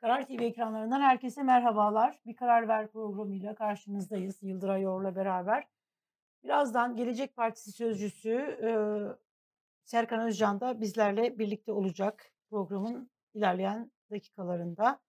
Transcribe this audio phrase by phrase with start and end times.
[0.00, 2.20] Karar TV ekranlarından herkese merhabalar.
[2.26, 5.66] Bir Karar Ver programıyla karşınızdayız Yıldıray Yor'la beraber.
[6.44, 8.30] Birazdan Gelecek Partisi sözcüsü
[8.62, 8.70] e,
[9.84, 15.00] Serkan Özcan da bizlerle birlikte olacak programın ilerleyen dakikalarında.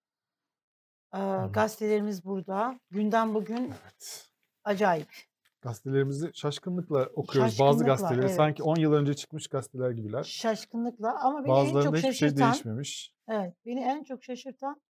[1.13, 1.20] E,
[1.53, 2.80] gazetelerimiz burada.
[2.89, 4.30] Günden bugün Evet.
[4.63, 5.30] acayip.
[5.62, 7.59] Gazetelerimizi şaşkınlıkla okuyoruz.
[7.59, 8.35] Bazı Şaşkınlıkla, gazeteleri evet.
[8.35, 10.23] sanki 10 yıl önce çıkmış gazeteler gibiler.
[10.23, 13.13] Şaşkınlıkla ama beni en Bazılarında çok hiçbir şey şaşırtan, değişmemiş.
[13.27, 14.82] evet, beni en çok şaşırtan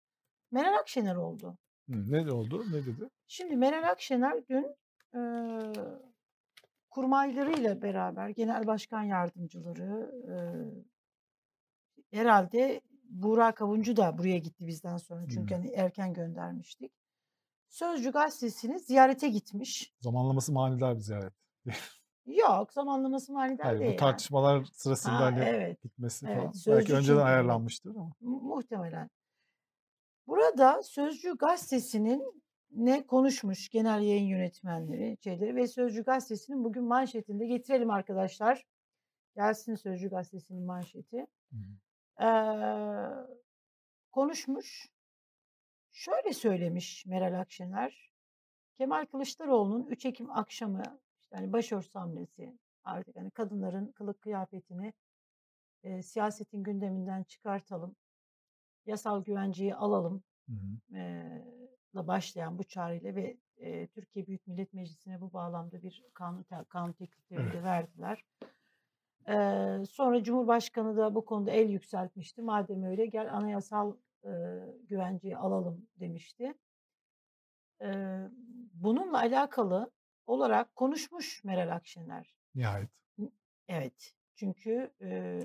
[0.50, 1.58] Meral Akşener oldu.
[1.90, 2.64] Hı, Ne oldu?
[2.72, 3.08] Ne dedi?
[3.26, 4.66] Şimdi Meral Akşener dün
[5.14, 5.20] e,
[6.90, 10.34] kurmaylarıyla beraber genel başkan yardımcıları e,
[12.16, 15.58] herhalde Burak Avuncu da buraya gitti bizden sonra çünkü Hı.
[15.58, 16.92] hani erken göndermiştik.
[17.72, 19.94] Sözcü gazetesini ziyarete gitmiş.
[20.00, 21.32] Zamanlaması manidar bir ziyaret.
[22.26, 23.88] Yok zamanlaması manidar Hayır, değil.
[23.88, 24.00] bu yani.
[24.00, 26.52] tartışmalar sırasında Ha, hani evet, gitmesi evet, falan.
[26.52, 28.12] sözcü Belki önceden ayarlanmıştır ama.
[28.20, 29.10] Mu- muhtemelen.
[30.26, 37.90] Burada Sözcü gazetesinin ne konuşmuş genel yayın yönetmenleri şeyleri ve Sözcü gazetesinin bugün manşetinde getirelim
[37.90, 38.64] arkadaşlar.
[39.36, 41.26] Gelsin Sözcü gazetesinin manşeti.
[41.52, 42.24] Hı.
[42.24, 42.28] Ee,
[44.12, 44.88] konuşmuş.
[45.92, 48.12] Şöyle söylemiş Meral Akşener.
[48.78, 50.82] Kemal Kılıçdaroğlu'nun 3 Ekim akşamı
[51.20, 54.92] işte hani başörtüsü hamlesi artık hani kadınların kılık kıyafetini
[55.82, 57.96] e, siyasetin gündeminden çıkartalım.
[58.86, 60.78] Yasal güvenceyi alalım Hı hı.
[61.94, 66.92] la başlayan bu çağrıyla ve eee, Türkiye Büyük Millet Meclisi'ne bu bağlamda bir kanun kanun
[66.92, 67.54] teklifleri Evet.
[67.54, 68.24] de verdiler.
[69.28, 72.42] Eee, sonra Cumhurbaşkanı da bu konuda el yükseltmişti.
[72.42, 76.54] Madem öyle gel anayasal eee, güvenceyi alalım demişti.
[77.80, 78.28] Eee,
[78.74, 79.90] bununla alakalı
[80.26, 82.34] olarak konuşmuş Meral Akşener.
[82.54, 82.90] Nihayet
[83.68, 84.14] Evet.
[84.34, 84.90] Çünkü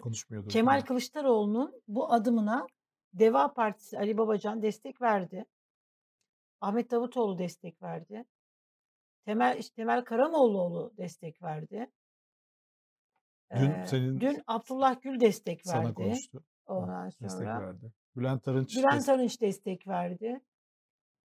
[0.01, 0.49] konuşmuyordu.
[0.49, 2.67] Kemal Kılıçdaroğlu'nun bu adımına
[3.13, 5.45] Deva Partisi Ali Babacan destek verdi.
[6.61, 8.25] Ahmet Davutoğlu destek verdi.
[9.25, 11.91] Temel işte Temel Karamollaoğlu destek verdi.
[13.55, 15.93] Dün Eee, senin dün Abdullah Gül destek sana verdi.
[15.93, 16.43] konuştu.
[16.77, 17.91] Hı, Ondan Destek sonra verdi.
[18.17, 20.41] Bülent Arınç Bülent destek- Arınç destek verdi.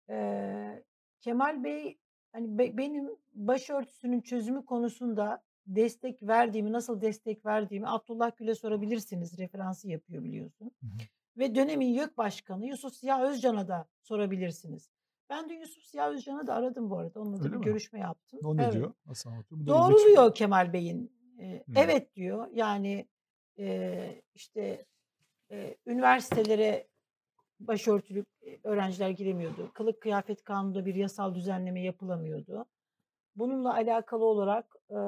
[0.10, 0.84] Eee,
[1.20, 1.98] Kemal Bey
[2.32, 9.38] hani be- benim başörtüsünün çözümü konusunda destek verdiğimi, nasıl destek verdiğimi Abdullah Gül'e sorabilirsiniz.
[9.40, 10.72] Referansı yapıyor biliyorsun.
[10.82, 10.98] Hı hı.
[11.38, 14.90] Ve dönemin YÖK Başkanı Yusuf Ziya Özcan'a da sorabilirsiniz.
[15.30, 17.20] Ben dün Yusuf Ziya Özcan'ı da aradım bu arada.
[17.22, 17.66] Onunla da Öyle bir mi?
[17.66, 18.40] görüşme yaptım.
[18.44, 18.74] O ne Evet.
[18.74, 18.94] diyor?
[19.06, 19.68] Nasıl anlatıyor?
[19.68, 21.12] Doğruluyor Kemal Bey'in.
[21.40, 21.72] e, Hı.
[21.76, 22.48] evet diyor.
[22.54, 23.08] Yani
[23.60, 24.86] e, işte
[25.52, 26.88] e, üniversitelere
[27.60, 28.26] başörtülü
[28.64, 29.72] öğrenciler giremiyordu.
[29.74, 32.66] Kılık kıyafet kanununda bir yasal düzenleme yapılamıyordu.
[33.36, 35.00] Bununla alakalı olarak e,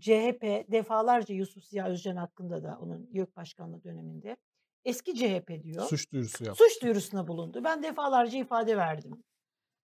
[0.00, 4.36] CHP defalarca Yusuf Ziya Özcan hakkında da onun YÖK Başkanlığı döneminde
[4.84, 5.84] eski CHP diyor.
[5.88, 6.64] Suç duyurusu yaptı.
[6.64, 7.64] Suç duyurusuna bulundu.
[7.64, 9.24] Ben defalarca ifade verdim.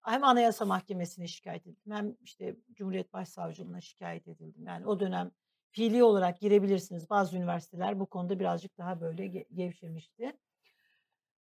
[0.02, 4.66] Hem Anayasa Mahkemesi'ne şikayet ettim hem işte Cumhuriyet Başsavcılığına şikayet edildim.
[4.66, 5.32] Yani o dönem
[5.70, 7.10] fiili olarak girebilirsiniz.
[7.10, 10.34] Bazı üniversiteler bu konuda birazcık daha böyle ge- gevşemişti.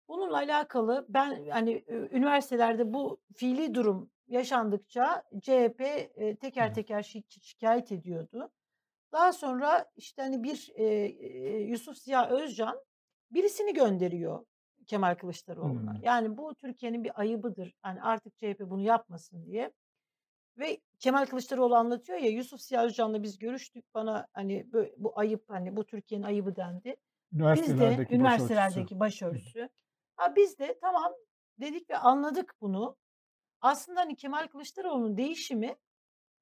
[0.08, 7.92] Bununla alakalı ben hani üniversitelerde bu fiili durum yaşandıkça CHP e, teker teker şi- şikayet
[7.92, 8.50] ediyordu.
[9.12, 12.80] Daha sonra işte hani bir e, e, Yusuf Ziya Özcan
[13.30, 14.44] birisini gönderiyor
[14.86, 15.94] Kemal Kılıçdaroğlu'na.
[15.94, 16.02] Hmm.
[16.02, 17.74] Yani bu Türkiye'nin bir ayıbıdır.
[17.84, 19.72] Yani artık CHP bunu yapmasın diye.
[20.58, 23.94] Ve Kemal Kılıçdaroğlu anlatıyor ya Yusuf Ziya Özcan'la biz görüştük.
[23.94, 26.96] Bana hani bu, bu ayıp hani bu Türkiye'nin ayıbı dendi.
[27.32, 29.44] Biz de Üniversitelerdeki üniversitelerdeki başörtüsü.
[29.44, 29.68] başörtüsü.
[30.16, 31.12] Ha biz de tamam
[31.60, 32.96] dedik ve anladık bunu.
[33.60, 35.76] Aslında hani Kemal Kılıçdaroğlu'nun değişimi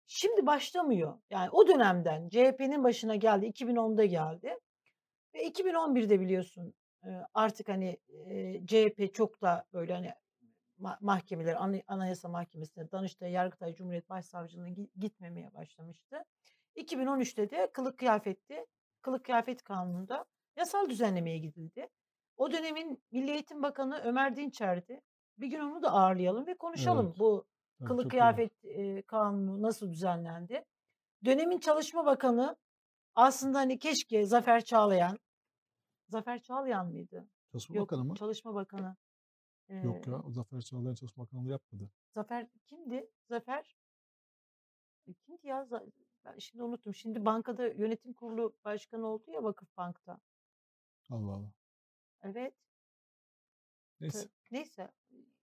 [0.06, 1.18] şimdi başlamıyor.
[1.30, 3.46] Yani o dönemden CHP'nin başına geldi.
[3.46, 4.58] 2010'da geldi.
[5.34, 6.74] Ve 2011'de biliyorsun
[7.34, 7.98] artık hani
[8.66, 10.12] CHP çok da böyle hani
[11.00, 16.24] mahkemeler, Ana- Anayasa Mahkemesi'ne, Danıştay, Yargıtay, Cumhuriyet Başsavcılığına gi- gitmemeye başlamıştı.
[16.76, 18.66] 2013'te de kılık kıyafetti.
[19.02, 20.24] Kılık kıyafet kanununda
[20.56, 21.88] yasal düzenlemeye gidildi.
[22.36, 25.00] O dönemin Milli Eğitim Bakanı Ömer Dinçer'di.
[25.38, 27.18] Bir gün onu da ağırlayalım ve konuşalım Evet.
[27.18, 27.46] bu
[27.84, 28.08] kılık iyi.
[28.08, 30.64] kıyafet e, kanunu nasıl düzenlendi.
[31.24, 32.56] Dönemin Çalışma Bakanı
[33.14, 35.18] aslında hani keşke Zafer Çağlayan,
[36.08, 37.28] Zafer Çağlayan mıydı?
[37.52, 38.14] Çalışma Yok, Bakanı mı?
[38.14, 38.96] Çalışma Bakanı.
[39.68, 40.22] Yok Ee, ya.
[40.22, 41.90] O Zafer Çağlayan Çalışma Bakanlığı yapmadı.
[42.14, 43.10] Zafer kimdi?
[43.28, 43.76] Zafer
[45.06, 45.68] e, kimdi ya?
[46.24, 46.94] Ben şimdi unuttum.
[46.94, 50.20] Şimdi bankada yönetim kurulu başkanı oldu ya Vakıf Bank'ta.
[51.10, 51.52] Allah Allah.
[52.22, 52.54] Evet.
[54.00, 54.28] Neyse.
[54.50, 54.90] Neyse.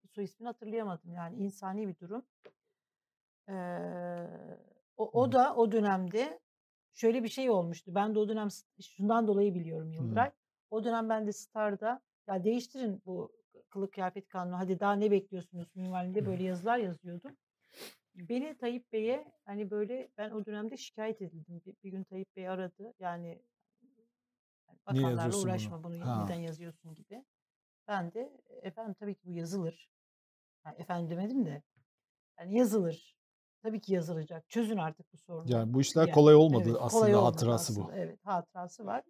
[0.09, 1.13] Soy ismini hatırlayamadım.
[1.13, 2.25] Yani insani bir durum.
[3.49, 3.53] Ee,
[4.97, 6.39] o, o da o dönemde
[6.93, 7.95] şöyle bir şey olmuştu.
[7.95, 8.47] Ben de o dönem
[8.81, 10.31] şundan dolayı biliyorum Yıldıray.
[10.69, 13.31] O dönem ben de Star'da ya değiştirin bu
[13.71, 17.37] kılık kıyafet kanunu hadi daha ne bekliyorsunuz minvalinde böyle yazılar yazıyordum.
[18.15, 21.61] Beni Tayyip Bey'e hani böyle ben o dönemde şikayet edildim.
[21.65, 22.93] Bir, bir gün Tayyip Bey aradı.
[22.99, 23.41] Yani
[24.87, 25.51] bakanlarla yazıyorsun bunu?
[25.51, 26.23] uğraşma bunu Ha.
[26.23, 27.23] neden yazıyorsun gibi.
[27.87, 29.89] Ben de efendim tabii ki bu yazılır.
[30.65, 31.63] Yani efendim demedim de
[32.39, 33.15] yani yazılır.
[33.63, 34.49] Tabii ki yazılacak.
[34.49, 35.51] Çözün artık bu sorunu.
[35.51, 37.81] Yani bu işler Yani, kolay olmadı evet, aslında kolay olmadı hatırası bu.
[37.83, 37.97] aslında.
[37.97, 39.03] Evet hatırası var.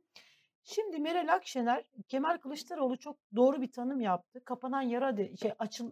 [0.64, 4.44] Şimdi Meral Akşener Kemal Kılıçdaroğlu çok doğru bir tanım yaptı.
[4.46, 5.92] Kapanan yara de, şey açıl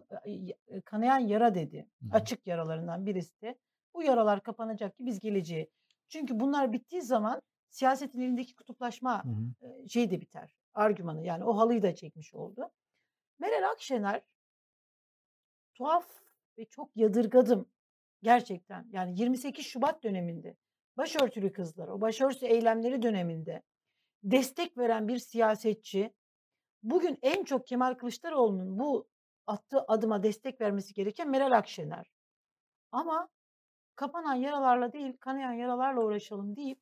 [0.68, 1.88] e, kanayan yara dedi.
[2.02, 2.06] Hı.
[2.12, 3.58] Açık yaralarından birisi de.
[3.94, 5.70] Bu yaralar kapanacak ki biz geleceği.
[6.08, 9.88] Çünkü bunlar bittiği zaman siyasetin elindeki kutuplaşma Hı hı.
[9.88, 10.56] şey de biter.
[10.74, 12.70] Argümanı yani o halıyı da çekmiş oldu.
[13.38, 14.22] Meral Akşener
[15.74, 16.08] tuhaf
[16.58, 17.68] ve çok yadırgadım
[18.22, 18.88] gerçekten.
[18.92, 20.56] Yani 28 Şubat döneminde
[20.96, 23.62] başörtülü kızlar, o başörtüsü eylemleri döneminde
[24.22, 26.14] destek veren bir siyasetçi
[26.82, 29.08] bugün en çok Kemal Kılıçdaroğlu'nun bu
[29.46, 32.10] attığı adıma destek vermesi gereken Meral Akşener.
[32.92, 33.28] Ama
[33.96, 36.80] kapanan yaralarla değil, kanayan yaralarla uğraşalım deyip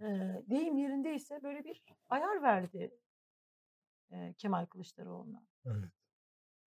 [0.00, 0.04] e,
[0.50, 2.90] deyim yerindeyse böyle bir ayar verdi
[4.10, 5.42] e, Kemal Kılıçdaroğlu'na.
[5.66, 5.90] Evet.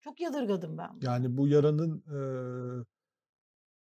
[0.02, 0.90] Çok yadırgadım ben.
[0.94, 1.06] bunu.
[1.06, 2.86] Yani bu yaranın eee,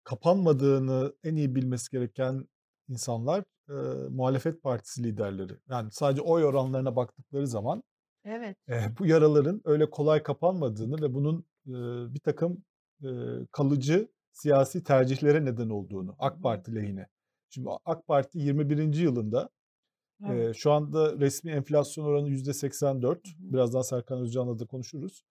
[0.03, 2.47] kapanmadığını en iyi bilmesi gereken
[2.93, 3.75] insanlar eee,
[4.11, 5.53] muhalefet partisi liderleri.
[5.69, 7.83] Yani sadece oy oranlarına baktıkları zaman
[8.25, 8.57] Evet.
[8.69, 11.73] eee, bu yaraların öyle kolay kapanmadığını ve bunun eee,
[12.15, 12.63] bir takım
[13.03, 16.41] eee, kalıcı siyasi tercihlere neden olduğunu AK.
[16.43, 17.07] Parti lehine.
[17.49, 19.03] Şimdi AK Parti 21.
[19.03, 19.49] yılında
[20.23, 20.47] Evet.
[20.47, 23.21] eee, şu anda resmi enflasyon oranı %84.
[23.25, 23.53] Hı hı.
[23.53, 25.23] Birazdan Serkan Özcan'la da konuşuruz.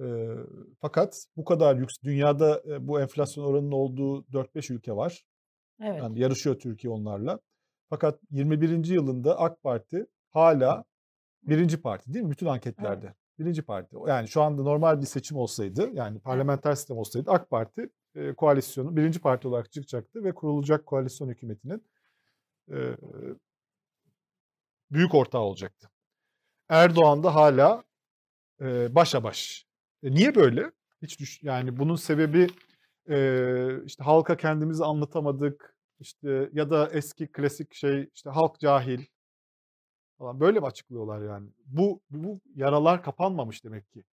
[0.00, 0.36] Eee,
[0.80, 5.24] fakat bu kadar yüksek dünyada e, bu enflasyon oranının olduğu 4-5 ülke var.
[5.80, 6.02] Evet.
[6.02, 7.40] Yani yarışıyor Türkiye onlarla.
[7.90, 8.84] Fakat 21.
[8.84, 10.84] yılında AK Parti hala
[11.42, 12.30] birinci parti değil mi?
[12.30, 13.14] Bütün anketlerde.
[13.38, 13.96] Birinci parti.
[14.06, 18.96] Yani şu anda normal bir seçim olsaydı yani parlamenter sistem olsaydı AK Parti e, koalisyonu
[18.96, 21.84] birinci parti olarak çıkacaktı ve kurulacak koalisyon hükümetinin
[22.70, 22.76] e,
[24.90, 25.90] büyük ortağı olacaktı.
[26.68, 27.84] Erdoğan da hala
[28.60, 29.66] e, başa baş.
[30.02, 30.72] E, niye böyle?
[31.02, 32.46] Hiç düş yani bunun sebebi
[33.10, 39.04] e, işte halka kendimizi anlatamadık işte ya da eski klasik şey işte halk cahil
[40.18, 41.48] falan böyle mi açıklıyorlar yani?
[41.66, 44.04] Bu bu yaralar kapanmamış demek ki.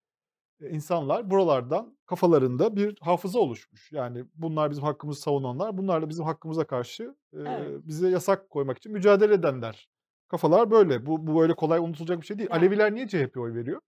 [0.61, 3.91] E, insanlar buralardan kafalarında bir hafıza oluşmuş.
[3.91, 7.03] Yani bunlar bizim hakkımızı savunanlar, bunlar da bizim hakkımıza karşı
[7.33, 7.81] e, Evet.
[7.87, 9.89] bize yasak koymak için mücadele edenler.
[10.27, 11.05] Kafalar böyle.
[11.05, 12.49] Bu, bu böyle kolay unutulacak bir şey değil.
[12.51, 12.59] Yani.
[12.59, 13.81] Aleviler niye CHP oy veriyor?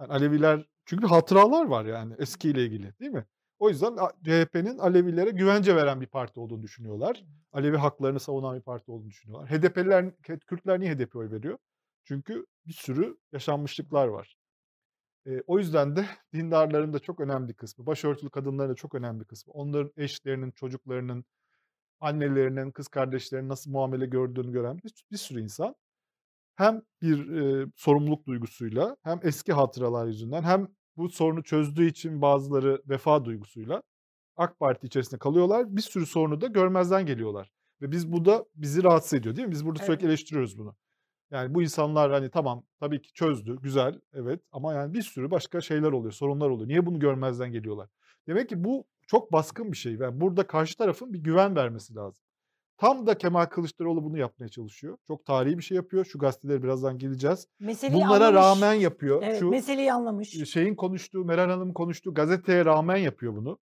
[0.00, 3.24] Yani Aleviler çünkü hatıralar var yani eskiyle ilgili değil mi?
[3.58, 7.24] O yüzden CHP'nin Alevilere güvence veren bir parti olduğunu düşünüyorlar.
[7.52, 9.50] Alevi haklarını savunan bir parti olduğunu düşünüyorlar.
[9.50, 11.58] HDP'liler, Kürtler niye HDP oy veriyor?
[12.04, 14.36] Çünkü bir sürü yaşanmışlıklar var.
[15.26, 19.20] E, o yüzden de dindarların da çok önemli bir kısmı, başörtülü kadınların da çok önemli
[19.20, 21.24] bir kısmı, onların eşlerinin, çocuklarının,
[22.00, 25.74] annelerinin, kız kardeşlerinin nasıl muamele gördüğünü gören bir, bir sürü insan
[26.56, 32.82] hem bir e, sorumluluk duygusuyla hem eski hatıralar yüzünden hem bu sorunu çözdüğü için bazıları
[32.88, 33.82] vefa duygusuyla
[34.36, 35.76] AK Parti içerisinde kalıyorlar.
[35.76, 37.52] Bir sürü sorunu da görmezden geliyorlar.
[37.82, 39.52] Ve biz bu da bizi rahatsız ediyor değil mi?
[39.52, 39.86] Biz burada Evet.
[39.86, 40.76] sürekli eleştiriyoruz bunu.
[41.30, 45.60] Yani bu insanlar hani tamam tabii ki çözdü, güzel, evet ama yani bir sürü başka
[45.60, 46.68] şeyler oluyor, sorunlar oluyor.
[46.68, 47.88] Niye bunu görmezden geliyorlar?
[48.26, 49.94] Demek ki bu çok baskın bir şey.
[49.94, 52.23] Yani burada karşı tarafın bir güven vermesi lazım.
[52.76, 54.98] Tam da Kemal Kılıçdaroğlu bunu yapmaya çalışıyor.
[55.06, 56.04] Çok tarihi bir şey yapıyor.
[56.04, 57.48] Şu gazeteleri birazdan geleceğiz.
[57.60, 58.44] Meseleyi Bunlara anlamış.
[58.46, 59.22] rağmen yapıyor.
[59.22, 60.50] Evet, Şu meseleyi anlamış.
[60.50, 63.58] şeyin konuştuğu, Meral Hanım konuştuğu gazeteye rağmen yapıyor bunu.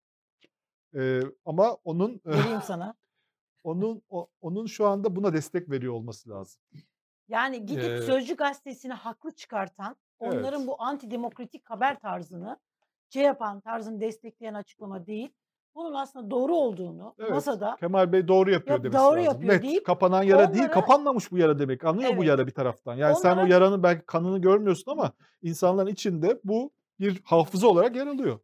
[0.97, 2.95] Ee, ama onun Vereyim sana.
[3.65, 6.63] onun o- onun şu anda buna destek veriyor olması lazım.
[7.29, 10.69] Yani gidip Ee, Sözcü gazetesini haklı çıkartan, onların Evet.
[10.69, 12.59] bu antidemokratik haber tarzını,
[13.09, 15.33] şey yapan tarzını destekleyen açıklama değil.
[15.75, 17.31] Bunun aslında doğru olduğunu Evet.
[17.31, 19.25] masada Kemal Bey doğru yapıyor Yap- demesi doğru lazım.
[19.25, 19.63] yapıyor Net.
[19.63, 21.85] deyip Kapanan yara değil, onlara- kapanmamış bu yara demek.
[21.85, 22.27] Anlıyor bu Evet.
[22.29, 22.95] yara bir taraftan.
[22.95, 25.13] Yani sen o Onlara- yaranın belki kanını görmüyorsun ama
[25.43, 28.39] insanların içinde bu bir hafıza olarak yer alıyor.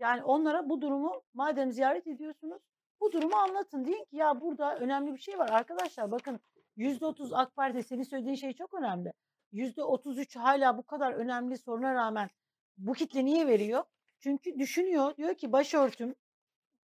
[0.00, 2.62] Yani onlara bu durumu madem ziyaret ediyorsunuz
[3.00, 3.84] bu durumu anlatın.
[3.84, 5.48] Deyin ki ya burada önemli bir şey var.
[5.52, 6.40] Arkadaşlar bakın
[6.76, 9.12] %30 AK Parti senin söylediğin şey çok önemli.
[9.52, 12.30] %33 hala bu kadar önemli soruna rağmen
[12.78, 13.82] bu kitle niye veriyor?
[14.20, 16.14] Çünkü düşünüyor diyor ki başörtüm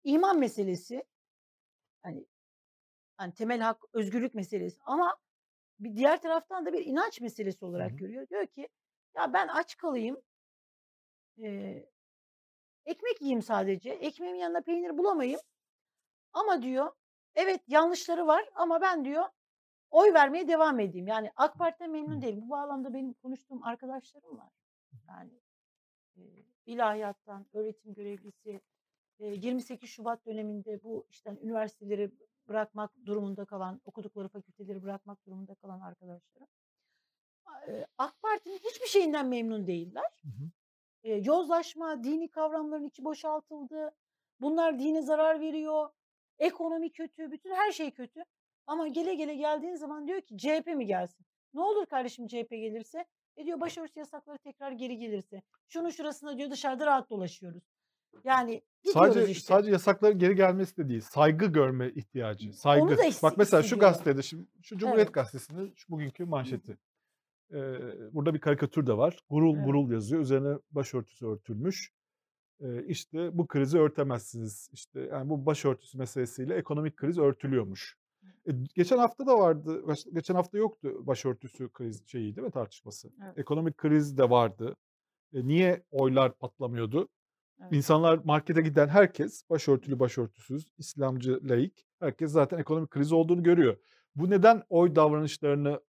[0.05, 1.05] iman meselesi
[2.03, 2.27] hani,
[3.17, 5.17] hani temel hak özgürlük meselesi ama
[5.81, 7.99] bir diğer taraftan da bir inanç meselesi olarak hı.
[7.99, 8.29] görüyor.
[8.29, 8.69] Diyor ki
[9.17, 10.23] ya ben aç kalayım
[11.37, 11.91] eee,
[12.87, 15.41] ekmek yiyeyim sadece ekmeğimin yanında peynir bulamayayım
[16.33, 16.93] ama diyor
[17.35, 19.25] evet yanlışları var ama ben diyor
[19.91, 21.09] oy vermeye devam edeyim.
[21.09, 22.43] Yani AK Parti'den memnun değilim.
[22.43, 24.53] Bu bağlamda benim konuştuğum arkadaşlarım var.
[25.09, 25.41] Yani
[26.17, 26.23] e,
[26.67, 28.61] ilahiyattan, öğretim görevlisi,
[29.21, 32.11] e, 28 Şubat döneminde bu işte üniversiteleri
[32.49, 36.49] bırakmak durumunda kalan, okudukları fakülteleri bırakmak durumunda kalan arkadaşlarım.
[37.99, 40.11] AK Parti'nin hiçbir şeyinden memnun değiller.
[40.23, 40.51] Hı hı.
[41.05, 43.95] E, yozlaşma, dini kavramların içi boşaltıldı.
[44.41, 45.91] Bunlar dine zarar veriyor.
[46.39, 48.25] Ekonomi kötü, bütün her şey kötü.
[48.67, 51.27] Ama gele gele geldiğin zaman diyor ki CHP mi gelsin?
[51.55, 53.05] Ne olur kardeşim CHP gelirse?
[53.37, 55.43] E diyor başörtüsü yasakları tekrar geri gelirse.
[55.69, 57.63] Şunun şurasında diyor dışarıda rahat dolaşıyoruz.
[58.25, 58.63] Yani
[58.93, 59.47] Sadece işte.
[59.47, 61.01] sadece yasakların geri gelmesi de değil.
[61.01, 62.53] Saygı görme ihtiyacı.
[62.53, 62.85] Saygı.
[62.85, 65.15] Onu da eksik Bak mesela şu gazetede şimdi şu Cumhuriyet Evet.
[65.15, 66.79] Gazetesi'nin şu bugünkü manşeti.
[67.53, 67.57] Ee,
[68.15, 69.19] burada bir karikatür de var.
[69.31, 69.67] Gurul Evet.
[69.67, 70.23] gurul yazıyor.
[70.23, 71.93] Üzerine başörtüsü örtülmüş.
[72.61, 74.71] Ee, işte bu krizi örtemezsiniz.
[74.73, 77.97] İşte yani bu başörtüsü meselesiyle ekonomik kriz örtülüyormuş.
[78.49, 79.85] E, geçen hafta da vardı.
[80.15, 83.11] Geçen hafta yoktu başörtüsü kriz şeyi değil mi tartışması?
[83.25, 83.39] Evet.
[83.39, 84.77] Ekonomik kriz de vardı.
[85.35, 87.09] E, niye oylar patlamıyordu?
[87.61, 87.73] Evet.
[87.73, 93.77] İnsanlar markete giden herkes başörtülü başörtüsüz, İslamcı, laik herkes zaten ekonomik kriz olduğunu görüyor.
[94.15, 95.81] Bu neden oy davranışlarını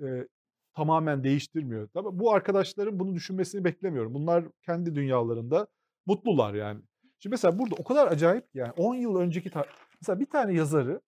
[0.00, 0.28] e,
[0.74, 1.88] tamamen değiştirmiyor?
[1.88, 4.14] Tabii bu arkadaşların bunu düşünmesini beklemiyorum.
[4.14, 5.66] Bunlar kendi dünyalarında
[6.06, 6.80] mutlular yani.
[7.18, 9.50] Şimdi mesela burada o kadar acayip yani 10 yıl önceki
[10.00, 11.00] mesela bir tane yazarı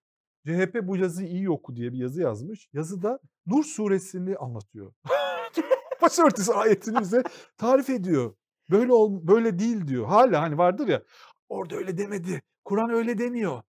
[0.46, 2.68] CHP bu yazıyı iyi oku diye bir yazı yazmış.
[2.72, 4.92] Yazıda Nur suresini anlatıyor.
[6.02, 7.22] Başörtüsü ayetini bize
[7.56, 8.34] tarif ediyor.
[8.70, 10.06] Böyle ol, böyle değil diyor.
[10.06, 11.02] Hala hani vardır ya
[11.48, 12.42] orada öyle demedi.
[12.64, 13.62] Kur'an öyle demiyor.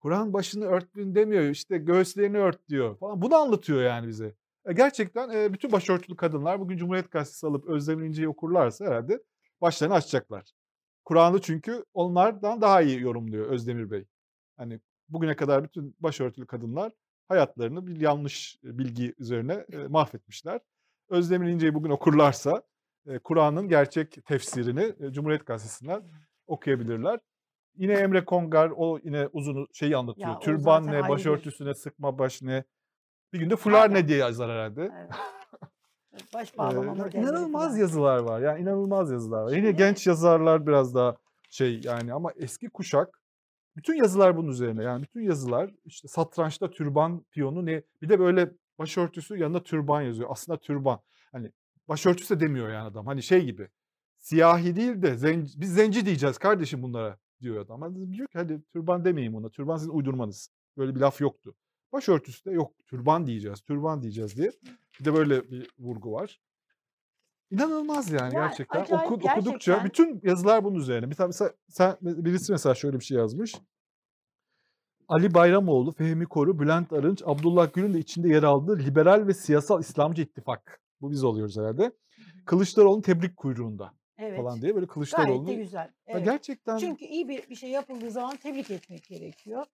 [0.00, 1.42] Kur'an başını örtün demiyor.
[1.42, 3.22] İşte göğüslerini ört diyor falan.
[3.22, 4.34] Bunu anlatıyor yani bize.
[4.66, 9.22] E, gerçekten e, bütün başörtülü kadınlar bugün Cumhuriyet Gazetesi alıp Özlem İnce'yi okurlarsa herhalde
[9.60, 10.52] başlarını açacaklar.
[11.04, 14.04] Kur'an'ı çünkü onlardan daha iyi yorumluyor Özdemir Bey.
[14.56, 16.92] Hani bugüne kadar bütün başörtülü kadınlar
[17.28, 20.60] hayatlarını bir yanlış bilgi üzerine mahvetmişler.
[21.08, 22.62] Özdemir İnce'yi bugün okurlarsa
[23.24, 26.02] Kur'an'ın gerçek tefsirini Cumhuriyet Gazetesi'nden
[26.46, 27.20] okuyabilirler.
[27.76, 30.28] Yine Emre Kongar o yine uzun şeyi anlatıyor.
[30.28, 32.64] Ya Türban ne, başörtüsüne sıkma baş ne.
[33.32, 34.90] Bir günde fular ne diye yazar herhalde.
[35.00, 35.10] Evet.
[36.34, 38.40] Baş Ee, bağlama ya modelleri inanılmaz yazılar var.
[38.40, 39.52] Yani inanılmaz yazılar var.
[39.52, 41.16] Yine genç yazarlar biraz daha
[41.50, 43.20] şey yani ama eski kuşak
[43.76, 44.82] bütün yazılar bunun üzerine.
[44.82, 50.28] Yani bütün yazılar işte satrançta türban piyonu ne bir de böyle başörtüsü yanında türban yazıyor.
[50.32, 51.00] Aslında türban.
[51.32, 51.52] Hani
[51.88, 53.06] başörtüsü de demiyor yani adam.
[53.06, 53.68] Hani şey gibi.
[54.18, 57.82] Siyahi değil de zenci, biz zenci diyeceğiz kardeşim bunlara diyor adam.
[57.82, 59.48] Ama diyor ki hadi türban demeyin buna.
[59.48, 60.50] Türban sizin uydurmanız.
[60.76, 61.54] Böyle bir laf yoktu.
[61.92, 62.72] Başörtüsü de yok.
[62.86, 63.60] Türban diyeceğiz.
[63.60, 64.50] Türban diyeceğiz diye.
[65.00, 66.40] Bir de böyle bir vurgu var.
[67.50, 68.80] İnanılmaz yani Ya, gerçekten.
[68.80, 69.84] acayip, Oku- okudukça gerçekten.
[69.84, 71.10] bütün yazılar bunun üzerine.
[71.10, 73.54] Bir tane mesela sen birisi mesela şöyle bir şey yazmış.
[75.08, 79.80] Ali Bayramoğlu, Fehmi Koru, Bülent Arınç, Abdullah Gül'ün de içinde yer aldığı liberal ve siyasal
[79.80, 80.80] İslamcı ittifak.
[81.00, 81.92] Bu biz oluyoruz herhalde.
[82.46, 84.36] Kılıçdaroğlu'nun tebrik kuyruğunda Evet.
[84.36, 85.90] falan diye böyle Gayet Kılıçdaroğlu'nu de güzel.
[86.06, 86.24] Evet.
[86.24, 89.66] gerçekten Çünkü iyi bir, bir şey yapıldığı zaman tebrik etmek gerekiyor.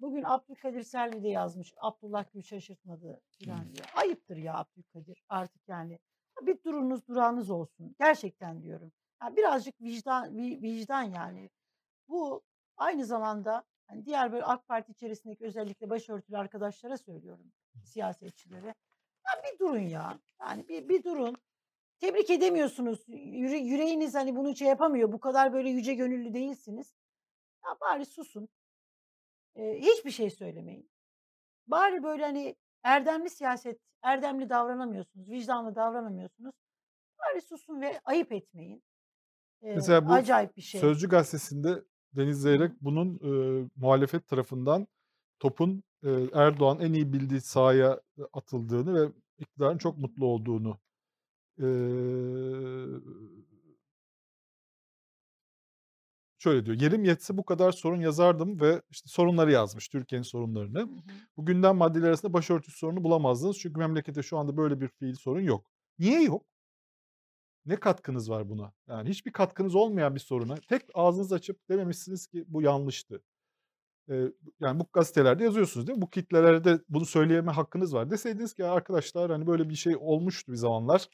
[0.00, 1.74] Bugün Abdülkadir Selvi de yazmış.
[1.80, 3.84] Abdullah Gül şaşırtmadı falan diye.
[3.96, 5.98] Ayıptır ya Abdülkadir artık yani.
[6.42, 7.94] Bir durunuz durağınız olsun.
[7.98, 8.92] Gerçekten diyorum.
[9.22, 11.50] Ya birazcık vicdan vi- vicdan yani.
[12.08, 12.42] Bu
[12.76, 17.52] aynı zamanda hani diğer böyle AK Parti içerisindeki özellikle başörtülü arkadaşlara söylüyorum.
[17.84, 18.66] Siyasetçilere.
[19.26, 20.18] Ya bir durun ya.
[20.40, 21.36] Yani bir, bir durun.
[22.00, 23.08] Tebrik edemiyorsunuz.
[23.08, 25.12] Yüre- yüreğiniz hani bunu şey yapamıyor.
[25.12, 26.94] Bu kadar böyle yüce gönüllü değilsiniz.
[27.64, 28.48] Ya bari susun.
[29.56, 30.90] Ee, hiçbir şey söylemeyin.
[31.66, 36.54] Bari böyle hani erdemli siyaset, erdemli davranamıyorsunuz, vicdanlı davranamıyorsunuz.
[37.18, 38.82] Bari susun ve ayıp etmeyin.
[39.62, 40.80] Ee, Mesela bu acayip bir şey.
[40.80, 44.86] Sözcü gazetesinde Deniz Zeyrek bunun e, muhalefet tarafından
[45.38, 48.00] topun e, Erdoğan en iyi bildiği sahaya
[48.32, 50.78] atıldığını ve iktidarın çok mutlu olduğunu
[51.58, 51.66] e,
[56.46, 56.80] şöyle diyor.
[56.80, 60.78] Yerim yetse bu kadar sorun yazardım ve işte sorunları yazmış Türkiye'nin sorunlarını.
[60.78, 60.88] Hı hı.
[61.36, 63.58] Bu gündem maddeleri arasında başörtüsü sorunu bulamazdınız.
[63.58, 65.66] Çünkü memlekette şu anda böyle bir fiil sorun yok.
[65.98, 66.46] Niye yok?
[67.66, 68.72] Ne katkınız var buna?
[68.88, 73.22] Yani hiçbir katkınız olmayan bir soruna tek ağzınızı açıp dememişsiniz ki bu yanlıştı.
[74.10, 74.24] Ee,
[74.60, 76.02] yani bu gazetelerde yazıyorsunuz değil mi?
[76.02, 78.10] Bu kitlelerde bunu söyleyeme hakkınız var.
[78.10, 81.08] Deseydiniz ki "Ya arkadaşlar hani böyle bir şey olmuştu bir zamanlar.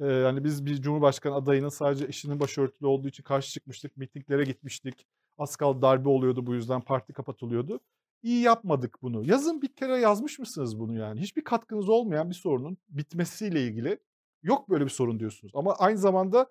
[0.00, 3.96] Ee, hani biz bir cumhurbaşkanı adayının sadece eşinin başörtülü olduğu için karşı çıkmıştık.
[3.96, 5.06] Mitinglere gitmiştik.
[5.38, 7.80] Az kaldı darbe oluyordu bu yüzden parti kapatılıyordu.
[8.22, 9.24] İyi yapmadık bunu.
[9.24, 11.20] Yazın bir kere yazmış mısınız bunu yani?
[11.20, 13.98] Hiçbir katkınız olmayan bir sorunun bitmesiyle ilgili
[14.42, 15.52] yok böyle bir sorun diyorsunuz.
[15.56, 16.46] Ama aynı zamanda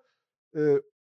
[0.56, 0.60] e,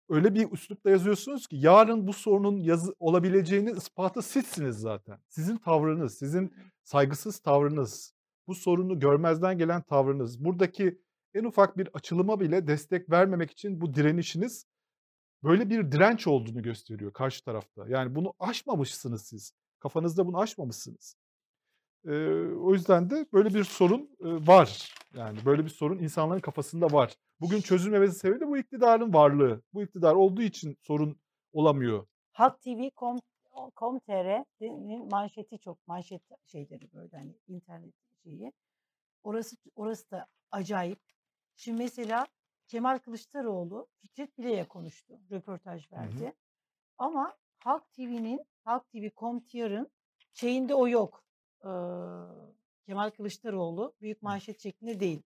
[0.10, 5.20] öyle bir üslupla yazıyorsunuz ki yarın bu sorunun yazı, olabileceğini ispatı sizsiniz zaten.
[5.28, 8.14] Sizin tavrınız, sizin saygısız tavrınız,
[8.48, 11.03] bu sorunu görmezden gelen tavrınız, buradaki
[11.34, 14.66] en ufak bir açılıma bile destek vermemek için bu direnişiniz
[15.44, 17.86] böyle bir direnç olduğunu gösteriyor karşı tarafta.
[17.88, 19.54] Yani bunu aşmamışsınız siz.
[19.80, 21.16] Kafanızda bunu aşmamışsınız.
[22.06, 22.12] Ee,
[22.62, 24.96] o yüzden de böyle bir sorun e, var.
[25.14, 27.16] Yani böyle bir sorun insanların kafasında var.
[27.42, 29.62] Bugün çözülmemesi sebebi de bu iktidarın varlığı.
[29.74, 31.18] Bu iktidar olduğu için sorun
[31.54, 32.06] olamıyor.
[32.32, 33.20] Halk TV com,
[33.76, 38.52] com.tr'nin manşeti çok manşet şeyleri böyle hani internet şeyi.
[39.24, 41.00] Orası orası da acayip.
[41.56, 42.28] Şimdi mesela
[42.68, 46.24] Kemal Kılıçdaroğlu Fikret Bile'ye konuştu, röportaj verdi.
[46.24, 46.34] Hı hı.
[46.98, 49.92] Ama Halk TV'nin, Halk TV Comtier'ın
[50.34, 51.24] şeyinde o yok.
[51.62, 51.68] Ee,
[52.86, 55.22] Kemal Kılıçdaroğlu büyük manşet şeklinde değil.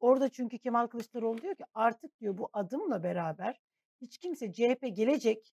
[0.00, 3.60] Orada çünkü Kemal Kılıçdaroğlu diyor ki artık diyor bu adımla beraber
[4.00, 5.52] hiç kimse CHP gelecek,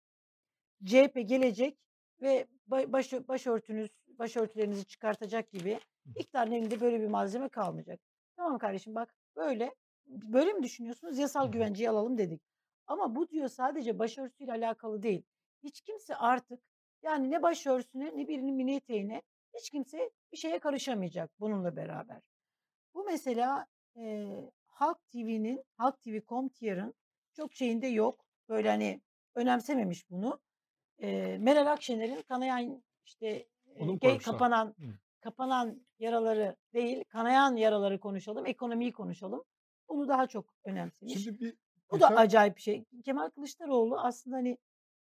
[0.85, 1.77] CHP gelecek
[2.21, 5.79] ve baş, başörtünüz, başörtülerinizi çıkartacak gibi
[6.15, 7.99] iktidarın elinde böyle bir malzeme kalmayacak.
[8.35, 9.75] Tamam kardeşim bak böyle
[10.09, 11.17] böyle mi düşünüyorsunuz?
[11.17, 12.41] Yasal güvenceyi alalım dedik.
[12.87, 15.23] Ama bu diyor sadece başörtüsüyle alakalı değil.
[15.63, 16.59] Hiç kimse artık
[17.03, 19.21] yani ne başörtüsüne ne birinin mini eteğine
[19.57, 22.21] hiç kimse bir şeye karışamayacak bununla beraber.
[22.93, 24.27] Bu mesela e,
[24.65, 26.93] Halk TV'nin, Halk TV Comtier'ın
[27.33, 28.25] çok şeyinde yok.
[28.49, 29.01] Böyle hani
[29.35, 30.39] önemsememiş bunu.
[31.01, 34.99] E, Meral Akşener'in kanayan işte e, kapanan Hı.
[35.19, 39.43] kapanan yaraları değil, kanayan yaraları konuşalım, ekonomiyi konuşalım.
[39.89, 41.23] Bunu daha çok önemsemiş.
[41.23, 41.55] Şimdi bir,
[41.91, 42.85] Bu da acayip bir şey.
[43.05, 44.57] Kemal Kılıçdaroğlu aslında hani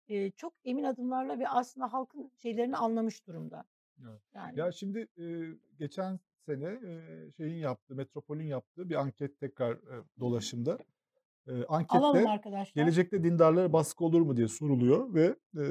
[0.09, 3.65] e, çok emin adımlarla ve aslında halkın şeylerini anlamış durumda.
[4.03, 4.21] Evet.
[4.35, 4.59] Yani.
[4.59, 5.25] Ya şimdi e,
[5.79, 7.03] geçen sene e,
[7.37, 10.79] şeyin yaptığı, Metropol'ün yaptığı bir anket tekrar e, dolaşımda.
[11.47, 12.41] E, ankette
[12.75, 15.65] gelecekte dindarlara baskı olur mu diye soruluyor ve e,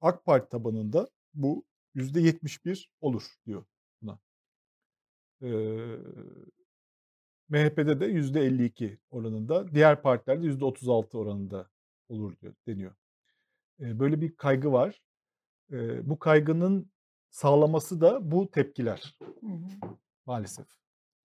[0.00, 1.64] AK Parti tabanında bu
[1.94, 3.64] yüzde 71 olur diyor
[4.02, 4.18] buna.
[5.42, 5.48] E,
[7.48, 11.68] MHP'de de yüzde 52 oranında, diğer partilerde yüzde 36 oranında
[12.08, 12.94] olur diyor, deniyor.
[13.80, 15.02] E, böyle bir kaygı var.
[15.72, 16.90] E, bu kaygının
[17.30, 19.16] sağlaması da bu tepkiler.
[19.40, 19.96] Hı hı.
[20.26, 20.66] Maalesef.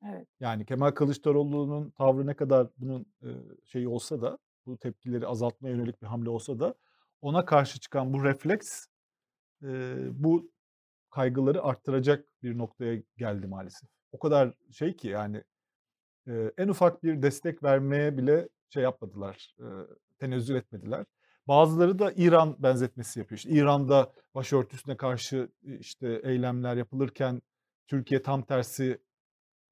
[0.10, 0.28] Evet.
[0.40, 3.30] Yani Kemal Kılıçdaroğlu'nun tavrı ne kadar bunun e,
[3.66, 6.76] şeyi olsa da, bu tepkileri azaltmaya yönelik bir hamle olsa da
[7.22, 8.86] ona karşı çıkan bu refleks
[9.64, 10.52] e, bu
[11.10, 13.90] kaygıları arttıracak bir noktaya geldi maalesef.
[14.12, 15.44] O kadar şey ki yani
[16.32, 19.66] e, en ufak bir destek vermeye bile şey yapmadılar, e,
[20.20, 21.06] tenezzül etmediler.
[21.48, 23.38] Bazıları da İran benzetmesi yapıyor.
[23.38, 27.42] İşte İran'da başörtüsüne karşı işte eylemler yapılırken
[27.88, 28.98] Türkiye tam tersi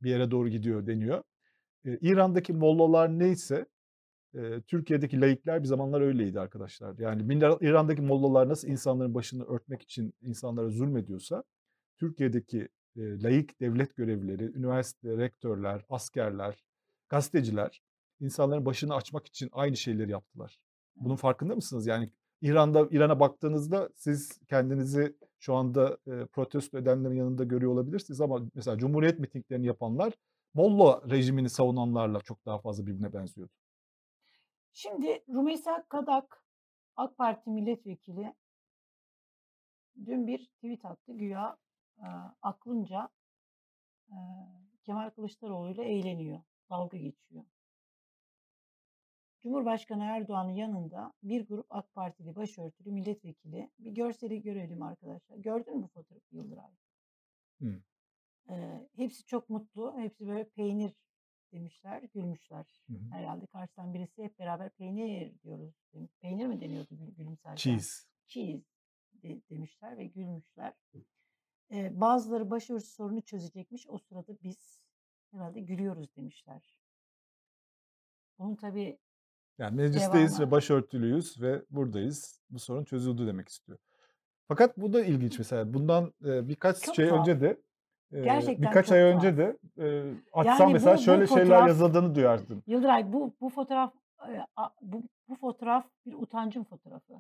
[0.02, 1.24] bir yere doğru gidiyor deniyor.
[1.86, 3.66] E, İran'daki mollalar neyse
[4.36, 6.98] e, Türkiye'deki laikler bir zamanlar öyleydi arkadaşlar.
[6.98, 11.44] Yani İran'daki mollalar nasıl insanların başını örtmek için insanlara zulmediyorsa
[11.98, 12.70] Türkiye'deki
[13.00, 16.64] e, laik devlet görevlileri, üniversite rektörler, askerler,
[17.10, 17.82] gazeteciler
[18.20, 20.60] insanların başını açmak için aynı şeyleri yaptılar.
[20.96, 21.88] Bunun farkında mısınız?
[21.88, 22.10] Yani
[22.42, 28.78] İran'da İran'a baktığınızda siz kendinizi şu anda e, protesto edenlerin yanında görüyor olabilirsiniz ama mesela
[28.78, 30.14] Cumhuriyet mitinglerini yapanlar
[30.54, 33.54] Molla rejimini savunanlarla çok daha fazla birbirine benziyordu.
[34.74, 36.44] Şimdi Rumeysa Kadak
[36.96, 38.34] AK Parti milletvekili
[40.06, 41.58] dün bir tweet attı güya
[42.00, 42.08] e,
[42.42, 43.10] aklınca
[44.10, 44.16] e,
[44.84, 47.46] Kemal Kılıçdaroğlu ile eğleniyor, dalga geçiyor.
[49.42, 55.38] Cumhurbaşkanı Erdoğan'ın yanında bir grup AK Partili başörtülü milletvekili bir görseli görelim arkadaşlar.
[55.38, 56.72] Gördün mü bu fotoğrafı Yıldıray?
[57.62, 57.82] Hı.
[58.50, 60.00] Ee, hepsi çok mutlu.
[60.00, 60.94] Hepsi böyle peynir
[61.52, 62.84] demişler, gülmüşler.
[62.88, 63.12] Hı hı.
[63.12, 65.74] Herhalde karşıdan birisi hep beraber peynir diyoruz.
[66.22, 67.56] Peynir mi deniyordu gülümserken?
[67.56, 68.08] Cheese.
[68.28, 68.66] Cheese
[69.14, 70.74] de, demişler ve gülmüşler.
[71.72, 73.88] Ee, bazıları başörtüsü sorunu çözecekmiş.
[73.88, 74.82] O sırada biz
[75.32, 76.76] herhalde gülüyoruz demişler.
[78.40, 78.98] Bunun tabii
[79.58, 80.48] yani meclisteyiz Devamı.
[80.48, 82.42] ve başörtülüyüz ve buradayız.
[82.50, 83.78] Bu sorun çözüldü demek istiyor.
[84.48, 85.74] Fakat bu da ilginç mesela.
[85.74, 87.20] Bundan e, birkaç Çok şey tuhaf.
[87.28, 87.62] önce de
[88.12, 91.68] e, Gerçekten birkaç ay önce de e, açsam Yani mesela bu- bu şöyle şeyler fotoğraf-
[91.68, 92.64] yazıldığını duyardın.
[92.68, 93.94] Yıldıray bu bu fotoğraf
[94.30, 94.42] e,
[94.82, 97.14] bu bu fotoğraf bir utancın fotoğrafı.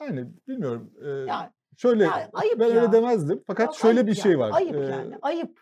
[0.00, 0.92] Yani bilmiyorum.
[1.04, 2.74] e, Yani şöyle ya ayıp ben ya.
[2.74, 3.44] öyle demezdim.
[3.46, 4.40] Fakat Yok, şöyle bir şey yani.
[4.40, 4.50] var.
[4.54, 5.18] Ayıp E, yani.
[5.22, 5.60] Ayıp.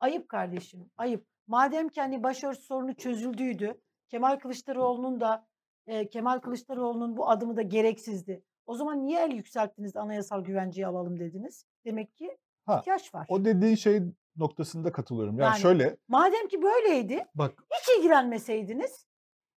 [0.00, 0.90] Ayıp kardeşim.
[0.96, 1.26] Ayıp.
[1.46, 3.80] Madem ki hani başörtüsü sorunu çözüldüydü.
[4.08, 5.46] Kemal Kılıçdaroğlu'nun da
[5.86, 8.42] e, Kemal Kılıçdaroğlu'nun bu adımı da gereksizdi.
[8.66, 11.64] O zaman niye el yükselttiniz anayasal güvenceyi alalım dediniz?
[11.84, 13.26] Demek ki ha, ihtiyaç var.
[13.28, 14.00] O dediğin şey
[14.36, 15.38] noktasında katılıyorum.
[15.38, 15.96] Yani, yani şöyle.
[16.08, 17.24] Madem ki böyleydi.
[17.34, 17.64] Bak.
[17.80, 19.06] Hiç ilgilenmeseydiniz.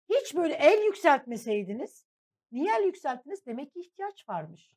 [0.10, 2.06] Hiç böyle el yükseltmeseydiniz.
[2.52, 3.46] Niye el yükselttiniz?
[3.46, 4.72] Demek ki ihtiyaç varmış.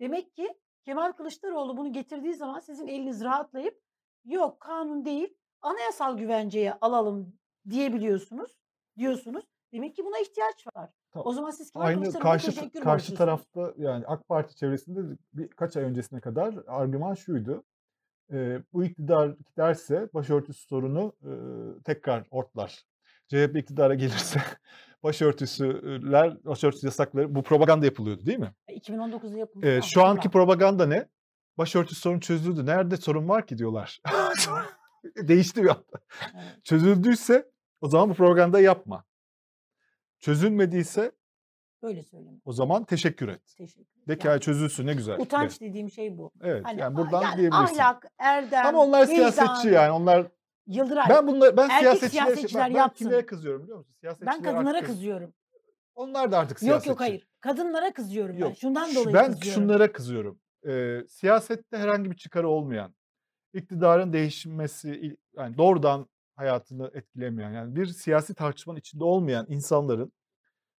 [0.00, 0.54] Demek ki
[0.84, 3.80] Kemal Kılıçdaroğlu bunu getirdiği zaman sizin eliniz rahatlayıp
[4.24, 7.36] yok kanun değil anayasal güvenceye alalım
[7.70, 8.58] diyebiliyorsunuz
[8.98, 9.44] diyorsunuz.
[9.72, 10.90] Demek ki buna ihtiyaç var.
[11.12, 11.26] Tamam.
[11.26, 15.84] O zaman siz Kemal Aynı karşı teşekkür karşı tarafta yani AK Parti çevresinde birkaç ay
[15.84, 17.64] öncesine kadar argüman şuydu.
[18.32, 22.84] Eee, bu iktidar giderse başörtüsü sorunu eee, tekrar ortlar.
[23.28, 24.40] CHP iktidara gelirse
[25.04, 28.54] başörtüsüler, başörtüsü yasakları bu propaganda yapılıyordu değil mi?
[28.68, 29.72] E, 2019'da yapıldı.
[29.72, 31.08] Ama şu anki propaganda ne?
[31.58, 32.66] Başörtüsü sorunu çözüldü.
[32.66, 34.02] Nerede sorun var ki diyorlar.
[35.16, 35.82] Değişti bir anda.
[36.34, 36.64] Evet.
[36.64, 39.04] Çözüldüyse o zaman bu propaganda yapma.
[40.20, 41.12] Çözülmediyse
[41.82, 42.38] Böyle söyleme.
[42.44, 43.40] o zaman teşekkür et.
[43.58, 43.84] Teşekkür.
[44.08, 45.16] De ki Yani "Ha, çözülsün ne güzel.
[45.18, 45.22] de.
[45.22, 46.30] utanç dediğim şey bu.
[46.42, 47.78] Evet Hani yani buradan yani diyebilirsin.
[47.78, 49.90] ahlak, erdem, Ama onlar vicdan, siyasetçi yani.
[49.90, 50.26] Onlar
[50.66, 51.06] Yıldıray.
[51.08, 53.04] ben bunlar ben Erkek siyasetçiler bak, ben yapsın.
[53.04, 53.94] kimlere kızıyorum biliyor musun?
[54.00, 55.34] Siyasetçilere Ben kadınlara artık- kızıyorum.
[55.94, 56.88] Onlar da artık Yok siyasetçi.
[56.88, 57.28] yok hayır.
[57.40, 58.40] Kadınlara kızıyorum ben.
[58.40, 58.56] Yok.
[58.56, 59.62] Şundan Şu- dolayı ben kızıyorum.
[59.62, 60.40] şunlara kızıyorum.
[60.66, 62.94] Ee, siyasette herhangi bir çıkarı olmayan,
[63.52, 70.12] iktidarın değişmesi yani doğrudan hayatını etkilemeyen yani bir siyasi tartışmanın içinde olmayan insanların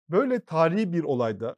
[0.08, 1.56] böyle tarihi bir olayda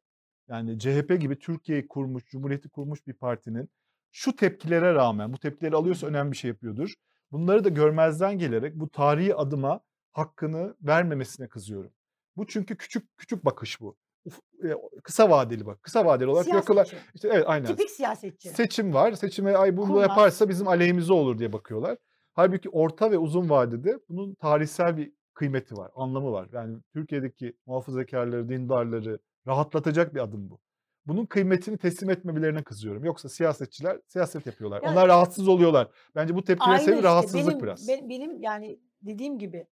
[0.49, 3.69] yani CHP gibi Türkiye'yi kurmuş, Cumhuriyeti kurmuş bir partinin
[4.13, 6.95] şu tepkilere rağmen bu tepkileri alıyorsa önemli bir şey yapıyordur.
[7.37, 9.81] Bunları da görmezden gelerek bu tarihi adıma
[10.13, 11.91] hakkını vermemesine kızıyorum.
[12.37, 13.97] Bu çünkü küçük küçük bakış bu.
[14.27, 15.83] Uf- e, Kısa vadeli bak.
[15.83, 16.45] Kısa vadeli olarak.
[16.45, 16.97] Siyasetçi.
[17.15, 17.67] İşte evet aynen.
[17.67, 18.49] Tipik siyasetçi.
[18.49, 19.13] Seçim var.
[19.13, 20.03] Seçime ay bunu Kurnaz.
[20.09, 21.99] yaparsa bizim aleyhimize olur diye bakıyorlar.
[22.35, 26.49] Halbuki orta ve uzun vadede bunun tarihsel bir kıymeti var, anlamı var.
[26.53, 30.59] Yani Türkiye'deki muhafazakarları, dindarları rahatlatacak bir adım bu.
[31.07, 33.05] Bunun kıymetini teslim etmemelerine kızıyorum.
[33.05, 34.83] Yoksa siyasetçiler siyaset yapıyorlar.
[34.83, 35.89] Yani- Onlar rahatsız oluyorlar.
[36.15, 37.89] Bence bu Aynı sebebi işte rahatsızlık benim, biraz.
[37.89, 39.67] ben- benim yani dediğim gibi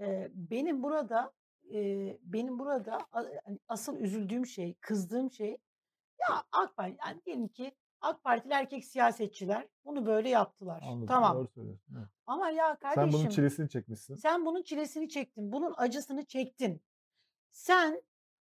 [0.00, 1.32] e, benim burada
[1.74, 1.80] e,
[2.22, 5.50] benim burada hani asıl üzüldüğüm şey, kızdığım şey
[6.20, 10.82] ya AK Parti yani diyelim ki AK Partili erkek siyasetçiler bunu böyle yaptılar.
[10.86, 11.36] Anladım, Tamam.
[11.36, 11.94] Doğru söylüyorsun.
[11.98, 12.08] evet.
[12.26, 14.14] Ama ya kardeşim Sen bunun çilesini çekmişsin.
[14.14, 16.82] sen bunun çilesini çektin, bunun acısını çektin.
[17.50, 18.02] Sen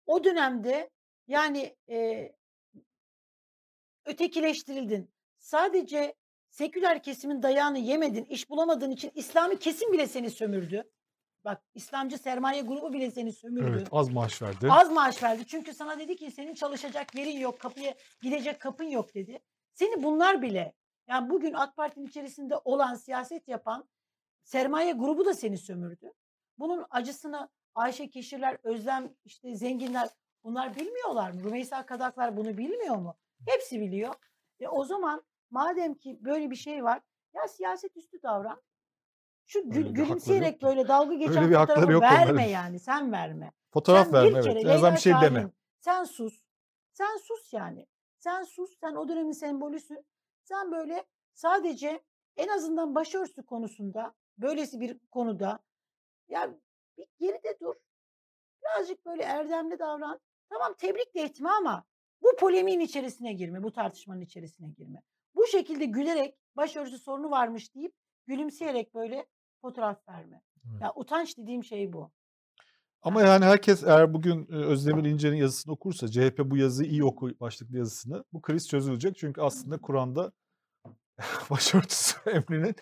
[0.06, 0.90] o dönemde
[1.28, 2.28] yani e,
[4.04, 5.10] ötekileştirildin.
[5.38, 6.14] Sadece
[6.50, 10.90] seküler kesimin dayağını yemedin, iş bulamadığın için İslami kesim bile seni sömürdü.
[11.44, 13.76] Bak İslamcı sermaye grubu bile seni sömürdü.
[13.76, 14.68] Evet, az maaş verdi.
[14.70, 15.46] Az maaş verdi.
[15.46, 19.40] Çünkü sana dedi ki senin çalışacak yerin yok, kapıya gidecek kapın yok dedi.
[19.74, 20.74] Seni bunlar bile
[21.08, 23.88] yani bugün AK Parti'nin içerisinde olan siyaset yapan
[24.44, 26.12] sermaye grubu da seni sömürdü.
[26.58, 30.08] Bunun acısını Ayşe Keşirler, Özlem işte zenginler
[30.44, 31.44] bunlar bilmiyorlar mı?
[31.44, 33.16] Rümeysa Kadaklar bunu bilmiyor mu?
[33.46, 34.14] Hepsi biliyor.
[34.60, 37.00] E o zaman madem ki böyle bir şey var
[37.34, 38.62] ya siyaset üstü davran.
[39.46, 42.48] Şu gül- gülümseyerek böyle dalga geçen Öyle bir fotoğrafı yok verme onların.
[42.48, 43.52] yani sen verme.
[43.70, 44.64] Fotoğraf Sen verme evet.
[44.64, 45.50] En azından bir şey deme.
[45.80, 46.42] Sen sus.
[46.92, 47.86] Sen sus yani.
[48.18, 48.78] Sen sus.
[48.80, 50.06] Sen o dönemin sembolüsün.
[50.42, 52.02] Sen böyle sadece
[52.36, 55.58] en azından başörtüsü konusunda böylesi bir konuda
[56.28, 56.50] ya
[56.98, 57.74] bir geride dur.
[58.62, 60.20] Birazcık böyle erdemli davran.
[60.50, 61.84] Tamam tebrik de etme ama
[62.22, 63.62] bu polemiğin içerisine girme.
[63.62, 65.02] Bu tartışmanın içerisine girme.
[65.34, 67.92] Bu şekilde gülerek başörtüsü sorunu varmış deyip
[68.26, 69.26] gülümseyerek böyle
[69.60, 70.42] fotoğraf verme.
[70.70, 70.82] Evet.
[70.82, 72.10] Ya utanç dediğim şey bu.
[73.02, 77.78] Ama yani herkes eğer bugün Özdemir İnce'nin yazısını okursa CHP bu yazıyı iyi oku başlıklı
[77.78, 79.16] yazısını bu kriz çözülecek.
[79.16, 80.32] Çünkü aslında Kur'an'da
[81.50, 82.74] başörtüsü emrinin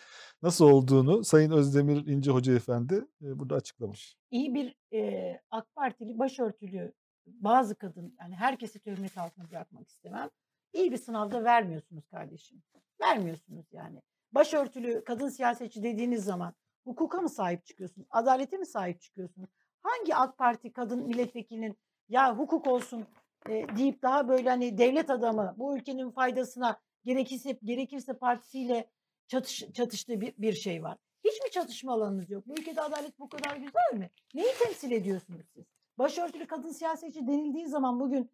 [0.43, 4.17] nasıl olduğunu Sayın Özdemir İnce Hoca Efendi burada açıklamış.
[4.31, 6.93] iyi bir e, AK Partili başörtülü
[7.27, 10.31] bazı kadın yani herkesi töhmet altına bırakmak istemem.
[10.73, 12.63] İyi bir sınavda vermiyorsunuz kardeşim.
[13.01, 14.03] Vermiyorsunuz yani.
[14.33, 18.07] Başörtülü kadın siyasetçi dediğiniz zaman hukuka mı sahip çıkıyorsunuz?
[18.11, 19.51] Adalete mi sahip çıkıyorsunuz?
[19.83, 23.07] Hangi AK Parti kadın milletvekilinin ya hukuk olsun
[23.49, 28.91] e, deyip daha böyle hani devlet adamı bu ülkenin faydasına gerekirse gerekirse partisiyle
[29.27, 30.99] çatış, çatıştığı bir, bir şey var.
[31.25, 32.47] Hiç mi çatışma alanınız yok?
[32.47, 34.11] Bu ülkede adalet bu kadar güzel mi?
[34.35, 35.65] Neyi temsil ediyorsunuz siz?
[35.99, 38.31] Başörtülü kadın siyasetçi denildiği zaman bugün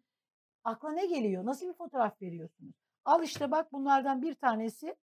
[0.63, 1.45] akla ne geliyor?
[1.45, 2.73] Nasıl bir fotoğraf veriyorsunuz?
[3.05, 4.95] Al işte bak bunlardan bir tanesi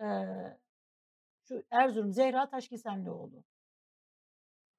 [0.00, 0.58] eee,
[1.48, 3.44] şu Erzurum Zehra Taşkesenlioğlu.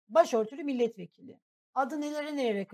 [0.09, 1.39] Başörtülü milletvekili.
[1.73, 2.67] Adı nelere nelere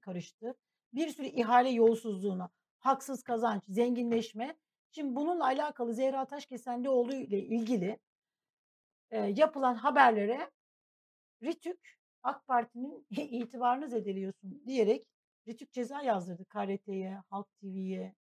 [0.00, 0.54] karıştı.
[0.92, 4.56] Bir sürü ihale yolsuzluğuna, haksız kazanç, zenginleşme.
[4.90, 7.98] Şimdi bununla alakalı Zehra Taşkesenlioğlu ile ilgili
[9.10, 10.50] e, yapılan haberlere
[11.42, 11.95] Ritük
[12.26, 15.04] AK Parti'nin itibarını zedeliyorsun diyerek
[15.48, 18.14] Ritük ceza yazdırdı KRT'ye, Halk TV'ye.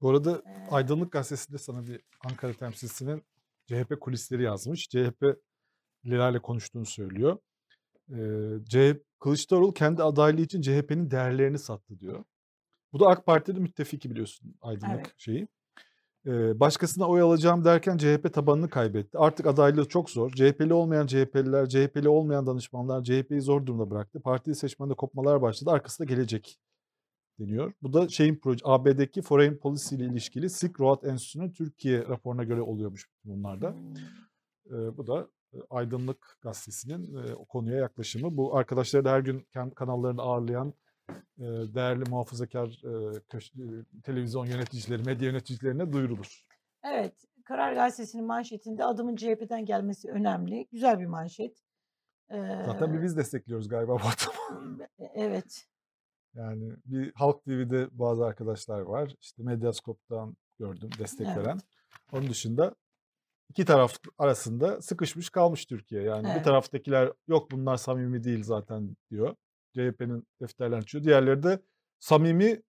[0.00, 3.22] Bu arada Ee, Aydınlık Gazetesi'nde sana bir Ankara temsilcisinin
[3.66, 4.88] CHP kulisleri yazmış.
[4.88, 7.38] CHP'lilerle konuştuğunu söylüyor.
[8.10, 12.24] Ee, CHP, Kılıçdaroğlu kendi adaylığı için CHP'nin değerlerini sattı diyor.
[12.92, 15.14] Bu da AK Parti'nin müttefiki biliyorsun Aydınlık Evet.
[15.16, 15.48] şeyi.
[16.54, 19.18] Başkasına oy alacağım derken CHP tabanını kaybetti.
[19.18, 20.30] Artık adaylığı çok zor.
[20.30, 24.20] CHP'li olmayan CHP'liler, CHP'li olmayan danışmanlar CHP'yi zor durumda bıraktı.
[24.20, 25.70] Partili seçmende kopmalar başladı.
[25.70, 26.58] Arkasında gelecek
[27.38, 27.72] deniyor.
[27.82, 32.60] Bu da şeyin proje AB'deki Foreign Policy ile ilişkili Silk Road Enstitüsü'nün Türkiye raporuna göre
[32.60, 33.70] oluyormuş bunlar da.
[33.70, 34.96] Hmm.
[34.96, 35.28] Bu da
[35.70, 38.36] Aydınlık Gazetesi'nin e, o konuya yaklaşımı.
[38.36, 40.74] Bu arkadaşları da her gün kendi kanallarında ağırlayan
[41.74, 42.82] değerli muhafazakar
[44.02, 46.44] televizyon yöneticileri, medya yöneticilerine duyurulur.
[46.84, 50.68] Evet, Karar Gazetesi'nin manşetinde adımın CHP'den gelmesi önemli.
[50.72, 51.58] Güzel bir manşet.
[52.66, 54.82] Zaten bir biz destekliyoruz galiba bu adamı.
[54.98, 55.66] e- evet,
[56.34, 59.14] Yani bir Halk TV'de bazı arkadaşlar var.
[59.20, 61.36] İşte Medyascope'dan gördüm destek Evet.
[61.36, 61.58] veren.
[62.12, 62.74] Onun dışında
[63.48, 66.02] iki taraf arasında sıkışmış kalmış Türkiye.
[66.02, 66.44] Yani bir Evet.
[66.44, 69.34] taraftakiler yok bunlar samimi değil zaten diyor.
[69.74, 71.04] CHP'nin defterlerini açıyor.
[71.04, 71.62] Diğerleri de
[71.98, 72.62] samimi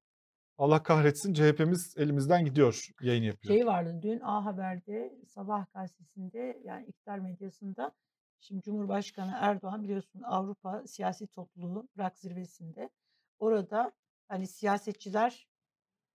[0.58, 3.56] Allah kahretsin CHP'miz elimizden gidiyor yayın yapıyor.
[3.56, 7.92] şey vardı dün A Haber'de, Sabah gazetesinde yani iktidar medyasında
[8.40, 12.90] şimdi Cumhurbaşkanı Erdoğan biliyorsun Avrupa Siyasi Topluluğu Prag zirvesinde
[13.40, 13.92] orada
[14.28, 15.48] hani siyasetçiler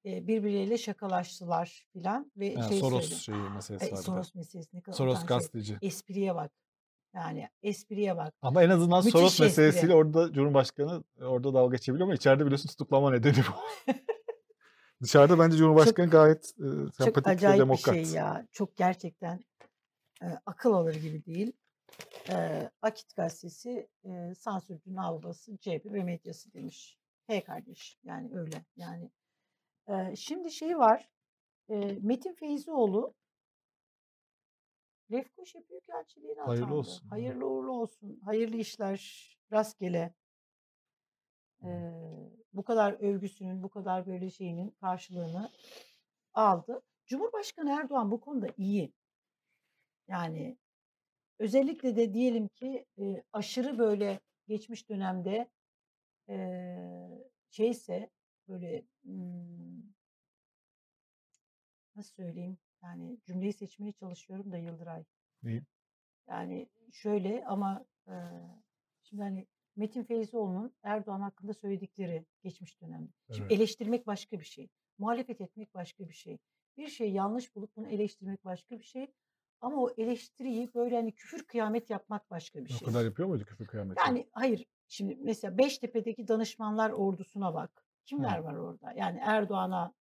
[0.04, 3.20] e, birbirleriyle şakalaştılar filan ve Ha, şey Soros söyledi.
[3.20, 3.96] şeyi meselesi de.
[3.96, 5.26] Soros meselesi ne kadar Soros verici.
[5.26, 5.78] gazeteci.
[5.82, 6.52] Espriye bak.
[7.16, 8.34] Yani espriye bak.
[8.42, 9.44] Ama en azından Müthiş Soros espri.
[9.44, 13.92] meselesiyle orada Cumhurbaşkanı e, orada dalga geçebiliyor ama içeride biliyorsun tutuklama nedeni bu.
[15.02, 18.46] Dışarıda bence Cumhurbaşkanı gayet e, Çok sempatik ve acayip bir şey ya.
[18.52, 19.40] Çok gerçekten
[20.22, 21.52] e, akıl alır gibi değil.
[22.30, 26.98] E, Akit gazetesi e, sansürcünün avlusu CHP ve medyası demiş.
[27.26, 29.10] Hey kardeş yani öyle yani.
[29.88, 31.08] E, şimdi şey var.
[31.68, 33.14] E, Metin Feyzioğlu
[35.12, 36.78] Lefkoşa Büyükelçiliğine Hayırlı atandı.
[36.78, 37.08] olsun.
[37.08, 38.20] Hayırlı uğurlu olsun.
[38.24, 39.32] Hayırlı işler.
[39.52, 40.14] Rastgele.
[41.62, 41.68] E,
[42.52, 45.50] bu kadar övgüsünün, bu kadar böyle şeyinin karşılığını
[46.34, 46.82] aldı.
[47.06, 48.92] Cumhurbaşkanı Erdoğan bu konuda iyi.
[50.08, 50.58] Yani
[51.38, 55.50] özellikle de diyelim ki e, aşırı böyle geçmiş dönemde
[56.28, 56.36] e,
[57.50, 58.10] şeyse
[58.48, 59.82] böyle hmm,
[61.96, 65.04] nasıl söyleyeyim yani cümleyi seçmeye çalışıyorum da Yıldıray.
[65.42, 65.62] Neyi?
[66.28, 68.14] Yani şöyle ama e,
[69.02, 73.12] şimdi hani Metin Feyzioğlu'nun Erdoğan hakkında söyledikleri geçmiş dönemde.
[73.30, 73.52] Şimdi Evet.
[73.52, 74.68] eleştirmek başka bir şey.
[74.98, 76.38] Muhalefet etmek başka bir şey.
[76.76, 79.12] Bir şey yanlış bulup bunu eleştirmek başka bir şey.
[79.60, 82.88] Ama o eleştiriyi böyle hani küfür kıyamet yapmak başka bir O şey.
[82.88, 84.00] kadar yapıyor muydu küfür kıyameti?
[84.06, 87.86] Yani hayır şimdi mesela Beştepe'deki danışmanlar ordusuna bak.
[88.04, 88.44] Kimler Hı.
[88.44, 88.92] var orada?
[88.92, 89.94] Yani Erdoğan'a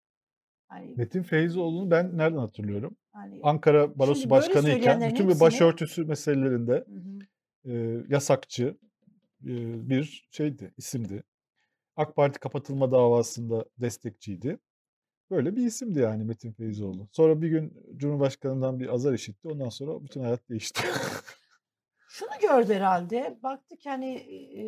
[0.68, 2.96] hani Metin Feyzoğlu'nu ben nereden hatırlıyorum?
[3.12, 7.72] hani Ankara Barosu Başkanı iken bütün bir başörtüsü meselelerinde Hı hı.
[7.72, 8.78] e, yasakçı
[9.44, 9.54] e,
[9.90, 11.24] bir şeydi, isimdi.
[11.96, 14.60] AK Parti kapatılma davasında destekçiydi.
[15.32, 17.08] Böyle bir isimdi yani Metin Feyzoğlu.
[17.12, 19.48] Sonra bir gün Cumhurbaşkanı'ndan bir azar işitti.
[19.48, 20.82] Ondan sonra bütün hayat değişti.
[22.10, 23.38] Şunu gördü herhalde.
[23.44, 24.64] Baktı ki hani e,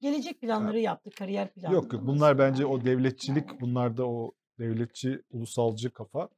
[0.00, 1.74] gelecek planları yaptı, kariyer planları.
[1.74, 6.28] Yok yok bunlar bence o devletçilik, bunlarda o devletçi, ulusalcı kafa.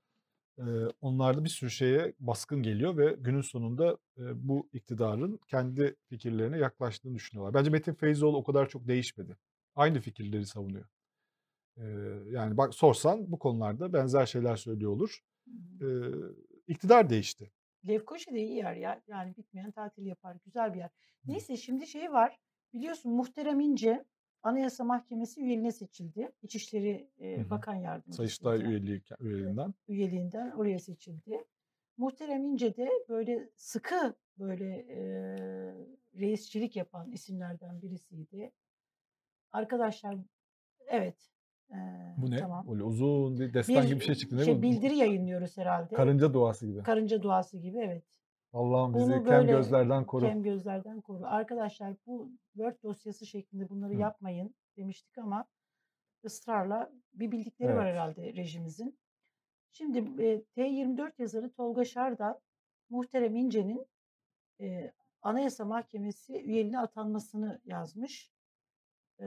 [1.01, 7.15] onlarda bir sürü şeye baskın geliyor ve günün sonunda e, bu iktidarın kendi fikirlerine yaklaştığını
[7.15, 7.55] düşünüyorlar.
[7.55, 9.37] Bence Metin Feyzoğlu o kadar çok değişmedi.
[9.75, 10.85] Aynı fikirleri savunuyor.
[12.27, 15.21] Yani bak sorsan bu konularda benzer şeyler söylüyor olur.
[15.81, 15.87] E,
[16.69, 17.53] iktidar değişti.
[17.89, 19.03] Lefkoşa da iyi yer ya.
[19.09, 20.37] Yani bitmeyen tatil yapar.
[20.45, 20.91] Güzel bir yer.
[21.25, 22.39] Neyse şimdi şey var.
[22.75, 24.05] Biliyorsun Muhterem İnce
[24.43, 26.33] Anayasa Mahkemesi üyeliğine seçildi.
[26.43, 27.45] İçişleri e, Hı hı.
[27.49, 28.17] Sayıştay Yardımcısı.
[28.17, 29.75] Sayıştay üyeliği, üyeliğinden.
[29.89, 31.45] üyeliğinden oraya seçildi.
[31.97, 35.01] Muhterem İnce de böyle sıkı böyle e,
[36.21, 38.53] reisçilik yapan isimlerden birisiydi.
[39.53, 40.17] Arkadaşlar
[40.87, 41.31] evet.
[41.71, 41.77] e,
[42.17, 42.37] Bu ne?
[42.37, 42.67] Tamam.
[42.71, 44.63] Öyle uzun bir destan gibi bir şey çıktı değil şey, mi?
[44.63, 45.95] Bildiri yayınlıyoruz herhalde.
[45.95, 46.83] Karınca duası gibi.
[46.83, 48.05] Karınca duası gibi evet.
[48.53, 50.27] Allah'ım bizi Bunu kem gözlerden koru.
[50.27, 51.27] Kem gözlerden koru.
[51.27, 53.99] Arkadaşlar bu Word dosyası şeklinde bunları Hı.
[53.99, 55.45] yapmayın demiştik ama
[56.25, 57.95] ısrarla bir bildikleri var Evet.
[57.95, 58.99] herhalde rejimizin.
[59.73, 62.41] Şimdi e, T24 yazarı Tolga Şardan
[62.91, 63.87] Muhterem İnce'nin
[64.61, 68.31] e, Anayasa Mahkemesi üyeliğine atanmasını yazmış.
[69.21, 69.27] E,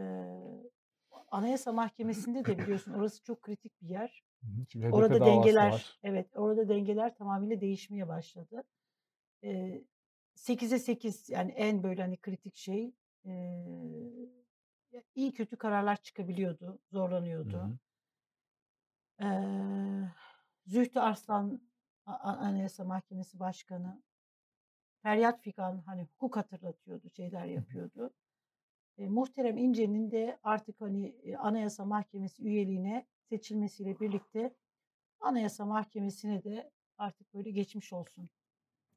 [1.31, 4.23] Anayasa Mahkemesi'nde de biliyorsun orası çok kritik bir yer.
[4.41, 4.65] Hı hı.
[4.69, 5.99] Şimdi Orada dengeler, var.
[6.03, 8.63] evet orada dengeler tamamıyla değişmeye başladı.
[9.45, 9.83] Ee,
[10.35, 12.93] 8'e 8 yani en böyle hani kritik şey
[14.91, 17.57] ya iyi kötü kararlar çıkabiliyordu, zorlanıyordu.
[17.57, 17.77] hı.
[19.25, 20.11] Ee,
[20.65, 21.61] Zühtü Arslan
[22.05, 24.03] Anayasa Mahkemesi Başkanı
[25.03, 28.13] Feryat Figan hani hukuk hatırlatıyordu, şeyler yapıyordu.
[28.97, 34.53] E, Muhterem İnce'nin de artık hani e, Anayasa Mahkemesi üyeliğine seçilmesiyle birlikte
[35.19, 38.29] Anayasa Mahkemesi'ne de artık böyle geçmiş olsun.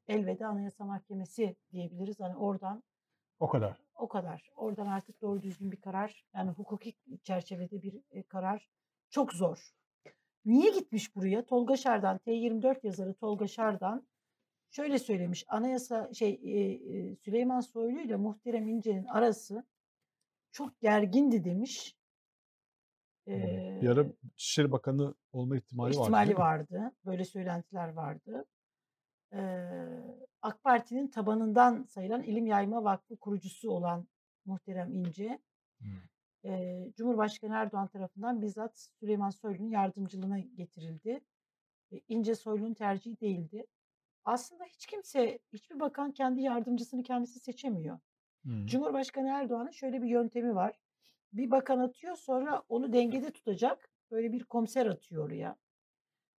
[0.09, 2.19] Elveda Anayasa Mahkemesi diyebiliriz.
[2.19, 2.83] Hani oradan
[3.39, 3.77] O kadar.
[3.95, 4.49] o kadar.
[4.55, 6.93] Oradan artık doğru düzgün bir karar, yani hukuki
[7.23, 8.67] çerçevede bir e, karar
[9.09, 9.73] çok zor.
[10.45, 11.45] Niye gitmiş buraya?
[11.45, 14.07] Tolga Şardan, T24 yazarı Tolga Şardan
[14.69, 15.45] şöyle söylemiş.
[15.47, 19.63] Anayasa şey e, e, Süleyman Soylu ile Muhterem İnce'nin arası
[20.51, 21.95] çok gergindi demiş.
[23.27, 26.01] Bir ara Ee, İçişleri Bakanı olma ihtimali vardı.
[26.01, 26.37] ihtimali mi?
[26.37, 26.91] vardı.
[27.05, 28.45] Böyle söylentiler vardı.
[29.33, 29.87] Ee,
[30.41, 34.07] AK Parti'nin tabanından sayılan İlim Yayma Vakfı kurucusu olan
[34.45, 35.39] Muhterem İnce,
[35.79, 36.51] Hmm.
[36.51, 41.21] e, Cumhurbaşkanı Erdoğan tarafından bizzat Süleyman Soylu'nun yardımcılığına getirildi.
[41.91, 43.65] E, İnce Soylu'nun tercihi değildi.
[44.25, 47.99] Aslında hiç kimse, hiçbir bakan kendi yardımcısını kendisi seçemiyor.
[48.43, 48.65] Hmm.
[48.65, 50.79] Cumhurbaşkanı Erdoğan'ın şöyle bir yöntemi var.
[51.33, 53.89] Bir bakan atıyor sonra onu dengede tutacak.
[54.11, 55.55] Böyle bir komiser atıyor oraya.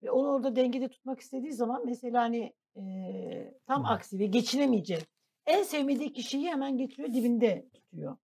[0.03, 5.05] Ve onu orada dengede tutmak istediği zaman mesela hani eee, tam aksi ve geçinemeyecek.
[5.47, 8.17] En sevmediği kişiyi hemen getiriyor dibinde tutuyor.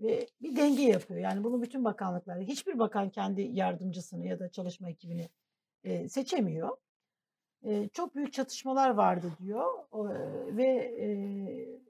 [0.00, 1.20] Ve bir denge yapıyor.
[1.20, 5.28] Yani bunu bütün bakanlıklarda hiçbir bakan kendi yardımcısını ya da çalışma ekibini
[5.84, 6.76] eee, seçemiyor.
[7.64, 9.66] Eee, çok büyük çatışmalar vardı diyor.
[9.92, 11.80] O, eee, ve eee,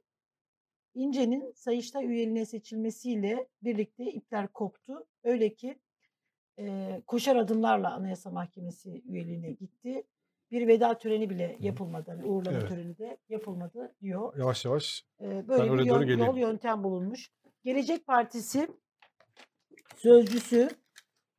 [0.94, 5.06] İnce'nin Sayıştay üyeliğine seçilmesiyle birlikte ipler koptu.
[5.24, 5.78] Öyle ki
[6.58, 10.04] eee, koşar adımlarla Anayasa Mahkemesi üyeliğine gitti.
[10.50, 12.10] Bir veda töreni bile yapılmadı.
[12.10, 12.68] Hani uğurlama Evet.
[12.68, 14.36] töreni de yapılmadı diyor.
[14.38, 16.36] Yavaş yavaş ben böyle bir oraya doğru yol, geleyim.
[16.36, 17.30] yöntem bulunmuş.
[17.64, 18.68] Gelecek Partisi
[19.96, 20.68] sözcüsü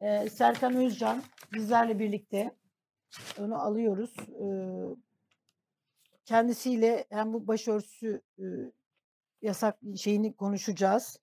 [0.02, 1.24] eee, Serkan Özcan
[1.54, 2.56] bizlerle birlikte
[3.40, 4.16] onu alıyoruz.
[4.40, 4.96] Eee,
[6.26, 8.72] kendisiyle hem bu başörtüsü eee,
[9.42, 11.20] yasak şeyini konuşacağız.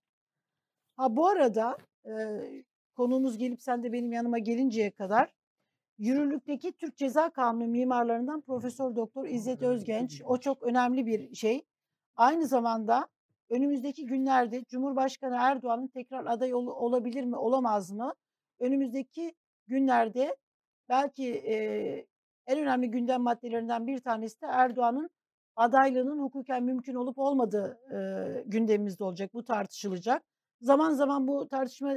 [0.96, 1.76] Ha bu arada
[2.07, 2.64] eee
[2.96, 5.33] konuğumuz gelip sen de benim yanıma gelinceye kadar
[5.98, 11.62] yürürlükteki Türk Ceza Kanunu mimarlarından Profesör Doktor İzzet Özgenç o çok önemli bir şey.
[12.16, 13.09] Aynı zamanda
[13.50, 18.14] önümüzdeki günlerde Cumhurbaşkanı Erdoğan'ın tekrar aday ol- olabilir mi olamaz mı?
[18.61, 19.35] Önümüzdeki
[19.66, 20.37] günlerde
[20.88, 22.07] belki eee,
[22.46, 25.11] en önemli gündem maddelerinden bir tanesi de Erdoğan'ın
[25.57, 29.35] adaylığının hukuken mümkün olup olmadığı eee, gündemimizde olacak.
[29.35, 30.22] Bu tartışılacak.
[30.62, 31.94] Zaman zaman bu tartışma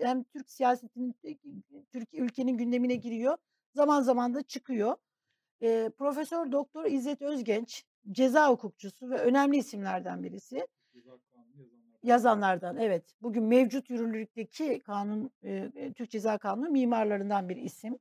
[0.00, 1.14] hem Türk siyasetinin
[1.92, 3.36] Türk ülkenin gündemine giriyor.
[3.74, 4.96] Zaman zaman da çıkıyor.
[5.60, 10.66] Eee, Profesör Doktor İzzet Özgenç ceza hukukçusu ve önemli isimlerden birisi.
[12.02, 13.14] Yazanlardan evet.
[13.22, 17.98] Bugün mevcut yürürlükteki kanun eee, Türk Ceza Kanunu mimarlarından bir isim.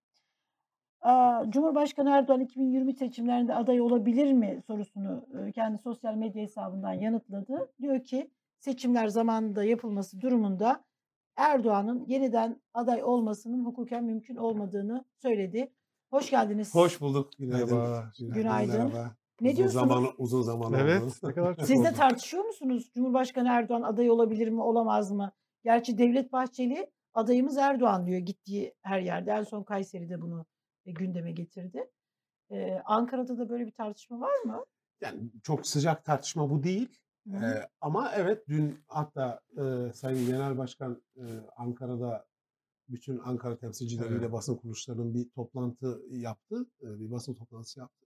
[1.02, 7.72] Aa, Cumhurbaşkanı Erdoğan 2020 seçimlerinde aday olabilir mi sorusunu e, kendi sosyal medya hesabından yanıtladı.
[7.82, 10.84] Diyor ki seçimler zamanında yapılması durumunda
[11.36, 15.74] Erdoğan'ın yeniden aday olmasının hukuken mümkün olmadığını söyledi.
[16.10, 16.76] Hoş geldiniz.
[16.76, 17.32] Hoş bulduk.
[17.40, 17.78] Günaydın.
[17.78, 18.12] Merhaba.
[18.20, 18.74] Günaydın.
[18.78, 19.16] Merhaba.
[19.42, 19.90] Ne uzun diyorsunuz?
[19.90, 20.78] Zaman, uzun zaman oldu.
[20.82, 21.04] Evet.
[21.24, 21.98] Ne kadar Siz de oldu.
[21.98, 22.92] tartışıyor musunuz?
[22.94, 25.32] Cumhurbaşkanı Erdoğan aday olabilir mi, olamaz mı?
[25.64, 29.32] Gerçi Devlet Bahçeli adayımız Erdoğan diyor gittiği her yerde.
[29.32, 30.46] En son Kayseri'de bunu
[30.86, 31.90] e, gündeme getirdi.
[32.52, 34.66] Ee, Ankara'da da böyle bir tartışma var mı?
[35.02, 36.90] Yani çok sıcak tartışma bu değil.
[37.32, 37.46] Hı hı.
[37.46, 41.24] Ee, ama evet dün hatta e, Sayın Genel Başkan e,
[41.58, 42.26] Ankara'da
[42.90, 44.32] bütün Ankara temsilcileriyle Evet.
[44.32, 46.66] basın kuruluşlarının bir toplantı yaptı.
[46.82, 48.06] e, bir basın toplantısı yaptı.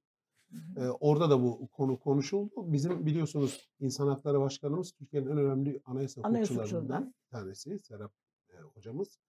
[0.52, 0.86] Hı hı.
[0.86, 2.74] E, orada da bu konu konuşuldu.
[2.74, 8.12] Bizim biliyorsunuz İnsan Hakları Başkanımız Türkiye'nin en önemli anayasa Anayasa hukukçularından bir tanesi Serap
[8.50, 9.20] e, hocamız.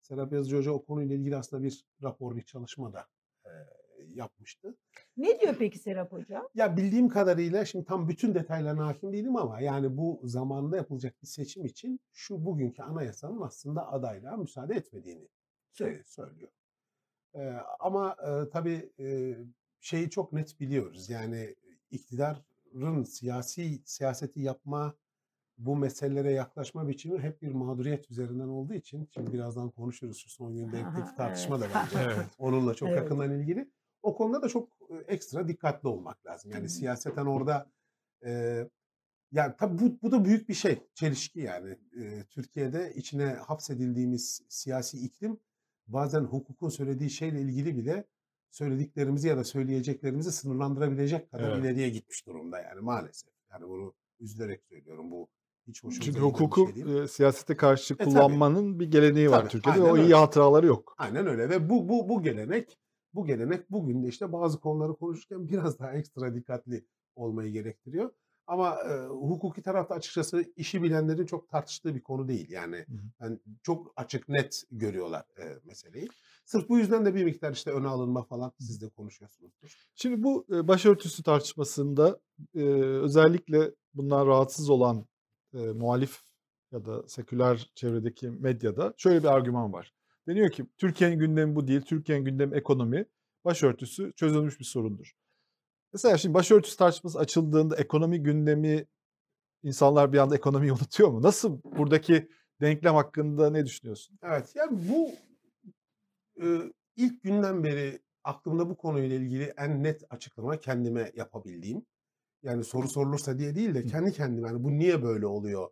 [0.00, 3.06] Serap Yazıcı Hoca o konuyla ilgili aslında bir rapor, bir çalışma da
[3.44, 3.50] e,
[4.14, 4.76] yapmıştı.
[5.16, 6.42] Ne diyor peki Serap Hoca?
[6.54, 11.26] Ya bildiğim kadarıyla şimdi tam bütün detaylarına hakim değilim ama yani bu zamanında yapılacak bir
[11.26, 15.28] seçim için şu bugünkü anayasanın aslında adaylığa müsaade etmediğini
[15.80, 16.50] e, söylüyor.
[17.34, 19.36] E, ama e, tabii e,
[19.80, 21.10] şeyi çok net biliyoruz.
[21.10, 21.54] Yani
[21.90, 24.94] iktidarın siyasi siyaseti yapma
[25.58, 30.56] bu meselelere yaklaşma biçimi hep bir mağduriyet üzerinden olduğu için şimdi birazdan konuşuruz şu son
[30.56, 32.26] günlerdeki Aha, tartışma da bence Evet.
[32.38, 32.98] onunla çok Evet.
[32.98, 33.70] yakından ilgili.
[34.02, 34.68] O konuda da çok
[35.08, 36.50] ekstra dikkatli olmak lazım.
[36.52, 37.70] Yani siyaseten orada
[38.26, 38.62] e,
[39.32, 41.70] yani tabii bu, bu da büyük bir şey, çelişki yani.
[42.00, 45.40] E, Türkiye'de içine hapsedildiğimiz siyasi iklim
[45.86, 48.04] bazen hukukun söylediği şeyle ilgili bile
[48.50, 51.58] söylediklerimizi ya da söyleyeceklerimizi sınırlandırabilecek kadar Evet.
[51.64, 53.30] ileriye gitmiş durumda yani maalesef.
[53.52, 55.10] Yani bunu üzülerek söylüyorum.
[55.10, 55.28] Bu
[55.66, 56.96] hiç hoşumuza Çünkü hukuku şey değil.
[56.96, 58.08] e, siyasete karşı E, tabii.
[58.08, 60.14] kullanmanın bir geleneği var Tabii, Türkiye'de ve aynen o iyi öyle.
[60.14, 60.94] hatıraları yok.
[60.98, 62.78] Aynen öyle ve bu bu bu gelenek
[63.14, 66.84] bu gelenek bugün de işte bazı konuları konuşurken biraz daha ekstra dikkatli
[67.16, 68.10] olmayı gerektiriyor.
[68.46, 72.50] Ama e, hukuki tarafta açıkçası işi bilenlerin çok tartıştığı bir konu değil.
[72.50, 72.98] Yani Hı hı.
[73.20, 76.08] yani çok açık net görüyorlar e, meseleyi.
[76.44, 79.74] Sırf bu yüzden de bir miktar işte öne alınma falan siz de konuşuyorsunuzdur.
[79.94, 82.20] Şimdi bu e, başörtüsü tartışmasında
[82.54, 85.06] e, özellikle bundan rahatsız olan
[85.54, 86.22] e, muhalif
[86.72, 89.92] ya da seküler çevredeki medyada şöyle bir argüman var.
[90.26, 93.06] Deniyor ki Türkiye'nin gündemi bu değil, Türkiye'nin gündemi ekonomi,
[93.44, 95.12] başörtüsü çözülmüş bir sorundur.
[95.92, 98.86] Mesela şimdi başörtüsü tartışması açıldığında ekonomi gündemi
[99.62, 101.22] insanlar bir anda ekonomiyi unutuyor mu?
[101.22, 102.28] Nasıl buradaki
[102.60, 104.18] denklem hakkında ne düşünüyorsun?
[104.22, 105.10] Evet yani bu
[106.44, 111.86] e, ilk günden beri aklımda bu konuyla ilgili en net açıklama kendime yapabildiğim.
[112.42, 115.70] Yani soru sorulursa diye değil de kendi kendime yani bu niye böyle oluyor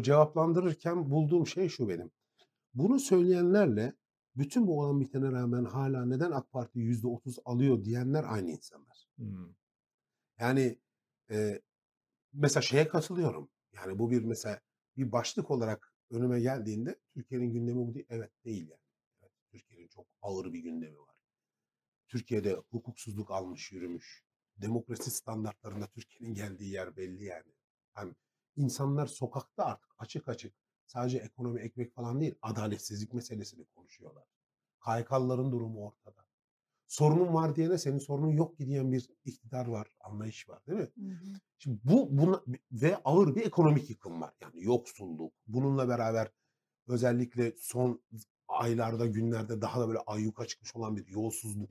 [0.00, 2.10] cevaplandırırken bulduğum şey şu benim.
[2.78, 3.94] Bunu söyleyenlerle
[4.36, 9.08] bütün bu olan bitene rağmen hala neden AK Parti %30 alıyor diyenler aynı insanlar.
[9.16, 9.54] Hmm.
[10.38, 10.78] Yani
[11.30, 11.62] e,
[12.32, 13.50] mesela şeye katılıyorum.
[13.72, 14.60] Yani bu bir mesela
[14.96, 18.06] bir başlık olarak önüme geldiğinde Türkiye'nin gündemi bu değil.
[18.08, 18.80] Evet değil yani.
[19.22, 21.16] Evet, Türkiye'nin çok ağır bir gündemi var.
[22.08, 24.24] Türkiye'de hukuksuzluk almış yürümüş.
[24.56, 27.52] Demokrasi standartlarında Türkiye'nin geldiği yer belli yani.
[27.92, 28.14] Hani
[28.56, 30.54] insanlar sokakta artık açık açık
[30.88, 34.24] sadece ekonomi ekmek falan değil adaletsizlik meselesini konuşuyorlar.
[34.84, 36.24] KYK'lıların durumu ortada.
[36.86, 40.88] Sorunun var diyene senin sorunun yok ki diyen bir iktidar var, anlayış var değil mi?
[40.98, 41.40] Hı hı.
[41.58, 44.34] Şimdi bu buna, ve ağır bir ekonomik yıkım var.
[44.40, 45.32] Yani yoksulluk.
[45.46, 46.32] Bununla beraber
[46.86, 48.02] özellikle son
[48.48, 51.70] aylarda, günlerde daha da böyle ayyuka çıkmış olan bir yolsuzluk.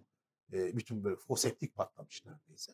[0.53, 2.74] E, bütün böyle foseptik patlamış neredeyse.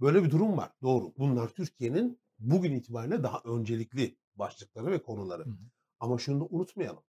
[0.00, 0.72] Böyle bir durum var.
[0.82, 1.12] Doğru.
[1.18, 5.44] Bunlar Türkiye'nin bugün itibariyle daha öncelikli başlıkları ve konuları.
[5.44, 5.70] Hı hı.
[6.00, 7.02] Ama şunu da unutmayalım.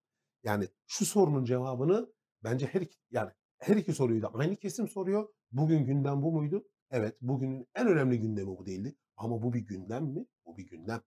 [0.43, 2.13] Yani şu sorunun cevabını
[2.43, 5.29] bence her iki, yani her iki soruyu da aynı kesim soruyor.
[5.51, 6.67] Bugün gündem bu muydu?
[6.91, 8.95] Evet, bugünün en önemli gündemi bu değildi.
[9.17, 10.25] Ama bu bir gündem mi?
[10.45, 11.01] Bu bir gündem.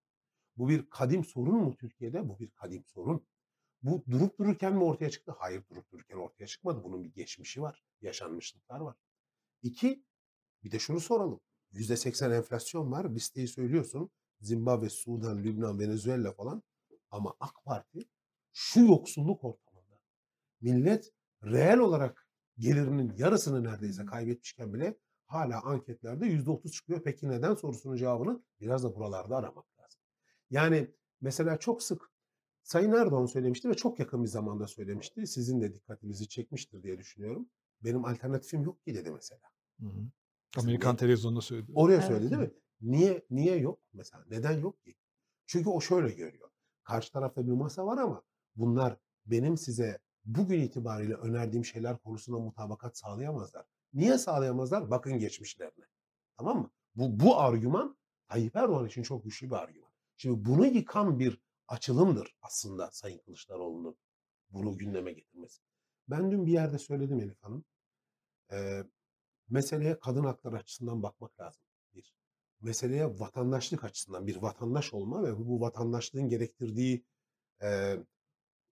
[0.57, 2.29] Bu bir kadim sorun mu Türkiye'de?
[2.29, 3.27] Bu bir kadim sorun.
[3.83, 5.35] Bu durup dururken mi ortaya çıktı?
[5.39, 6.85] Hayır durup dururken ortaya çıkmadı.
[6.85, 7.85] Bunun bir geçmişi var.
[8.01, 8.97] Yaşanmışlıklar var.
[9.63, 10.05] İki,
[10.65, 11.41] bir de şunu soralım.
[11.73, 13.11] %80 enflasyon var.
[13.11, 14.11] Listeyi söylüyorsun.
[14.41, 16.63] Zimbabwe, Sudan, Lübnan, Venezuela falan.
[17.11, 18.01] Ama AK Parti
[18.53, 20.01] şu yoksulluk ortamında
[20.61, 21.13] millet
[21.45, 27.03] reel olarak gelirinin yarısını neredeyse kaybetmişken bile hala anketlerde %30 çıkıyor.
[27.05, 30.01] Peki neden sorusunun cevabını biraz da buralarda aramak lazım.
[30.51, 30.91] Yani
[31.21, 32.11] mesela çok sık
[32.63, 35.27] Sayın Erdoğan söylemişti ve çok yakın bir zamanda söylemişti.
[35.27, 37.49] Sizin de dikkatinizi çekmiştir diye düşünüyorum.
[37.85, 39.41] Benim alternatifim yok ki dedi mesela.
[39.81, 40.11] Hı hı.
[40.57, 41.73] Amerikan televizyonunda söyledi.
[41.75, 42.07] Oraya Evet.
[42.07, 42.51] söyledi değil mi?
[42.81, 44.25] Niye niye yok mesela?
[44.31, 44.95] Neden yok ki?
[45.47, 46.50] Çünkü o şöyle görüyor.
[46.91, 48.23] Karşı tarafta bir masa var ama
[48.57, 53.67] bunlar benim size bugün itibariyle önerdiğim şeyler konusunda mutabakat sağlayamazlar.
[53.93, 54.91] Niye sağlayamazlar?
[54.91, 55.85] Bakın geçmişlerine.
[56.37, 56.71] Tamam mı?
[56.95, 57.97] Bu bu argüman
[58.29, 59.91] Tayyip Erdoğan için çok güçlü bir argüman.
[60.17, 63.97] Şimdi bunu yıkan bir açılımdır aslında Sayın Kılıçdaroğlu'nun
[64.51, 65.63] bunu gündeme getirmesi.
[66.09, 67.65] Ben dün bir yerde söyledim Elif Hanım.
[68.53, 68.85] Ee,
[69.49, 71.63] meseleye kadın hakları açısından bakmak lazım.
[71.95, 72.20] Bir.
[72.61, 77.05] Meseleye vatandaşlık açısından bir vatandaş olma ve bu vatandaşlığın gerektirdiği
[77.63, 77.97] e,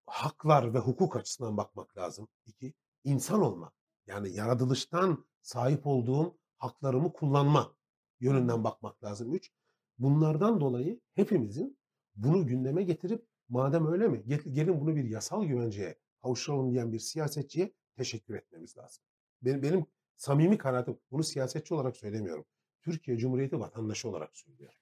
[0.07, 2.29] haklar ve hukuk açısından bakmak lazım.
[2.47, 2.75] İki.
[3.05, 3.73] insan olma.
[4.07, 7.77] Yani yaratılıştan sahip olduğum haklarımı kullanma
[8.21, 9.35] yönünden bakmak lazım.
[9.35, 9.51] Üç.
[9.99, 11.79] Bunlardan dolayı hepimizin
[12.17, 16.99] bunu gündeme getirip madem öyle mi gel- gelin bunu bir yasal güvenceye kavuşturalım diyen bir
[16.99, 19.05] siyasetçiye teşekkür etmemiz lazım.
[19.43, 19.87] Benim, benim
[20.17, 22.45] samimi kanaatim bunu siyasetçi olarak söylemiyorum.
[22.91, 24.79] Türkiye Cumhuriyeti vatandaşı olarak söylüyorum.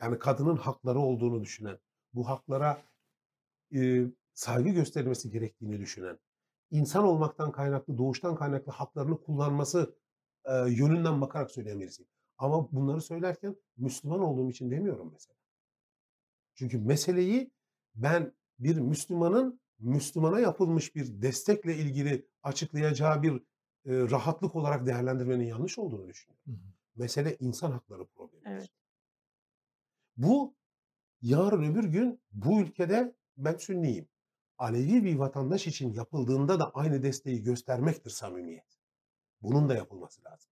[0.00, 1.78] Yani kadının hakları olduğunu düşünen,
[2.14, 2.82] bu haklara
[3.74, 6.18] e, saygı gösterilmesi gerektiğini düşünen,
[6.70, 9.94] insan olmaktan kaynaklı, doğuştan kaynaklı haklarını kullanması
[10.44, 11.88] e, yönünden bakarak söyleyen.
[12.38, 15.36] Ama bunları söylerken Müslüman olduğum için demiyorum mesela.
[16.54, 17.50] Çünkü meseleyi
[17.94, 25.78] ben bir Müslümanın Müslümana yapılmış bir destekle ilgili açıklayacağı bir e, rahatlık olarak değerlendirmenin yanlış
[25.78, 26.42] olduğunu düşünüyorum.
[26.46, 26.79] Hı hı.
[27.00, 28.42] Mesele insan hakları problemi.
[28.46, 28.70] Evet.
[30.16, 30.54] Bu
[31.22, 34.08] yarın öbür gün bu ülkede ben Sünniyim.
[34.58, 38.78] Alevi bir vatandaş için yapıldığında da aynı desteği göstermektir samimiyet.
[39.42, 40.50] Bunun da yapılması lazım.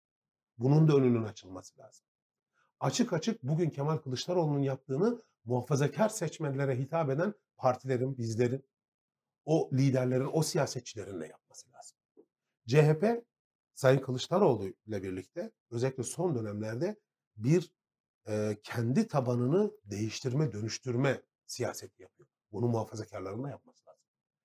[0.58, 2.06] Bunun da önünün açılması lazım.
[2.80, 8.64] Açık açık bugün Kemal Kılıçdaroğlu'nun yaptığını muhafazakar seçmenlere hitap eden partilerin, bizlerin,
[9.44, 11.98] o liderlerin, o siyasetçilerin de yapması lazım.
[12.66, 13.24] CHP
[13.76, 16.96] Sayın Kılıçdaroğlu ile birlikte özellikle son dönemlerde
[17.36, 17.72] bir
[18.28, 22.28] e, kendi tabanını değiştirme, dönüştürme siyaseti yapıyor.
[22.52, 24.02] Bunu muhafazakarların da yapması lazım.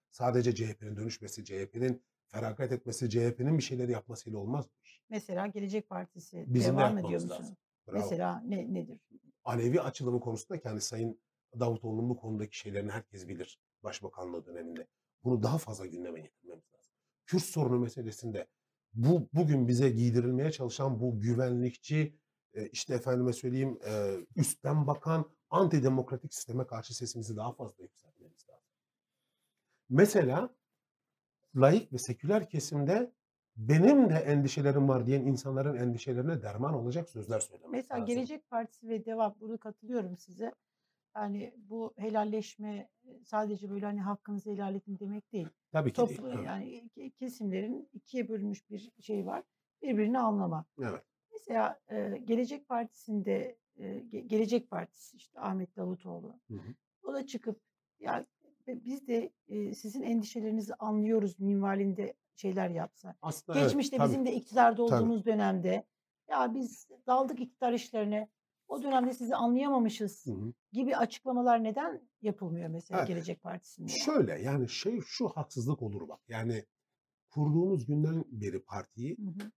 [0.10, 5.02] Sadece CHP'nin dönüşmesi, CHP'nin feragat etmesi, CHP'nin bir şeyleri yapmasıyla olmaz bu iş.
[5.10, 7.44] Mesela Gelecek Partisi Bizim de devam ediyor yapmamız musun?
[7.44, 7.58] lazım.
[7.88, 7.98] Bravo.
[7.98, 9.00] Mesela ne nedir?
[9.44, 11.22] Alevi açılımı konusunda ki hani Sayın
[11.60, 14.88] Davutoğlu'nun bu konudaki şeylerini herkes bilir başbakanlığı döneminde.
[15.24, 16.94] Bunu daha fazla gündeme getirmemiz lazım.
[17.26, 18.48] Kürt sorunu meselesinde
[18.94, 22.16] bu bugün bize giydirilmeye çalışan bu güvenlikçi
[22.54, 28.66] e, işte efendime söyleyeyim e, üstten bakan antidemokratik sisteme karşı sesimizi daha fazla yükseltmemiz lazım.
[29.90, 30.56] Mesela
[31.56, 33.12] laik ve seküler kesimde
[33.56, 38.16] benim de endişelerim var diyen insanların endişelerine derman olacak sözler söylemek Mesela lazım.
[38.16, 40.54] Gelecek Partisi ve DEVA burada katılıyorum size.
[41.16, 42.90] Yani bu helalleşme
[43.24, 45.48] sadece böyle hani hakkınızı helal edin demek değil.
[45.72, 46.22] Tabii ki değil.
[46.26, 46.46] Evet.
[46.46, 49.44] yani ke- kesimlerin ikiye bölünmüş bir şey var.
[49.82, 50.66] Birbirini anlama.
[50.82, 51.04] evet.
[51.32, 56.40] Mesela e, Gelecek Partisi'nde e, Ge- Gelecek Partisi işte Ahmet Davutoğlu.
[56.48, 56.74] Hı hı.
[57.04, 57.60] O da çıkıp
[58.00, 58.26] ya
[58.68, 63.16] biz de e, sizin endişelerinizi anlıyoruz minvalinde şeyler yapsa.
[63.22, 64.10] Aslında evet, Geçmişte tabii.
[64.10, 64.96] bizim de iktidarda Tabii.
[64.96, 65.84] olduğumuz dönemde
[66.30, 68.30] ya biz daldık iktidar işlerine.
[68.72, 70.54] O dönemde sizi anlayamamışız Hı hı.
[70.72, 73.08] gibi açıklamalar neden yapılmıyor mesela Evet.
[73.08, 73.92] Gelecek Partisi'nde?
[73.92, 76.20] Şöyle yani şey şu haksızlık olur bak.
[76.28, 76.66] Yani
[77.30, 79.52] kurduğumuz günden beri partiyi Hı hı,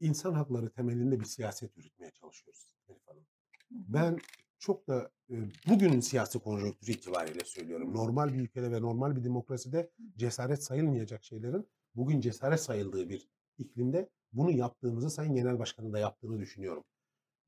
[0.00, 2.76] insan hakları temelinde bir siyaset yürütmeye çalışıyoruz.
[2.88, 3.26] Elif Hanım.
[3.72, 3.78] hı hı.
[3.88, 4.18] Ben
[4.58, 5.34] çok da e,
[5.68, 7.94] bugünün siyasi konjonktürü itibariyle söylüyorum.
[7.94, 14.10] Normal bir ülkede ve normal bir demokraside cesaret sayılmayacak şeylerin bugün cesaret sayıldığı bir iklimde
[14.32, 16.84] bunu yaptığımızı Sayın Genel Başkan'ın da yaptığını düşünüyorum.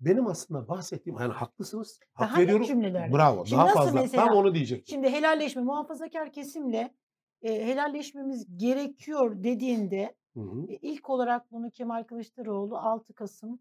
[0.05, 2.01] Benim aslında bahsettiğim yani haklısınız.
[2.13, 2.67] Hak Daha veriyorum.
[2.67, 3.13] cümlelerle.
[3.13, 3.47] Bravo.
[3.47, 4.01] Şimdi daha fazla.
[4.01, 4.93] mesela- Tam onu diyecektim.
[4.95, 6.95] Şimdi helalleşme muhafazakar kesimle
[7.43, 10.67] e, helalleşmemiz gerekiyor dediğinde Hı hı.
[10.73, 13.59] e, ilk olarak bunu Kemal Kılıçdaroğlu 6 Kasım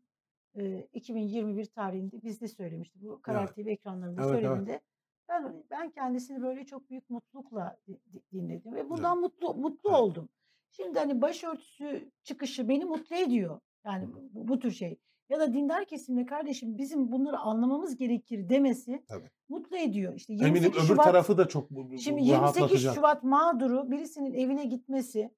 [0.56, 3.00] e, 2021 tarihinde bizde söylemişti.
[3.02, 3.56] Bu Karar Evet.
[3.56, 4.44] TV ekranlarında Evet, evet.
[4.44, 4.82] söylediğinde
[5.30, 10.00] ben ben kendisini böyle çok büyük mutlulukla di- di- dinledim ve bundan mutlu mutlu Evet.
[10.00, 10.30] oldum.
[10.72, 13.60] Şimdi hani başörtüsü çıkışı beni mutlu ediyor.
[13.86, 14.98] Yani bu, bu tür şey.
[15.34, 19.30] Ya da dindar kesimle kardeşim bizim bunları anlamamız gerekir demesi Tabii.
[19.50, 20.14] mutlu ediyor.
[20.14, 22.96] İşte Eminim 28 öbür Şubat tarafı da çok Şimdi bu 28 rahatlatacak.
[22.96, 25.32] Şubat mağduru birisinin evine gitmesi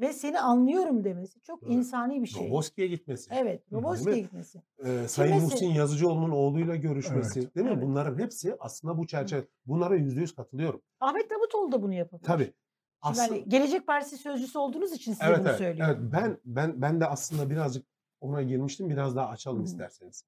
[0.00, 1.72] ve seni anlıyorum demesi çok Evet.
[1.72, 2.48] insani bir şey.
[2.48, 3.30] Roboski'ye gitmesi.
[3.34, 4.62] Evet, Roboski'ye gitmesi.
[4.84, 7.56] Ee, Sayın mesela- Muhsin Yazıcıoğlu'nun oğluyla görüşmesi Evet.
[7.56, 7.72] değil mi?
[7.72, 7.82] Evet.
[7.82, 9.44] Bunların hepsi aslında bu çerçeve.
[9.66, 10.82] Bunlara yüzde yüz katılıyorum.
[11.00, 12.26] Ahmet Davutoğlu da bunu yapabilir.
[12.26, 12.44] Tabii.
[12.44, 12.54] Şimdi
[13.02, 15.96] Aslında, hani Gelecek Partisi sözcüsü olduğunuz için size evet, bunu evet, söylüyorum.
[16.02, 16.12] evet.
[16.12, 17.86] Ben ben ben de aslında birazcık
[18.20, 18.90] ona girmiştim.
[18.90, 20.24] Biraz daha açalım isterseniz.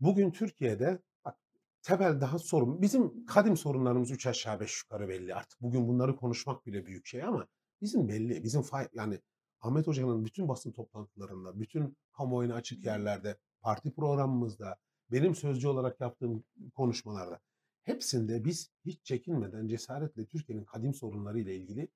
[0.00, 1.38] Bugün Türkiye'de bak
[1.82, 2.82] temel daha sorun.
[2.82, 5.34] Bizim kadim sorunlarımız üç aşağı beş yukarı belli.
[5.34, 7.46] Artık bugün bunları konuşmak bile büyük şey ama
[7.80, 8.42] bizim belli.
[8.42, 9.20] Bizim fay- yani
[9.60, 14.76] Ahmet Hoca'nın bütün basın toplantılarında, bütün kamuoyuna açık yerlerde, parti programımızda,
[15.12, 16.44] benim sözcü olarak yaptığım
[16.74, 17.40] konuşmalarda
[17.82, 21.88] hepsinde biz hiç çekinmeden cesaretle Türkiye'nin kadim sorunları ile ilgili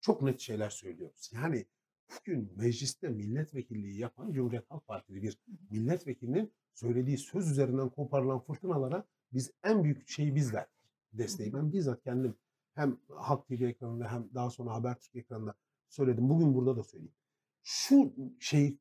[0.00, 1.30] çok net şeyler söylüyoruz.
[1.34, 1.66] Yani
[2.10, 5.38] bugün mecliste milletvekilliği yapan Cumhuriyet Halk Partili bir
[5.70, 10.76] milletvekilinin söylediği söz üzerinden koparılan fırtınalara biz en büyük şeyi biz verdik.
[11.12, 11.52] Desteği.
[11.52, 12.34] Ben bizzat kendim
[12.74, 15.54] hem Halk TV ekranında hem daha sonra Habertürk ekranında
[15.88, 16.28] söyledim.
[16.28, 17.14] Bugün burada da söyleyeyim.
[17.62, 18.76] Şu şey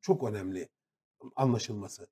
[0.00, 0.68] çok önemli
[1.36, 2.08] anlaşılması.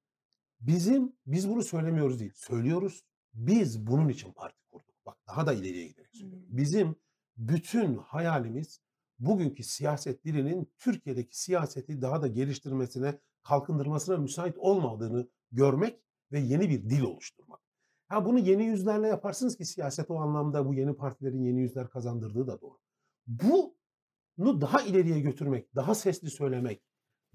[0.61, 2.33] Bizim, biz bunu söylemiyoruz değil.
[2.35, 3.05] Söylüyoruz.
[3.35, 4.95] Biz bunun için parti kurduk.
[5.07, 6.47] Bak daha da ileriye giderek söylüyorum.
[6.49, 6.97] Bizim
[7.37, 8.81] bütün hayalimiz
[9.21, 16.01] bugünkü siyaset dilinin Türkiye'deki siyaseti daha da geliştirmesine, kalkındırmasına müsait olmadığını görmek
[16.33, 17.61] ve yeni bir dil oluşturmak.
[18.09, 22.47] Ha bunu yeni yüzlerle yaparsınız ki siyaset o anlamda bu yeni partilerin yeni yüzler kazandırdığı
[22.47, 22.79] da doğru.
[23.27, 26.83] Bunu daha ileriye götürmek, daha sesli söylemek,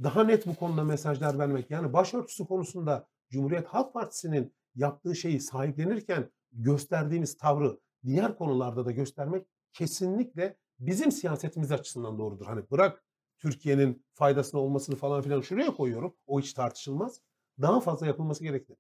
[0.03, 1.71] daha net bu konuda mesajlar vermek.
[1.71, 9.47] Yani başörtüsü konusunda Cumhuriyet Halk Partisi'nin yaptığı şeyi sahiplenirken gösterdiğimiz tavrı diğer konularda da göstermek
[9.73, 12.45] kesinlikle bizim siyasetimiz açısından doğrudur.
[12.45, 13.03] Hani bırak
[13.39, 16.15] Türkiye'nin faydasına olmasını falan filan şuraya koyuyorum.
[16.27, 17.21] O hiç tartışılmaz.
[17.61, 18.75] Daha fazla yapılması gerekli.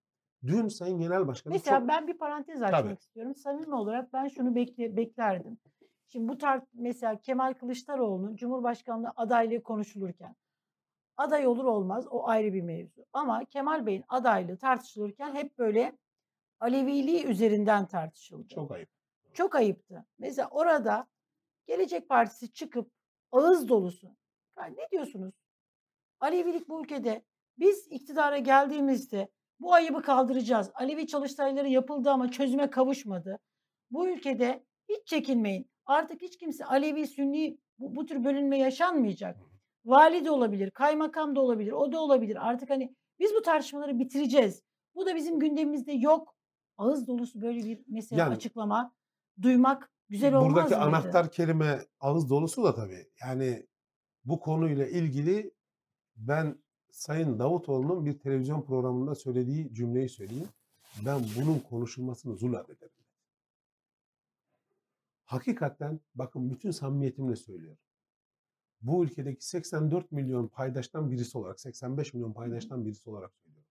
[0.47, 1.87] Dün Sayın Genel Başkanım Mesela çok...
[1.87, 2.93] ben bir parantez açmak Tabii.
[2.93, 3.35] istiyorum.
[3.35, 5.57] Samimi olarak ben şunu bekle, beklerdim.
[6.07, 10.35] Şimdi bu tar mesela Kemal Kılıçdaroğlu'nun Cumhurbaşkanlığı adaylığı konuşulurken
[11.17, 13.05] aday olur olmaz o ayrı bir mevzu.
[13.13, 15.97] Ama Kemal Bey'in adaylığı tartışılırken hep böyle
[16.59, 18.47] Aleviliği üzerinden tartışıldı.
[18.47, 18.89] Çok ayıp.
[19.33, 20.05] Çok ayıptı.
[20.19, 21.07] Mesela orada
[21.67, 22.91] Gelecek Partisi çıkıp
[23.31, 24.07] ağız dolusu.
[24.57, 25.33] "Ya ne diyorsunuz?
[26.19, 27.25] Alevilik bu ülkede
[27.59, 30.71] biz iktidara geldiğimizde bu ayıbı kaldıracağız.
[30.73, 33.39] Alevi çalıştayları yapıldı ama çözüme kavuşmadı.
[33.91, 35.69] Bu ülkede hiç çekinmeyin.
[35.85, 39.37] Artık hiç kimse Alevi, Sünni bu, bu tür bölünme yaşanmayacak.
[39.85, 42.49] Vali de olabilir, kaymakam da olabilir, o da olabilir.
[42.49, 44.63] Artık hani biz bu tartışmaları bitireceğiz.
[44.95, 46.35] Bu da bizim gündemimizde yok.
[46.77, 48.93] Ağız dolusu böyle bir mesela Yani- açıklama
[49.41, 50.85] duymak güzel olmaz Buradaki mıydı?
[50.85, 53.09] anahtar kelime ağız dolusu da tabii.
[53.21, 53.67] Yani
[54.25, 55.51] bu konuyla ilgili
[56.15, 60.49] ben Sayın Davutoğlu'nun bir televizyon programında söylediği cümleyi söyleyeyim.
[61.05, 62.93] Ben bunun konuşulmasını zulap ederim.
[65.25, 67.79] Hakikaten bakın bütün samimiyetimle söylüyorum.
[68.81, 73.69] Bu ülkedeki 84 milyon paydaştan birisi olarak, 85 milyon paydaştan birisi olarak söylüyorum.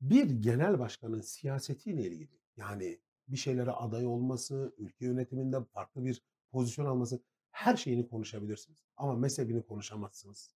[0.00, 3.00] Bir genel başkanın siyasetiyle ilgili yani
[3.32, 6.22] bir şeylere aday olması, ülke yönetiminde farklı bir
[6.52, 8.84] pozisyon alması her şeyini konuşabilirsiniz.
[8.96, 10.54] Ama mezhebini konuşamazsınız.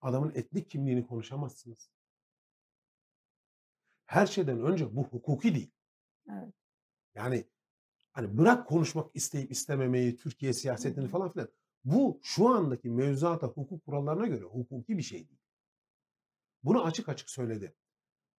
[0.00, 1.90] Adamın etnik kimliğini konuşamazsınız.
[4.06, 5.70] Her şeyden önce bu hukuki değil.
[6.30, 6.54] Evet.
[7.14, 7.44] Yani
[8.12, 11.48] hani bırak konuşmak isteyip istememeyi, Türkiye siyasetini falan filan.
[11.84, 15.40] Bu şu andaki mevzuata, hukuk kurallarına göre hukuki bir şey değil.
[16.62, 17.74] Bunu açık açık söyledi.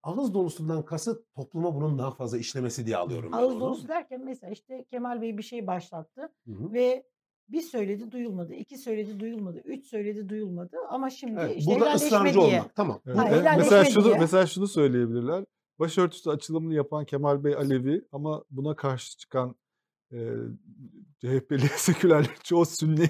[0.04, 3.32] Ağız dolusundan kasıt topluma bunun daha fazla işlemesi diye alıyorum.
[3.32, 3.60] ben Ağız onu.
[3.60, 6.74] dolusu derken mesela işte Kemal Bey bir şey başlattı Hı hı.
[6.74, 7.04] ve
[7.50, 12.34] bir söyledi duyulmadı, iki söyledi duyulmadı, üç söyledi duyulmadı ama şimdi Evet, işte burada ısrarcı
[12.34, 12.44] diye.
[12.44, 12.76] olmak.
[12.76, 13.02] Tamam.
[13.06, 13.18] Evet.
[13.18, 14.18] Ha, mesela şunu diye.
[14.20, 15.46] mesela şunu söyleyebilirler.
[15.80, 19.56] Başörtüsü açılımını yapan Kemal Bey Alevi ama buna karşı çıkan
[20.12, 20.20] e,
[21.20, 23.10] CHP'li sekülerler çoğu Sünni.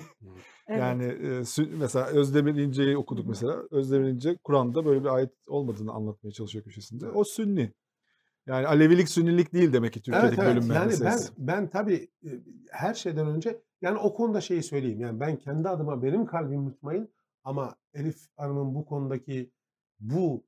[0.67, 0.79] Evet.
[0.79, 1.43] Yani e,
[1.77, 3.63] mesela Özdemir İnce'yi okuduk mesela.
[3.71, 7.09] Özdemir İnce Kur'an'da böyle bir ayet olmadığını anlatmaya çalışıyor köşesinde.
[7.09, 7.73] O Sünni.
[8.47, 10.55] Yani Alevilik Sünnilik değil demek ki Evet Türkiye'deki evet.
[10.55, 11.33] bölünme Yani ben meselesi.
[11.37, 12.29] ben tabii e,
[12.69, 14.99] her şeyden önce yani o konuda şeyi söyleyeyim.
[14.99, 19.51] Yani ben kendi adıma benim kalbim mutmain ama Elif Hanım'ın bu konudaki
[19.99, 20.43] bu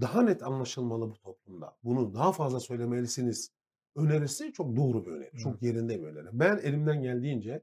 [0.00, 1.76] daha net anlaşılmalı bu toplumda.
[1.84, 3.50] Bunu daha fazla söylemelisiniz
[3.96, 5.36] önerisi çok doğru bir öneri.
[5.38, 6.26] Çok yerinde bir öneri.
[6.32, 7.62] Ben elimden geldiğince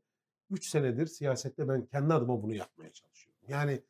[0.49, 3.41] 3 senedir siyasette ben kendi adıma bunu yapmaya çalışıyorum.
[3.47, 3.81] Yani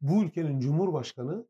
[0.00, 1.46] bu ülkenin cumhurbaşkanı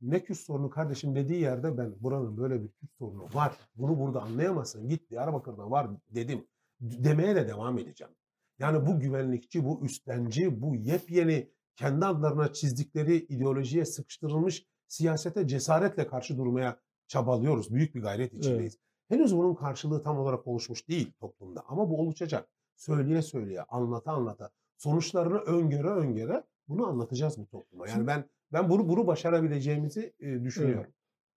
[0.00, 3.56] ne Kürt sorunu kardeşim dediği yerde ben buranın böyle bir Kürt sorunu var.
[3.76, 4.88] Bunu burada anlayamazsın.
[4.88, 6.46] Git Diyarbakır'da var dedim.
[6.80, 8.14] Demeye de devam edeceğim.
[8.58, 16.38] Yani bu güvenlikçi, bu üstlenci, bu yepyeni kendi adlarına çizdikleri ideolojiye sıkıştırılmış siyasete cesaretle karşı
[16.38, 17.74] durmaya çabalıyoruz.
[17.74, 18.78] Büyük bir gayret içindeyiz.
[19.12, 22.48] Henüz bunun karşılığı tam olarak oluşmuş değil toplumda ama bu oluşacak.
[22.76, 27.88] Söyleye söyleye, anlata anlata, sonuçlarını öngöre öngöre bunu anlatacağız bu topluma.
[27.88, 30.92] Yani ben ben bunu bunu başarabileceğimizi e, düşünüyorum.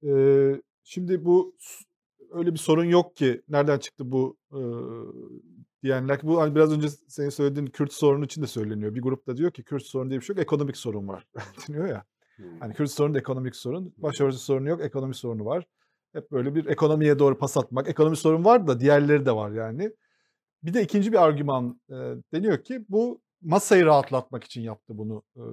[0.08, 1.56] Ee, şimdi bu
[2.32, 4.62] öyle bir sorun yok ki nereden çıktı bu e,
[5.84, 6.20] diyenler.
[6.24, 8.96] Bu hani biraz önce senin söylediğin Kürt sorunu için de söyleniyor.
[8.96, 11.28] Bir grupta diyor ki Kürt sorunu diye bir şey yok, ekonomik sorun var
[11.68, 12.04] deniyor ya.
[12.36, 12.60] Hmm.
[12.60, 13.94] Hani Kürt sorunu da ekonomik sorun.
[13.98, 15.66] Başörtüsü sorunu yok, ekonomik sorunu var.
[16.16, 17.90] Hep böyle bir ekonomiye doğru pas atmak.
[17.90, 19.92] Ekonomik sorun var da diğerleri de var yani.
[20.64, 21.94] Bir de ikinci bir argüman e,
[22.34, 25.44] deniyor ki bu masayı rahatlatmak için yaptı bunu e,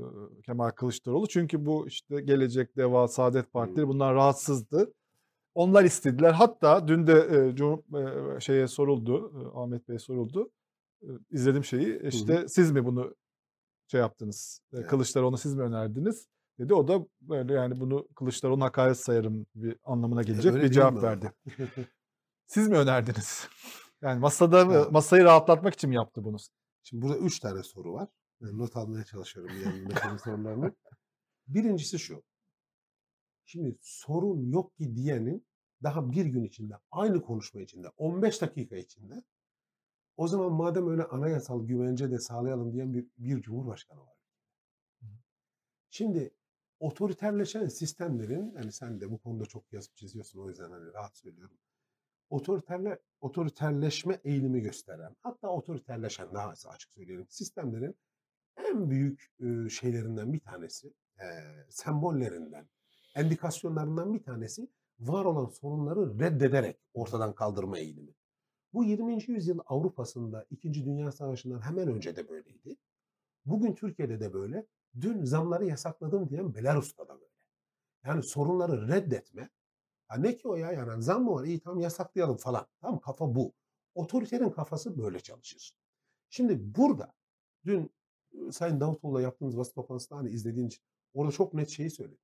[0.42, 1.28] Kemal Kılıçdaroğlu.
[1.28, 4.92] Çünkü bu işte Gelecek, Deva, Saadet Partileri bunlar rahatsızdı.
[5.54, 6.32] Onlar istediler.
[6.32, 10.50] Hatta dün de e, Cum- e, şeye soruldu, e, Ahmet Bey soruldu.
[11.02, 12.00] E, izledim şeyi.
[12.02, 13.14] İşte siz mi bunu
[13.86, 14.60] şey yaptınız?
[14.72, 14.86] E, Evet.
[14.86, 16.26] Kılıçdaroğlu'nu siz mi önerdiniz?
[16.59, 16.74] Dedi.
[16.74, 21.03] O da böyle yani bunu Kılıçdaroğlu'na hakaret sayarım bir anlamına gelecek öyle bir cevap mi
[21.03, 21.32] verdi.
[22.46, 23.48] Siz mi önerdiniz?
[24.03, 26.36] Yani masada mı- masayı rahatlatmak için mi yaptı bunu?
[26.82, 28.09] Şimdi burada üç tane soru var.
[28.40, 30.74] Ben not almaya çalışıyorum yanımdaki sorularını.
[31.46, 32.22] Birincisi şu.
[33.44, 35.46] Şimdi sorun yok ki diyenin
[35.82, 39.22] daha bir gün içinde, aynı konuşma içinde, 15 dakika içinde
[40.16, 44.16] o zaman madem öyle anayasal güvence de sağlayalım diyen bir, bir cumhurbaşkanı var.
[45.90, 46.34] Şimdi
[46.83, 51.59] otoriterleşen sistemlerin, yani sen de bu konuda çok yazıp çiziyorsun o yüzden hani rahat söylüyorum.
[52.30, 57.97] Otoriterle, otoriterleşme eğilimi gösteren, hatta otoriterleşen daha açık söyleyelim sistemlerin
[58.57, 59.33] en büyük
[59.70, 61.26] şeylerinden bir tanesi, e,
[61.68, 62.68] sembollerinden,
[63.14, 64.68] endikasyonlarından bir tanesi
[65.01, 68.12] var olan sorunları reddederek ortadan kaldırma eğilimi.
[68.72, 69.24] Bu 20.
[69.26, 70.74] yüzyıl Avrupa'sında 2.
[70.74, 72.76] Dünya Savaşı'ndan hemen önce de böyleydi.
[73.45, 74.66] Bugün Türkiye'de de böyle.
[75.01, 77.32] Dün zamları yasakladım diyen Belarus'ta da böyle.
[78.05, 79.51] Yani sorunları reddetme.
[80.09, 81.45] Ha ne ki o ya yani zam mı var?
[81.45, 82.66] İyi tamam yasaklayalım falan.
[82.80, 83.53] Tamam kafa bu.
[83.95, 85.72] Otoriterin kafası böyle çalışır.
[86.30, 87.14] Şimdi burada
[87.64, 87.93] dün
[88.51, 90.84] Sayın Davutoğlu'la yaptığımız basın toplantısında hani izlediğin için
[91.14, 92.20] orada çok net şeyi söyledi.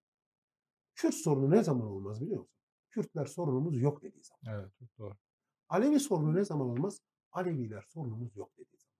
[0.94, 2.54] Kürt sorunu ne zaman olmaz biliyor musun?
[2.90, 4.60] Kürtler sorunumuz yok dediği zaman.
[4.60, 5.14] Evet, çok doğru.
[5.68, 7.00] Alevi sorunu ne zaman olmaz?
[7.32, 8.96] Aleviler sorunumuz yok dediği zaman.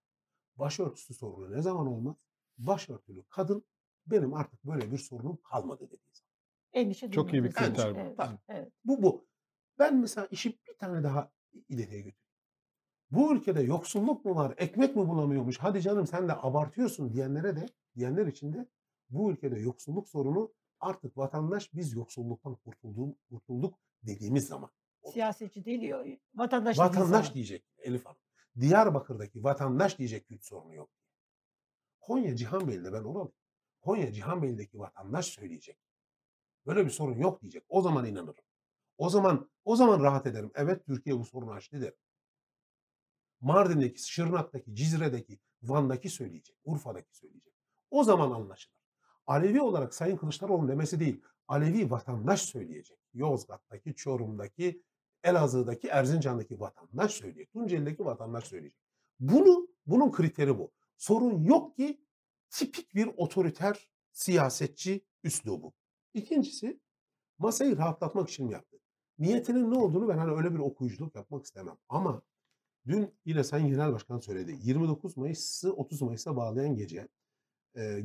[0.56, 2.16] Başörtüsü sorunu ne zaman olmaz?
[2.58, 3.64] Başörtülü kadın
[4.06, 6.28] benim artık böyle bir sorunum kalmadı dediği zaman.
[6.72, 7.98] Endişe Çok iyi bir kriter bu.
[7.98, 8.16] Evet,
[8.48, 8.72] evet.
[8.84, 9.26] Bu bu.
[9.78, 11.30] Ben mesela işi bir tane daha
[11.68, 12.18] ileriye götüreyim.
[13.10, 17.66] Bu ülkede yoksulluk mu var, ekmek mi bulamıyormuş, hadi canım sen de abartıyorsun diyenlere de,
[17.96, 18.68] diyenler için de
[19.10, 24.70] bu ülkede yoksulluk sorunu artık vatandaş biz yoksulluktan kurtulduk, kurtulduk dediğimiz zaman.
[25.12, 26.04] Siyasetçi değil, o-
[26.34, 26.78] vatandaş.
[26.78, 28.18] Vatandaş diyecek Elif Hanım.
[28.60, 30.90] Diyarbakır'daki vatandaş diyecek Kürt sorunu yok.
[32.08, 33.32] Konya Cihanbeyli'de ben oralıyım.
[33.80, 35.78] Konya Cihanbeyli'deki vatandaş söyleyecek.
[36.66, 37.64] Böyle bir sorun yok diyecek.
[37.68, 38.44] O zaman inanırım.
[38.98, 40.50] O zaman o zaman rahat ederim.
[40.54, 41.96] Evet Türkiye bu sorunu aştı derim.
[43.40, 46.56] Mardin'deki, Şırnak'taki, Cizre'deki, Van'daki söyleyecek.
[46.64, 47.54] Urfa'daki söyleyecek.
[47.90, 48.78] O zaman anlaşılır.
[49.26, 51.22] Alevi olarak Sayın Kılıçdaroğlu demesi değil.
[51.48, 52.98] Alevi vatandaş söyleyecek.
[53.14, 54.82] Yozgat'taki, Çorum'daki,
[55.24, 57.52] Elazığ'daki, Erzincan'daki vatandaş söyleyecek.
[57.52, 58.80] Tunceli'deki vatandaş söyleyecek.
[59.20, 60.77] Bunu, bunun kriteri bu.
[60.98, 62.00] Sorun yok ki
[62.50, 65.72] tipik bir otoriter siyasetçi üslubu.
[66.14, 66.80] İkincisi
[67.38, 68.80] masayı rahatlatmak için mi yaptı?
[69.18, 71.76] Niyetinin ne olduğunu ben hani öyle bir okuyuculuk yapmak istemem.
[71.88, 72.22] Ama
[72.86, 74.58] dün yine Sayın Genel Başkan söyledi.
[74.62, 77.08] 29 Mayıs'ı 30 Mayıs'a bağlayan gece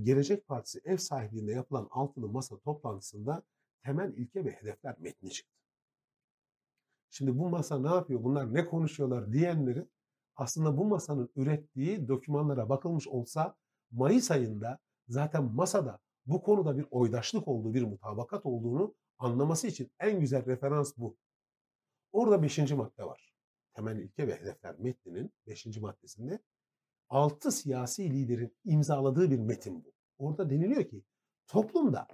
[0.04, 3.44] Gelecek Partisi ev sahipliğinde yapılan altılı masa toplantısında
[3.84, 5.54] temel ilke ve hedefler metni çıktı.
[7.10, 9.86] Şimdi bu masa ne yapıyor, bunlar ne konuşuyorlar diyenleri
[10.36, 13.56] aslında bu masanın ürettiği dokümanlara bakılmış olsa
[13.92, 20.20] Mayıs ayında zaten masada bu konuda bir oydaşlık olduğu, bir mutabakat olduğunu anlaması için en
[20.20, 21.18] güzel referans bu.
[22.12, 23.34] Orada beşinci madde var.
[23.74, 26.40] Temel ilke ve hedefler metninin beşinci maddesinde
[27.10, 29.94] altı siyasi liderin imzaladığı bir metin bu.
[30.18, 31.04] Orada deniliyor ki
[31.48, 32.08] toplumda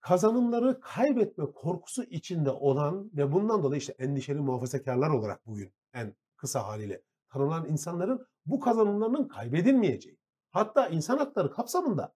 [0.00, 6.66] kazanımları kaybetme korkusu içinde olan ve bundan dolayı işte endişeli muhafazakarlar olarak bugün en kısa
[6.66, 7.02] haliyle
[7.36, 10.18] tanınan insanların bu kazanımlarının kaybedilmeyeceği,
[10.50, 12.14] hatta insan hakları kapsamında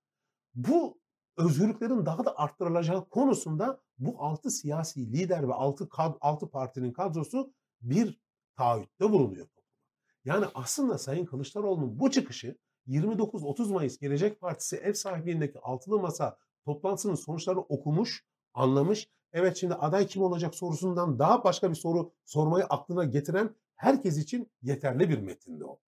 [0.55, 1.01] bu
[1.37, 5.89] özgürlüklerin daha da arttırılacağı konusunda bu altı siyasi lider ve altı,
[6.21, 8.21] altı partinin kadrosu bir
[8.57, 9.47] taahhütte bulunuyor.
[10.25, 17.15] Yani aslında Sayın Kılıçdaroğlu'nun bu çıkışı 29-30 Mayıs Gelecek Partisi ev sahipliğindeki altılı masa toplantısının
[17.15, 19.09] sonuçlarını okumuş, anlamış.
[19.33, 24.51] Evet şimdi aday kim olacak sorusundan daha başka bir soru sormayı aklına getiren herkes için
[24.63, 25.81] yeterli bir metindi o.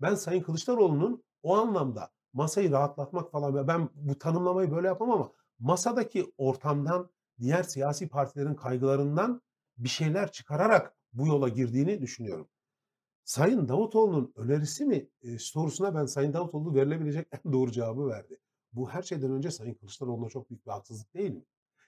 [0.00, 6.32] Ben Sayın Kılıçdaroğlu'nun o anlamda masayı rahatlatmak falan ben bu tanımlamayı böyle yapamam ama masadaki
[6.38, 7.10] ortamdan
[7.40, 9.42] diğer siyasi partilerin kaygılarından
[9.78, 12.48] bir şeyler çıkararak bu yola girdiğini düşünüyorum.
[13.24, 18.38] Sayın Davutoğlu'nun önerisi mi e, sorusuna ben Sayın Davutoğlu verilebilecek en doğru cevabı verdi.
[18.72, 21.44] Bu her şeyden önce Sayın Kılıçdaroğlu'na çok büyük bir haksızlık değil mi?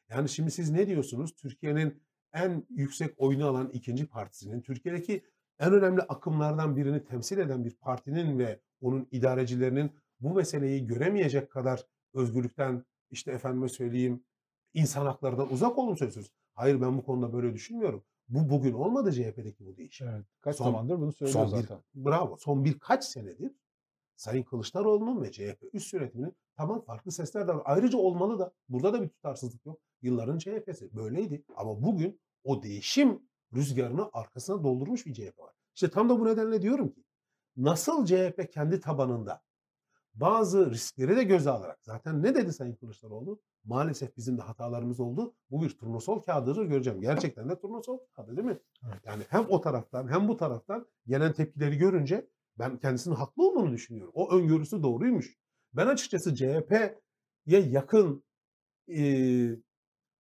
[0.09, 1.35] Yani şimdi siz ne diyorsunuz?
[1.37, 2.03] Türkiye'nin
[2.35, 5.23] en yüksek oyunu alan ikinci partisinin, Türkiye'deki
[5.59, 11.87] en önemli akımlardan birini temsil eden bir partinin ve onun idarecilerinin bu meseleyi göremeyecek kadar
[12.15, 14.25] özgürlükten işte efendime söyleyeyim
[14.75, 16.33] insan haklarından uzak olduğunu söylüyorsunuz.
[16.55, 18.05] Hayır ben bu konuda böyle düşünmüyorum.
[18.29, 20.09] Bu bugün olmadı CHP'deki bu değişim.
[20.09, 20.27] Evet.
[20.41, 21.79] Kaç Son- zamandır bunu söylüyor Son bir, zaten.
[21.95, 22.37] bravo.
[22.37, 23.53] Son birkaç senedir
[24.17, 27.63] Sayın Kılıçdaroğlu'nun ve CHP üst yönetiminin tamam farklı sesler de var.
[27.65, 28.53] Ayrıca olmalı da.
[28.69, 29.81] Burada da bir tutarsızlık yok.
[30.03, 31.45] Yılların CHP'si böyleydi.
[31.57, 33.23] Ama bugün o değişim
[33.55, 35.55] rüzgarını arkasına doldurmuş bir CHP var.
[35.75, 37.05] İşte tam da bu nedenle diyorum ki
[37.57, 39.43] nasıl CHP kendi tabanında
[40.15, 43.41] bazı riskleri de göze alarak zaten ne dedi Sayın Kılıçdaroğlu?
[43.65, 45.35] Maalesef bizim de hatalarımız oldu.
[45.51, 47.01] Bu bir turnusol kağıdıdır göreceğim.
[47.01, 48.59] Gerçekten de turnusol kağıdı değil mi?
[48.87, 49.01] Evet.
[49.05, 52.29] Yani hem o taraftan hem bu taraftan gelen tepkileri görünce
[52.59, 54.13] ben kendisinin haklı olduğunu düşünüyorum.
[54.15, 55.39] O öngörüsü doğruymuş.
[55.73, 58.25] Ben açıkçası CHP'ye yakın
[58.89, 59.03] e,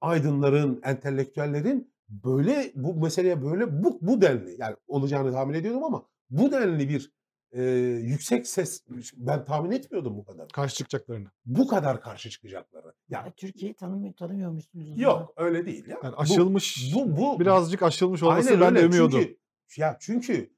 [0.02, 6.52] aydınların, entelektüellerin böyle bu meseleye böyle bu, bu denli yani olacağını tahmin ediyordum ama bu
[6.52, 7.12] denli bir
[7.52, 7.62] e,
[8.02, 8.84] yüksek ses
[9.16, 10.48] ben tahmin etmiyordum bu kadar.
[10.48, 11.28] Karşı çıkacaklarını.
[11.44, 12.92] Bu kadar karşı çıkacakları.
[13.08, 14.84] Yani Ya Türkiye'yi tanımıyor, tanımıyor musunuz?
[14.84, 15.00] o zaman?
[15.02, 15.98] yok öyle değil ya.
[16.02, 18.88] Yani Bu- aşılmış, bu, bu, birazcık aşılmış olması Aynen ben de öyle.
[18.88, 19.20] umuyordum.
[19.20, 19.36] Çünkü,
[19.80, 20.50] ya çünkü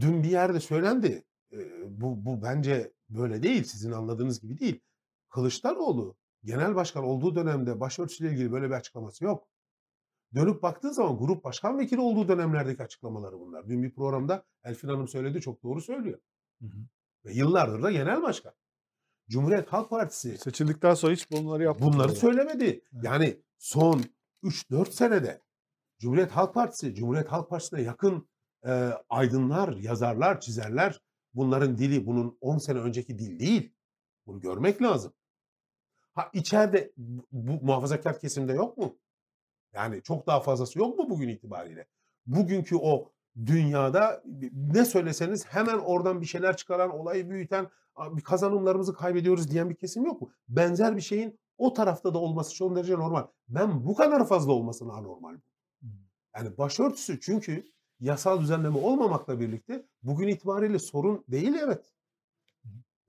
[0.00, 1.24] dün bir yerde söylendi.
[1.52, 1.58] e,
[2.00, 3.64] bu, bu bence böyle değil.
[3.64, 4.80] Sizin anladığınız gibi değil.
[5.28, 9.48] Kılıçdaroğlu genel başkan olduğu dönemde başörtüsüyle ilgili böyle bir açıklaması yok.
[10.34, 13.68] Dönüp baktığın zaman grup başkan vekili olduğu dönemlerdeki açıklamaları bunlar.
[13.68, 16.18] Dün bir programda Elfin Hanım söyledi çok doğru söylüyor.
[16.60, 16.78] Hı hı.
[17.24, 18.52] Ve yıllardır da genel başkan.
[19.28, 21.92] Cumhuriyet Halk Partisi Seçildikten sonra hiç bunları yapmadı.
[21.92, 22.16] Bunları Doğru.
[22.16, 22.64] söylemedi.
[22.64, 23.04] Evet.
[23.04, 24.04] Yani son
[24.42, 25.40] 3-4 senede
[25.98, 28.28] Cumhuriyet Halk Partisi, Cumhuriyet Halk Partisi'ne yakın
[28.66, 31.00] e, aydınlar, yazarlar, çizerler
[31.34, 33.74] bunların dili bunun 10 sene önceki dil değil.
[34.26, 35.12] Bunu görmek lazım.
[36.14, 36.92] Ha içeride
[37.32, 38.96] bu, muhafazakar kesimde yok mu?
[39.72, 41.86] Yani çok daha fazlası yok mu bugün itibariyle?
[42.26, 43.12] Bugünkü o
[43.46, 49.74] dünyada ne söyleseniz hemen oradan bir şeyler çıkaran, olayı büyüten, "Abi kazanımlarımızı kaybediyoruz diyen bir
[49.74, 50.30] kesim yok mu?
[50.48, 53.26] Benzer bir şeyin o tarafta da olması son derece normal.
[53.48, 55.36] Ben bu kadar fazla olmasını anormal.
[56.36, 57.64] Yani başörtüsü çünkü
[58.00, 61.92] yasal düzenleme olmamakla birlikte bugün itibariyle sorun değil evet.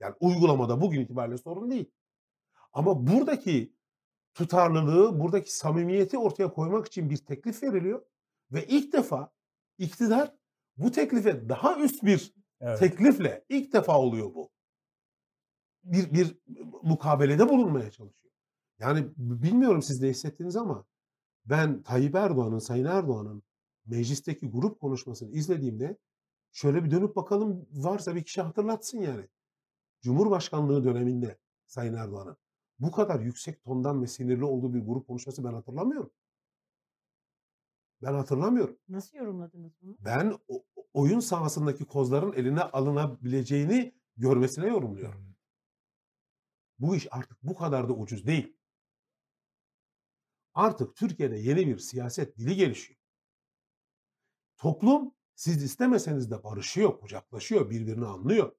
[0.00, 1.90] Yani uygulamada bugün itibariyle sorun değil.
[2.76, 3.72] Ama buradaki
[4.34, 8.02] tutarlılığı, buradaki samimiyeti ortaya koymak için bir teklif veriliyor.
[8.52, 9.32] Ve ilk defa
[9.78, 10.34] iktidar
[10.76, 12.78] bu teklife daha üst bir Evet.
[12.78, 14.50] teklifle ilk defa oluyor bu.
[15.84, 16.38] bir bir
[16.82, 18.32] mukabelede bulunmaya çalışıyor.
[18.78, 20.86] Yani bilmiyorum siz de hissettiniz ama
[21.44, 23.42] ben Tayyip Erdoğan'ın, Sayın Erdoğan'ın
[23.86, 25.96] meclisteki grup konuşmasını izlediğimde
[26.52, 29.28] şöyle bir dönüp bakalım varsa bir kişi hatırlatsın yani.
[30.00, 32.36] Cumhurbaşkanlığı döneminde Sayın Erdoğan'ın
[32.78, 36.12] bu kadar yüksek tondan ve sinirli olduğu bir grup konuşması ben hatırlamıyorum.
[38.02, 38.78] Ben hatırlamıyorum.
[38.88, 39.96] Nasıl yorumladınız bunu?
[40.00, 45.36] Ben o- oyun sahasındaki kozların eline alınabileceğini görmesine yorumluyorum.
[46.78, 48.56] Bu iş artık bu kadar da ucuz değil.
[50.54, 53.00] Artık Türkiye'de yeni bir siyaset dili gelişiyor.
[54.56, 58.52] Toplum siz istemeseniz de barışıyor, kucaklaşıyor, birbirini anlıyor.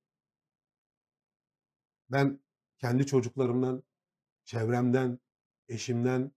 [2.10, 2.40] Ben
[2.78, 3.84] kendi çocuklarımdan,
[4.48, 5.20] çevremden,
[5.68, 6.32] eşimden,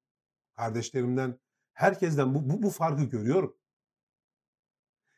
[0.57, 1.39] kardeşlerimden,
[1.73, 3.57] herkesten bu, bu, bu farkı görüyorum.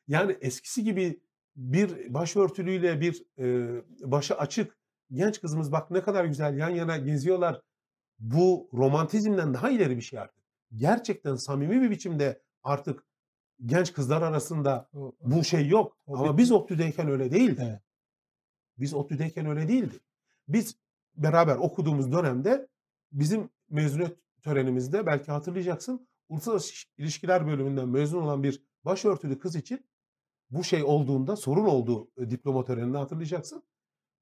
[0.08, 1.20] Yani eskisi gibi
[1.56, 3.68] bir başörtülüyle bir e,
[4.12, 4.78] başı açık
[5.10, 7.62] genç kızımız bak ne kadar güzel yan yana geziyorlar.
[8.18, 10.44] Bu romantizmden daha ileri bir şey artık.
[10.76, 13.04] Gerçekten samimi bir biçimde artık
[13.64, 15.96] genç kızlar arasında O- bu şey yok.
[16.06, 17.66] O Ama bir- biz ODTÜ'deyken öyle değildi.
[17.70, 17.80] Evet.
[18.78, 19.94] Biz ODTÜ'deyken öyle değildi.
[20.48, 20.76] Biz
[21.16, 22.68] beraber okuduğumuz dönemde
[23.12, 29.86] bizim mezuniyet törenimizde belki hatırlayacaksın uluslararası ilişkiler bölümünden mezun olan bir başörtülü kız için
[30.50, 33.62] bu şey olduğunda sorun olduğu e, diploma töreninde hatırlayacaksın.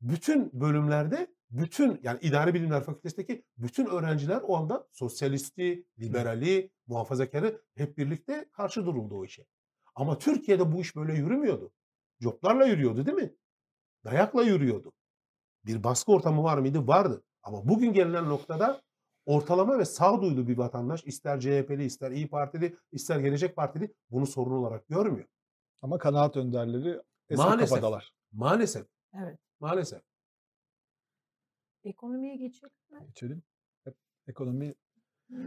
[0.00, 7.98] Bütün bölümlerde bütün yani idari bilimler fakültesindeki bütün öğrenciler o anda sosyalisti, liberali, muhafazakarı hep
[7.98, 9.46] birlikte karşı duruldu o işe.
[9.94, 11.72] Ama Türkiye'de bu iş böyle yürümüyordu.
[12.20, 13.34] Coplarla yürüyordu değil mi?
[14.04, 14.92] Dayakla yürüyordu.
[15.66, 16.86] Bir baskı ortamı var mıydı?
[16.86, 17.24] Vardı.
[17.42, 18.82] Ama bugün gelinen noktada
[19.26, 24.50] ortalama ve sağduyulu bir vatandaş ister CHP'li, ister İyi Partili, ister Gelecek Partili bunu sorun
[24.52, 25.28] olarak görmüyor.
[25.82, 27.68] Ama kanaat önderleri eski Maalesef.
[27.70, 28.14] kafadalar.
[28.32, 28.86] Maalesef.
[29.14, 29.38] Evet.
[29.60, 30.02] Maalesef.
[31.84, 33.06] Ekonomiye geçelim mi?
[33.06, 33.42] Geçelim.
[33.84, 33.94] Hep
[34.28, 34.74] ekonomi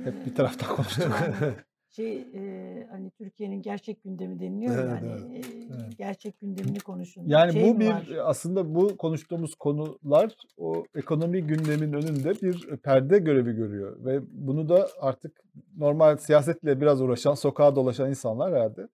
[0.03, 1.13] hep bir taraftan konuştuk.
[1.95, 5.97] Şey e, hani Türkiye'nin gerçek gündemi deniliyor Evet, yani evet, evet.
[5.97, 7.23] gerçek gündemini konuşun.
[7.25, 8.07] Yani Şey bu bir var?
[8.23, 14.89] aslında bu konuştuğumuz konular o ekonomi gündemin önünde bir perde görevi görüyor ve bunu da
[14.99, 15.41] artık
[15.77, 18.87] normal siyasetle biraz uğraşan, sokağa dolaşan insanlar herhalde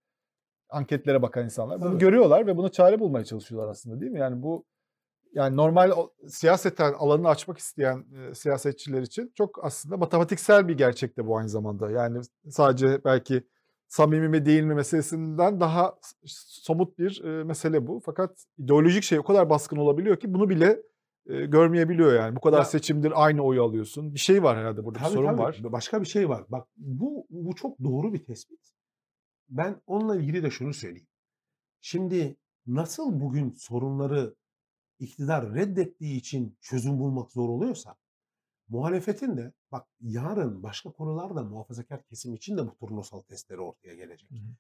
[0.69, 1.99] anketlere bakan insanlar bunu Tabii.
[1.99, 4.19] görüyorlar ve buna çare bulmaya çalışıyorlar aslında değil mi?
[4.19, 4.65] Yani bu
[5.33, 5.91] yani normal
[6.27, 11.49] siyaseten alanını açmak isteyen e, siyasetçiler için çok aslında matematiksel bir gerçek de bu aynı
[11.49, 11.91] zamanda.
[11.91, 13.43] Yani sadece belki
[13.87, 18.01] samimi mi değil mi meselesinden daha somut bir e, mesele bu.
[18.05, 20.81] Fakat ideolojik şey o kadar baskın olabiliyor ki bunu bile
[21.29, 22.35] e, görmeyebiliyor yani.
[22.35, 24.13] Bu kadar Ya- seçimdir aynı oyu alıyorsun.
[24.13, 25.41] Bir şey var herhalde burada bir Tabii, sorun tabii.
[25.41, 25.59] var.
[25.63, 26.43] Başka bir şey var.
[26.49, 28.59] Bak bu bu çok doğru bir tespit.
[29.49, 31.07] Ben onunla ilgili de şunu söyleyeyim.
[31.81, 32.35] Şimdi
[32.67, 34.35] nasıl bugün sorunları
[34.99, 37.95] iktidar reddettiği için çözüm bulmak zor oluyorsa
[38.67, 44.31] muhalefetin de bak yarın başka konularda muhafazakar kesim için de bu turnusal testleri ortaya gelecek.
[44.31, 44.55] Hı hı.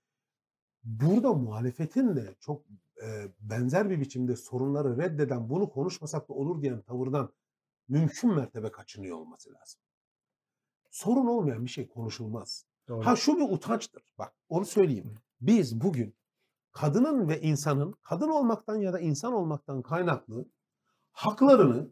[0.83, 2.65] Burada muhalefetin de çok
[3.03, 7.33] e, benzer bir biçimde sorunları reddeden bunu konuşmasak da olur diyen tavırdan
[7.87, 9.81] mümkün mertebe kaçınıyor olması lazım.
[10.91, 12.65] Sorun olmayan bir şey konuşulmaz.
[12.87, 13.05] Doğru.
[13.05, 14.03] Ha şu bir utançtır.
[14.17, 15.15] Bak onu söyleyeyim.
[15.41, 16.15] Biz bugün
[16.71, 20.45] kadının ve insanın kadın olmaktan ya da insan olmaktan kaynaklı
[21.11, 21.89] haklarını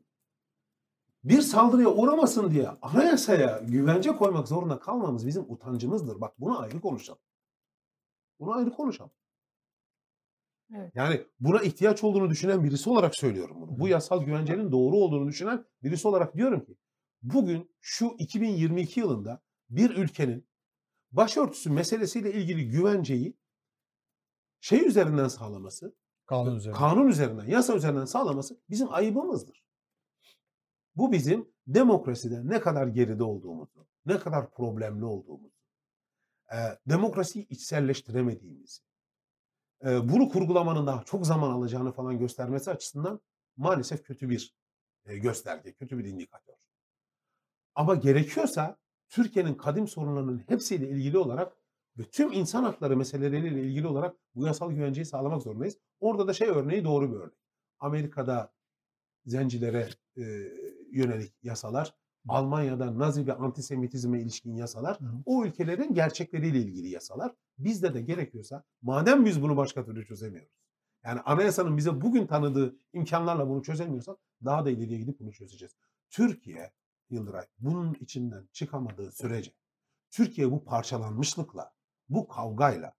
[1.23, 6.21] bir saldırıya uğramasın diye anayasaya güvence koymak zorunda kalmamız bizim utancımızdır.
[6.21, 7.21] Bak bunu ayrı konuşalım.
[8.39, 9.11] Bunu ayrı konuşalım.
[10.75, 10.91] Evet.
[10.95, 13.79] Yani buna ihtiyaç olduğunu düşünen birisi olarak söylüyorum bunu.
[13.79, 16.77] Bu yasal güvencenin doğru olduğunu düşünen birisi olarak diyorum ki
[17.21, 20.47] bugün şu 2022 yılında bir ülkenin
[21.11, 23.37] başörtüsü meselesiyle ilgili güvenceyi
[24.67, 25.95] şey üzerinden sağlaması,
[26.25, 26.77] Kanun üzerine.
[26.77, 29.63] kanun üzerinden, yasa üzerinden sağlaması bizim ayıbımızdır.
[30.95, 35.55] Bu bizim demokraside ne kadar geride olduğumuzu, ne kadar problemli olduğumuzu,
[36.51, 36.57] e,
[36.87, 38.81] demokrasiyi içselleştiremediğimizi,
[39.85, 43.19] e, bunu kurgulamanın daha çok zaman alacağını falan göstermesi açısından
[43.57, 44.55] maalesef kötü bir
[45.05, 46.55] e, gösterge, kötü bir indikatör.
[47.75, 48.77] Ama gerekiyorsa
[49.09, 51.57] Türkiye'nin kadim sorunlarının hepsiyle ilgili olarak
[51.97, 55.77] ve tüm insan hakları meseleleriyle ilgili olarak bu yasal güvenceyi sağlamak zorundayız.
[55.99, 57.37] Orada da şey örneği doğru bir örnek.
[57.79, 58.53] Amerika'da
[59.25, 60.23] zencilere e,
[60.91, 61.93] yönelik yasalar,
[62.27, 65.17] Almanya'da Nazi ve antisemitizme ilişkin yasalar, Hı hı.
[65.25, 67.33] o ülkelerin gerçekleriyle ilgili yasalar.
[67.57, 70.51] Bizde de gerekiyorsa, madem biz bunu başka türlü çözemiyoruz.
[71.03, 75.75] Yani anayasanın bize bugün tanıdığı imkanlarla bunu çözemiyorsak daha da ileriye gidip bunu çözeceğiz.
[76.09, 76.73] Türkiye,
[77.09, 79.51] Yıldıray, bunun içinden çıkamadığı sürece,
[80.11, 81.73] Türkiye bu parçalanmışlıkla,
[82.09, 82.93] bu kavgayla,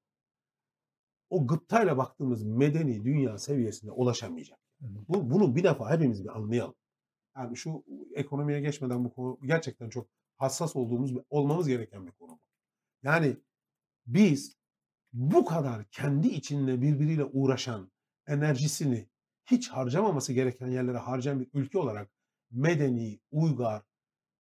[1.31, 4.59] o gıptayla baktığımız medeni dünya seviyesine ulaşamayacak.
[4.81, 6.75] Bu, bunu bir defa hepimiz bir anlayalım.
[7.37, 7.85] Yani şu
[8.15, 12.41] ekonomiye geçmeden bu konu gerçekten çok hassas olduğumuz olmamız gereken bir konu.
[13.03, 13.37] Yani
[14.07, 14.57] biz
[15.13, 17.91] bu kadar kendi içinde birbiriyle uğraşan
[18.27, 19.09] enerjisini
[19.47, 22.11] hiç harcamaması gereken yerlere harcayan bir ülke olarak
[22.51, 23.83] medeni, uygar,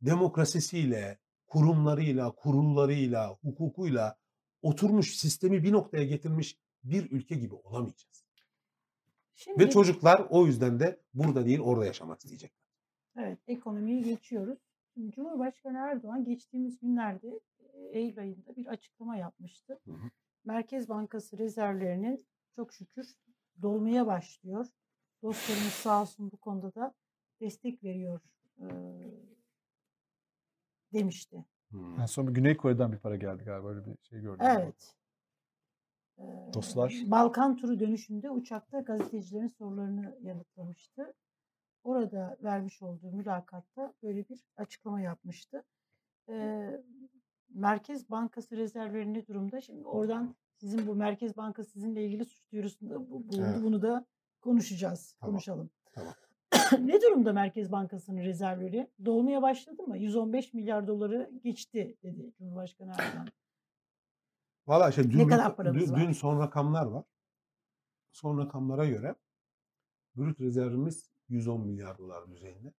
[0.02, 4.18] demokrasisiyle, kurumlarıyla, kurullarıyla, hukukuyla
[4.62, 8.24] oturmuş sistemi bir noktaya getirmiş bir ülke gibi olamayacağız.
[9.34, 12.68] Şimdi, Ve çocuklar o yüzden de burada değil orada yaşamak isteyecekler.
[13.16, 14.58] Evet, ekonomiye geçiyoruz.
[15.08, 17.40] Cumhurbaşkanı Erdoğan geçtiğimiz günlerde
[17.92, 19.78] Eylül ayında bir açıklama yapmıştı.
[19.84, 20.10] Hı hı.
[20.44, 23.14] Merkez Bankası rezervlerinin çok şükür
[23.62, 24.66] dolmaya başlıyor.
[25.22, 26.94] Dostlarımız sağ olsun bu konuda da
[27.40, 28.20] destek veriyor
[28.60, 28.66] e,
[30.92, 31.44] demişti.
[31.70, 32.00] Hmm.
[32.00, 34.46] En son bir Güney Kore'den bir para geldi galiba öyle bir şey gördüm.
[34.48, 34.94] Evet.
[36.18, 36.22] E,
[36.54, 36.94] Dostlar.
[37.06, 41.14] Balkan turu dönüşünde uçakta gazetecilerin sorularını yanıtlamıştı.
[41.84, 45.64] Orada vermiş olduğu mülakatta böyle bir açıklama yapmıştı.
[46.28, 46.70] E,
[47.54, 49.60] Merkez Bankası rezervleri ne durumda?
[49.60, 53.36] Şimdi oradan sizin bu Merkez Bankası sizinle ilgili suç duyurusunda bu- bulundu.
[53.52, 53.62] Evet.
[53.62, 54.06] Bunu da
[54.40, 55.70] konuşacağız, Tamam, konuşalım.
[55.92, 56.14] tamam.
[56.80, 58.90] ne durumda Merkez Bankası'nın rezervleri?
[59.04, 59.98] Dolmaya başladı mı?
[59.98, 63.28] 115 milyar doları geçti dedi Cumhurbaşkanı Erdoğan.
[64.66, 66.00] Valla işte dün, kadar paramız dün, var?
[66.00, 67.04] dün son rakamlar var.
[68.12, 69.14] Son rakamlara göre
[70.16, 72.72] brüt rezervimiz 110 milyar dolar düzeyinde.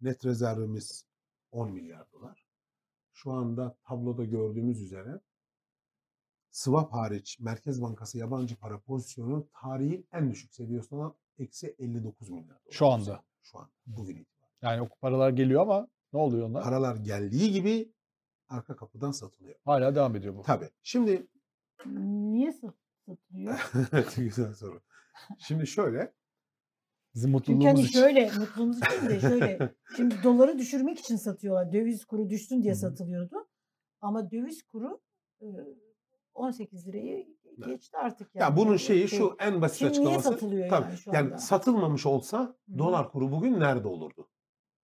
[0.00, 1.06] Net rezervimiz
[1.52, 2.46] 10 milyar dolar.
[3.12, 5.20] Şu anda tabloda gördüğümüz üzere
[6.54, 12.48] swap hariç Merkez Bankası yabancı para pozisyonu tarihin en düşük seviyesi olan eksi 59 milyar
[12.48, 12.60] dolar.
[12.72, 13.22] Şu anda.
[13.42, 13.68] Şu an.
[13.86, 14.56] Bugün itibariyle.
[14.62, 16.64] Yani o paralar geliyor ama ne oluyor onlar?
[16.64, 17.92] Paralar geldiği gibi
[18.48, 19.54] arka kapıdan satılıyor.
[19.64, 20.42] Hala devam ediyor bu.
[20.42, 20.70] Tabii.
[20.82, 21.26] Şimdi
[21.86, 22.74] Niye sat-
[23.06, 23.72] satılıyor?
[24.16, 24.80] güzel soru.
[25.38, 26.12] Şimdi şöyle
[27.14, 28.00] Bizim Çünkü mutluluğumuz hani için.
[28.00, 29.74] şöyle mutluluğumuz için de şöyle.
[29.96, 31.72] Şimdi doları düşürmek için satıyorlar.
[31.72, 33.48] Döviz kuru düşsün diye satılıyordu.
[34.00, 35.00] Ama döviz kuru
[36.34, 37.26] 18 lirayı
[37.58, 37.66] Evet.
[37.66, 38.34] geçti artık.
[38.34, 38.56] Ya Yani.
[38.56, 40.28] bunun Bu şeyi şey- şu en basit Şimdi niye açıklaması.
[40.28, 41.38] satılıyor tabii, yani şu yani anda?
[41.38, 42.78] satılmamış olsa Hı.
[42.78, 44.28] dolar kuru bugün nerede olurdu?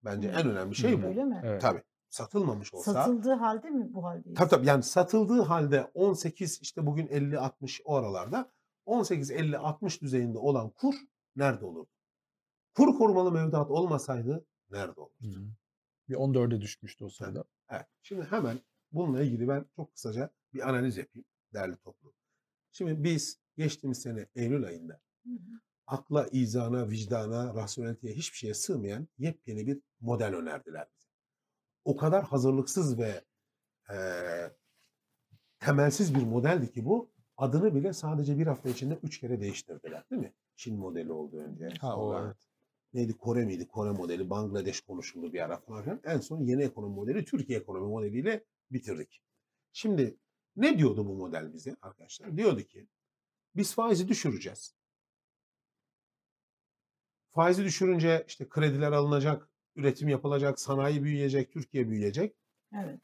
[0.05, 0.41] Bence Hı.
[0.41, 1.03] en önemli şey Hı.
[1.03, 1.07] bu.
[1.07, 1.41] Öyle mi?
[1.45, 1.61] Evet.
[1.63, 1.83] Tabii.
[2.09, 2.93] Satılmamış olsa.
[2.93, 4.39] Satıldığı halde mi bu haldeyiz?
[4.39, 8.51] Tabii tabii yani satıldığı halde 18 işte bugün 50 60 o aralarda
[8.87, 10.95] 18 50 60 düzeyinde olan kur
[11.37, 11.91] nerede olurdu?
[12.77, 15.51] Kur korumalı mevduat olmasaydı nerede olurdu?
[16.09, 17.45] Bir 14'e düşmüştü o sırada.
[17.71, 17.87] Evet.
[18.03, 18.59] Şimdi hemen
[18.93, 21.25] bununla ilgili ben çok kısaca bir analiz yapayım
[21.55, 22.13] değerli toplum.
[22.73, 25.61] Şimdi biz geçtiğimiz sene Eylül ayında Hı hı.
[25.87, 31.09] akla, izana, vicdana, rasyoneliteye hiçbir şeye sığmayan yepyeni bir model önerdiler bize.
[31.85, 33.25] O kadar hazırlıksız ve
[33.91, 34.57] eee,
[35.61, 37.11] temelsiz bir modeldi ki bu.
[37.37, 40.33] Adını bile sadece bir hafta içinde üç kere değiştirdiler değil mi?
[40.57, 41.69] Çin modeli oldu önce.
[41.81, 42.37] Ha, o evet.
[42.95, 43.69] neydi Kore miydi?
[43.69, 46.01] Kore modeli, Bangladeş konuşuldu bir ara falan.
[46.05, 49.23] En son yeni ekonomi modeli Türkiye ekonomi modeliyle bitirdik.
[49.73, 50.17] Şimdi
[50.57, 52.37] ne diyordu bu model bize arkadaşlar?
[52.37, 52.89] Diyordu ki
[53.57, 54.75] biz faizi düşüreceğiz.
[57.35, 62.37] Faizi düşürünce işte krediler alınacak, üretim yapılacak, sanayi büyüyecek, Türkiye büyüyecek.
[62.75, 63.01] Evet.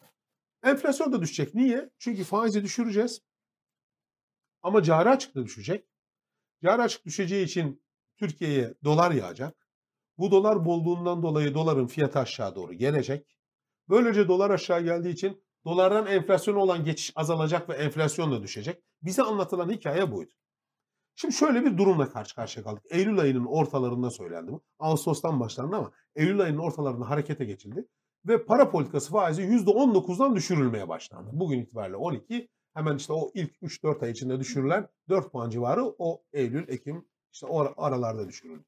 [0.62, 1.54] Enflasyon da düşecek.
[1.54, 1.90] Niye?
[1.98, 3.22] Çünkü faizi düşüreceğiz.
[4.62, 5.86] Ama cari açık da düşecek.
[6.62, 7.82] Cari açık düşeceği için
[8.16, 9.68] Türkiye'ye dolar yağacak.
[10.18, 13.36] Bu dolar bolluğundan dolayı doların fiyatı aşağı doğru gelecek.
[13.88, 18.82] Böylece dolar aşağı geldiği için dolardan enflasyona olan geçiş azalacak ve enflasyon da düşecek.
[19.02, 20.32] Bize anlatılan hikaye buydu.
[21.14, 22.82] Şimdi şöyle bir durumla karşı karşıya kaldık.
[22.90, 24.62] Eylül ayının ortalarında söylendi bu.
[24.78, 27.88] Ağustos'tan başlandı ama Eylül ayının ortalarında harekete geçildi.
[28.26, 31.30] Ve para politikası faizi %19'dan düşürülmeye başlandı.
[31.32, 32.48] Bugün itibariyle 12.
[32.74, 37.46] Hemen işte o ilk 3-4 ay içinde düşürülen 4 puan civarı o Eylül, Ekim işte
[37.46, 38.64] o ara- aralarda düşürüldü.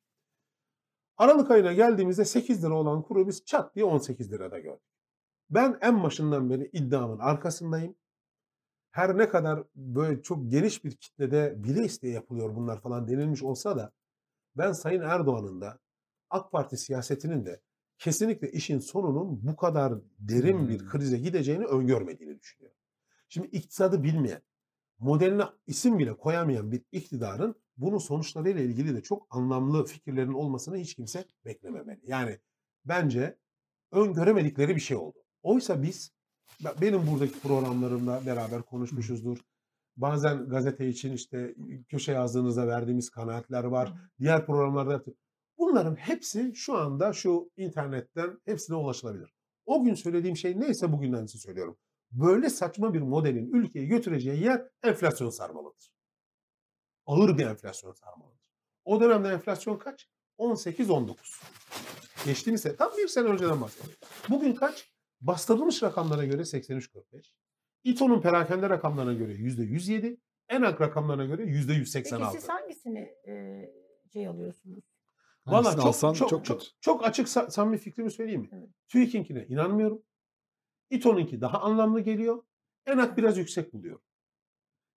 [1.17, 4.83] Aralık ayına geldiğimizde 8 lira olan kuru biz çat diye 18 lirada gördük.
[5.51, 7.95] Ben en başından beri iddiamın arkasındayım.
[8.91, 13.77] Her ne kadar böyle çok geniş bir kitlede bile isteye yapılıyor bunlar falan denilmiş olsa
[13.77, 13.93] da
[14.57, 15.79] ben Sayın Erdoğan'ın da
[16.31, 17.61] AK Parti siyasetinin de
[17.99, 20.89] kesinlikle işin sonunun bu kadar derin bir Hmm.
[20.89, 22.79] krize gideceğini öngörmediğini düşünüyorum.
[23.29, 24.43] Şimdi iktisadı bilmeyen,
[24.99, 30.95] modeline isim bile koyamayan bir iktidarın bunun sonuçlarıyla ilgili de çok anlamlı fikirlerin olmasını hiç
[30.95, 32.01] kimse beklememeli.
[32.07, 32.39] Yani
[32.85, 33.39] bence
[33.93, 35.19] öngöremedikleri bir şey oldu.
[35.49, 36.13] Oysa biz,
[36.65, 39.39] ben- benim buradaki programlarımda beraber konuşmuşuzdur.
[39.97, 41.55] Bazen gazete için işte
[41.89, 43.93] köşe yazdığınızda verdiğimiz kanaatler var.
[44.21, 45.03] Diğer programlarda.
[45.59, 49.35] Bunların hepsi şu anda şu internetten hepsine ulaşılabilir.
[49.67, 51.77] O gün söylediğim şey neyse bugünden size söylüyorum.
[52.13, 55.93] Böyle saçma bir modelin ülkeyi götüreceği yer enflasyon sarmalıdır.
[57.07, 58.41] Ağır bir enflasyon sarmalıdır.
[58.85, 60.09] O dönemde enflasyon kaç?
[60.39, 61.15] 18-19.
[62.25, 63.99] Geçtiğimiz sene, tam bir sene önceden bahsediyorum.
[64.29, 64.98] Bugün kaç?
[65.21, 67.33] Bastırılmış rakamlara göre 83-45.
[67.85, 70.19] İTO'nun perakende rakamlarına göre %107.
[70.49, 72.19] ENAK rakamlarına göre %186.
[72.19, 73.65] Peki siz hangisini e,
[74.13, 74.85] şey alıyorsunuz?
[75.47, 78.49] Valla çok, alsan çok, çok çok, çok açık sa- samimi fikrimi söyleyeyim mi?
[78.53, 78.69] Evet.
[78.89, 80.03] TÜİK'inkine inanmıyorum.
[80.91, 82.43] İTO'nunki daha anlamlı geliyor.
[82.87, 84.01] ENAK biraz yüksek buluyor.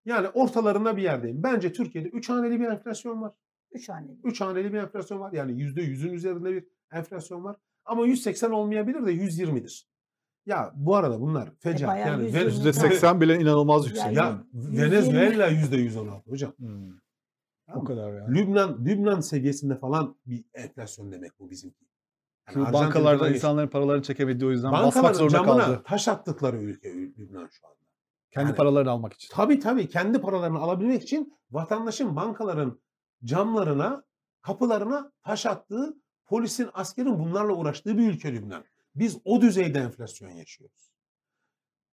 [0.06, 1.44] Yani ortalarında bir yerdeyim.
[1.44, 3.34] Bence Türkiye'de 3 haneli bir enflasyon var.
[3.72, 4.20] Üç haneli.
[4.24, 5.34] 3 haneli bir enflasyon var.
[5.34, 7.56] Yani %100'ün üzerinde bir enflasyon var.
[7.86, 9.91] Ama 180 olmayabilir de 120'dir.
[10.46, 11.90] Ya bu arada bunlar fecaat.
[11.92, 14.06] bayağı yani 120 Ven- %80 bile inanılmaz yüksek.
[14.06, 14.82] Yani- ya 120.
[14.82, 16.52] Venezuela %116 hocam.
[16.58, 16.90] Hmm,
[17.68, 18.36] Tamam o kadar yani.
[18.38, 21.86] Lübnan Lübnan seviyesinde falan bir enflasyon demek bu bizimki.
[22.56, 25.82] Yani Şu bankalarda insanların paralarını çekemediği o yüzden basmak zorunda kaldı.
[25.86, 27.78] taş attıkları ülke Lübnan şu anda.
[28.32, 29.30] Kendi Yani- paralarını almak için.
[29.34, 32.80] Tabii tabii kendi paralarını alabilmek için vatandaşın bankaların
[33.24, 34.04] camlarına,
[34.42, 35.94] kapılarına taş attığı,
[36.26, 38.64] polisin, askerin bunlarla uğraştığı bir ülke Lübnan.
[38.96, 40.92] Biz o düzeyde enflasyon yaşıyoruz.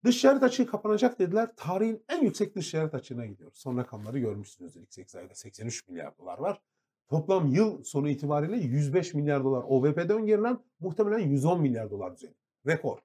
[0.05, 1.49] Dış ticaret açığı kapanacak dediler.
[1.55, 3.57] Tarihin en yüksek dış ticaret açığına gidiyoruz.
[3.57, 4.81] Son rakamları görmüşsünüzdür.
[4.81, 6.61] İlk 8 ayda 83 milyar dolar var.
[7.09, 12.37] Toplam yıl sonu itibariyle 105 milyar dolar OVP'de öngörülen muhtemelen 110 milyar dolar düzeyinde.
[12.67, 12.99] Rekor.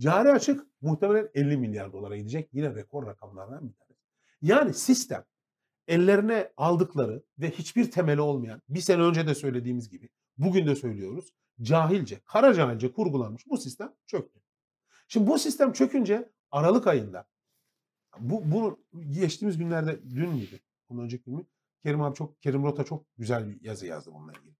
[0.00, 2.48] Cari açık muhtemelen 50 milyar dolara gidecek.
[2.52, 4.02] Yine rekor rakamlardan bir tanesi.
[4.42, 5.24] Yani sistem
[5.88, 10.08] ellerine aldıkları ve hiçbir temeli olmayan bir sene önce de söylediğimiz gibi
[10.38, 11.32] bugün de söylüyoruz
[11.62, 14.40] cahilce, kara cahilce kurgulanmış bu sistem çöktü.
[15.08, 17.28] Şimdi bu sistem çökünce Aralık ayında
[18.18, 20.60] bu, bu geçtiğimiz günlerde dün müydü?
[20.88, 21.46] Ondan önceki gün mü?
[21.82, 24.56] Kerim abi çok Kerim Rota çok güzel bir yazı yazdı bununla ilgili.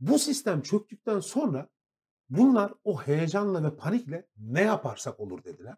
[0.00, 1.68] Bu sistem çöktükten sonra
[2.30, 5.76] bunlar o heyecanla ve panikle ne yaparsak olur dediler.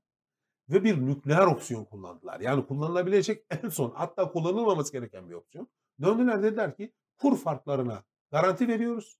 [0.69, 2.41] Ve bir nükleer opsiyon kullandılar.
[2.41, 5.69] Yani kullanılabilecek en son hatta kullanılmaması gereken bir opsiyon.
[6.03, 9.20] Döndüler dediler ki kur farklarına garanti veriyoruz.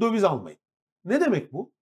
[0.00, 0.58] Döviz almayın.
[1.04, 1.72] Ne demek bu?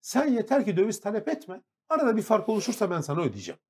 [0.00, 1.62] Sen yeter ki döviz talep etme.
[1.88, 3.60] Arada bir fark oluşursa ben sana ödeyeceğim.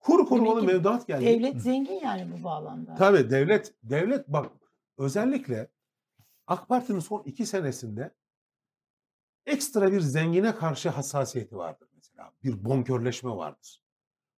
[0.00, 1.24] Kur korumalı mevduat geldi.
[1.26, 2.94] Devlet zengin yani bu bağlamda.
[2.94, 4.52] Tabii devlet devlet bak
[4.98, 5.70] özellikle
[6.46, 8.14] AK Parti'nin son iki senesinde
[9.46, 12.32] ekstra bir zengine karşı hassasiyeti vardır mesela.
[12.44, 13.82] Bir bonkörleşme vardır.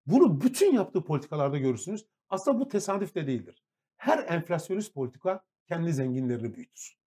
[0.07, 2.07] Bunu bütün yaptığı politikalarda görürsünüz.
[2.29, 3.65] Aslında bu tesadüf de değildir.
[3.97, 6.99] Her enflasyonist politika kendi zenginlerini büyütür.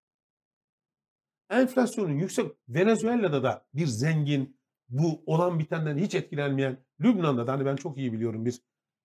[1.50, 7.76] Enflasyonun yüksek Venezuela'da da bir zengin bu olan bitenden hiç etkilenmeyen Lübnan'da da hani ben
[7.76, 8.62] çok iyi biliyorum bir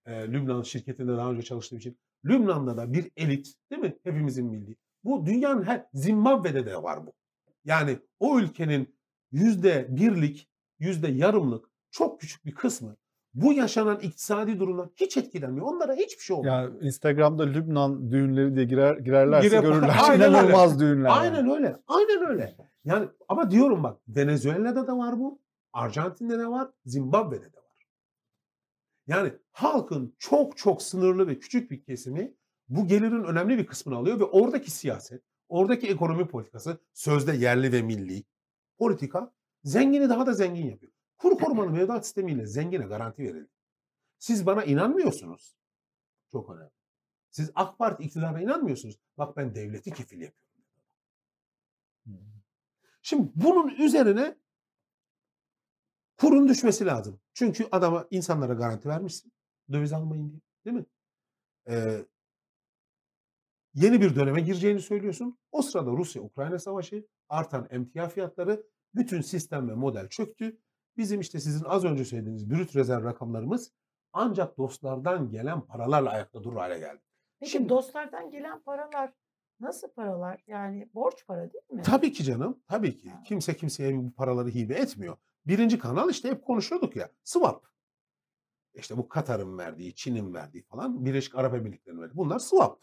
[0.06, 3.96] e, Lübnan şirketinde daha önce çalıştığım için Lübnan'da da bir elit değil mi?
[4.04, 4.76] Hepimizin bildiği.
[5.04, 7.12] Bu dünyanın her Zimbabwe'de de var bu.
[7.64, 8.96] Yani o ülkenin
[9.32, 12.96] yüzde birlik, yüzde yarımlık çok küçük bir kısmı
[13.34, 15.66] bu yaşanan iktisadi durumdan hiç etkilenmiyor.
[15.66, 16.54] Onlara hiçbir şey olmuyor.
[16.54, 19.96] Yani Instagram'da Lübnan düğünleri diye girer girerlerse Girer- görürler.
[20.08, 20.78] Aynen öyle.
[20.80, 21.08] Düğünler.
[21.08, 21.18] yani.
[21.18, 21.76] Aynen öyle.
[21.86, 22.56] Aynen öyle.
[22.84, 25.38] Yani ama diyorum bak Venezuela'da da var bu.
[25.72, 26.68] Arjantin'de de var.
[26.86, 27.88] Zimbabwe'de de var.
[29.06, 32.34] Yani halkın çok çok sınırlı ve küçük bir kesimi
[32.68, 37.82] bu gelirin önemli bir kısmını alıyor ve oradaki siyaset, oradaki ekonomi politikası sözde yerli ve
[37.82, 38.24] milli
[38.78, 39.32] politika
[39.64, 40.92] zengini daha da zengin yapıyor.
[41.18, 43.50] Kur korumalı mevduat sistemiyle zengine garanti verildi.
[44.18, 45.56] Siz bana inanmıyorsunuz.
[46.32, 46.70] Çok önemli.
[47.30, 48.98] Siz AK Parti iktidarına inanmıyorsunuz.
[49.18, 50.44] Bak ben devleti kefil yapıyorum.
[53.02, 54.38] Şimdi bunun üzerine
[56.16, 57.20] kurun düşmesi lazım.
[57.34, 59.32] Çünkü adama insanlara garanti vermişsin.
[59.72, 60.40] Döviz almayın diye.
[60.64, 60.86] Değil mi?
[61.68, 62.04] Ee,
[63.74, 65.38] yeni bir döneme gireceğini söylüyorsun.
[65.52, 70.58] O sırada Rusya-Ukrayna savaşı, artan emtia fiyatları, bütün sistem ve model çöktü.
[70.96, 73.72] Bizim işte sizin az önce söylediğiniz brüt rezerv rakamlarımız
[74.12, 77.00] ancak dostlardan gelen paralarla ayakta durur hale geldi.
[77.40, 79.12] Peki Şimdi- dostlardan gelen paralar
[79.60, 80.40] nasıl paralar?
[80.46, 81.82] Yani borç para değil mi?
[81.82, 82.58] Tabii ki canım.
[82.68, 83.10] Tabii ki.
[83.10, 83.22] Ha.
[83.22, 85.16] Kimse kimseye bu paraları hibe etmiyor.
[85.46, 87.10] Birinci kanal işte hep konuşuyorduk ya.
[87.24, 87.66] Swap.
[88.74, 92.16] İşte bu Katar'ın verdiği, Çin'in verdiği falan, Birleşik Arap Emirlikleri'nin verdiği.
[92.16, 92.80] Bunlar swap.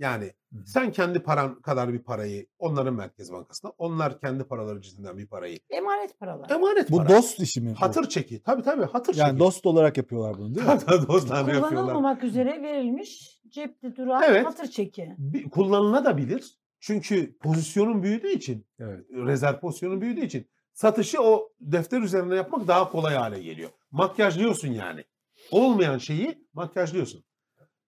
[0.00, 0.66] Yani Hı.
[0.66, 5.58] sen kendi paran kadar bir parayı onların Merkez Bankası'na, onlar kendi paraları cinsinden bir parayı
[5.70, 6.50] Emanet paralar.
[6.50, 7.08] emanet Bu para.
[7.08, 7.70] dost işi mi?
[7.70, 7.80] bu?
[7.82, 8.42] Hatır çeki.
[8.42, 9.38] Tabii tabii hatır Yani çeki.
[9.40, 10.78] dost olarak yapıyorlar bunu değil mi?
[10.86, 11.70] Tabii, dostlar yapıyorlar.
[11.70, 14.46] Kullanılmamak üzere verilmiş cepte duran Evet.
[14.46, 15.14] hatır çeki.
[15.18, 16.60] Bir- Kullanılabilir.
[16.82, 19.00] Çünkü pozisyonun büyüdüğü için Evet.
[19.10, 23.70] rezerv pozisyonu büyüdüğü için satışı o defter üzerine yapmak daha kolay hale geliyor.
[23.90, 25.04] Makyajlıyorsun yani.
[25.50, 27.24] Olmayan şeyi makyajlıyorsun.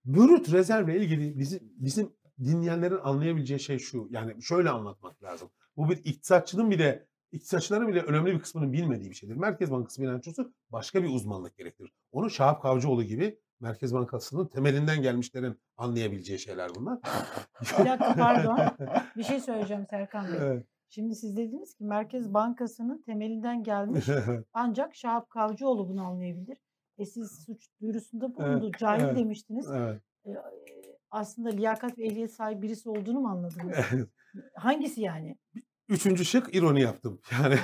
[0.04, 2.12] Brüt rezervle ilgili bizim, bizim
[2.44, 4.08] dinleyenlerin anlayabileceği şey şu.
[4.10, 5.50] Yani şöyle anlatmak lazım.
[5.76, 9.34] Bu bir iktisatçının bile iktisatçıların bile önemli bir kısmının bilmediği bir şeydir.
[9.36, 11.92] Merkez Bankası bilançosu başka bir uzmanlık gerektirir.
[12.12, 16.98] Onu Şahap Kavcıoğlu gibi Merkez Bankası'nın temelinden gelmişlerin anlayabileceği şeyler bunlar.
[17.62, 18.58] Bir dakika pardon.
[19.16, 20.38] Bir şey söyleyeceğim Serkan Bey.
[20.40, 20.66] Evet.
[20.88, 24.04] Şimdi siz dediniz ki Merkez Bankası'nın temelinden gelmiş
[24.52, 26.58] ancak Şahap Kavcıoğlu bunu anlayabilir.
[27.02, 28.64] E siz suç duyurusunda bulundu.
[28.64, 29.16] Evet, Cahil evet.
[29.16, 29.66] demiştiniz.
[29.70, 30.02] evet.
[30.26, 30.30] E,
[31.10, 33.76] aslında liyakat ve ehliyet sahibi birisi olduğunu mu anladınız?
[33.92, 34.08] evet.
[34.54, 35.38] Hangisi yani?
[35.88, 37.20] Üçüncü şık ironi yaptım.
[37.32, 37.58] Yani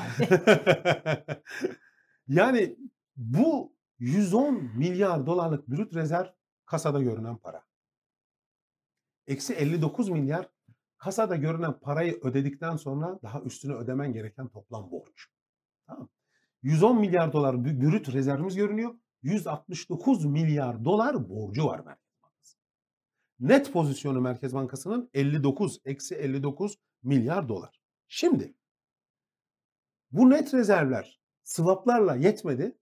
[2.28, 2.76] yani
[3.16, 6.26] bu 110 milyar dolarlık brüt rezerv
[6.66, 7.64] kasada görünen para.
[9.26, 10.48] Eksi 59 milyar
[10.96, 15.28] kasada görünen parayı ödedikten sonra daha üstüne ödemen gereken toplam borç.
[15.86, 16.08] Tamam.
[16.62, 18.94] 110 milyar dolar brüt rezervimiz görünüyor.
[19.22, 22.56] 169 milyar dolar borcu var Merkez Bankası.
[23.40, 27.80] Net pozisyonu Merkez Bankası'nın 59, eksi 59 milyar dolar.
[28.08, 28.54] Şimdi
[30.12, 32.78] bu net rezervler swaplarla yetmedi.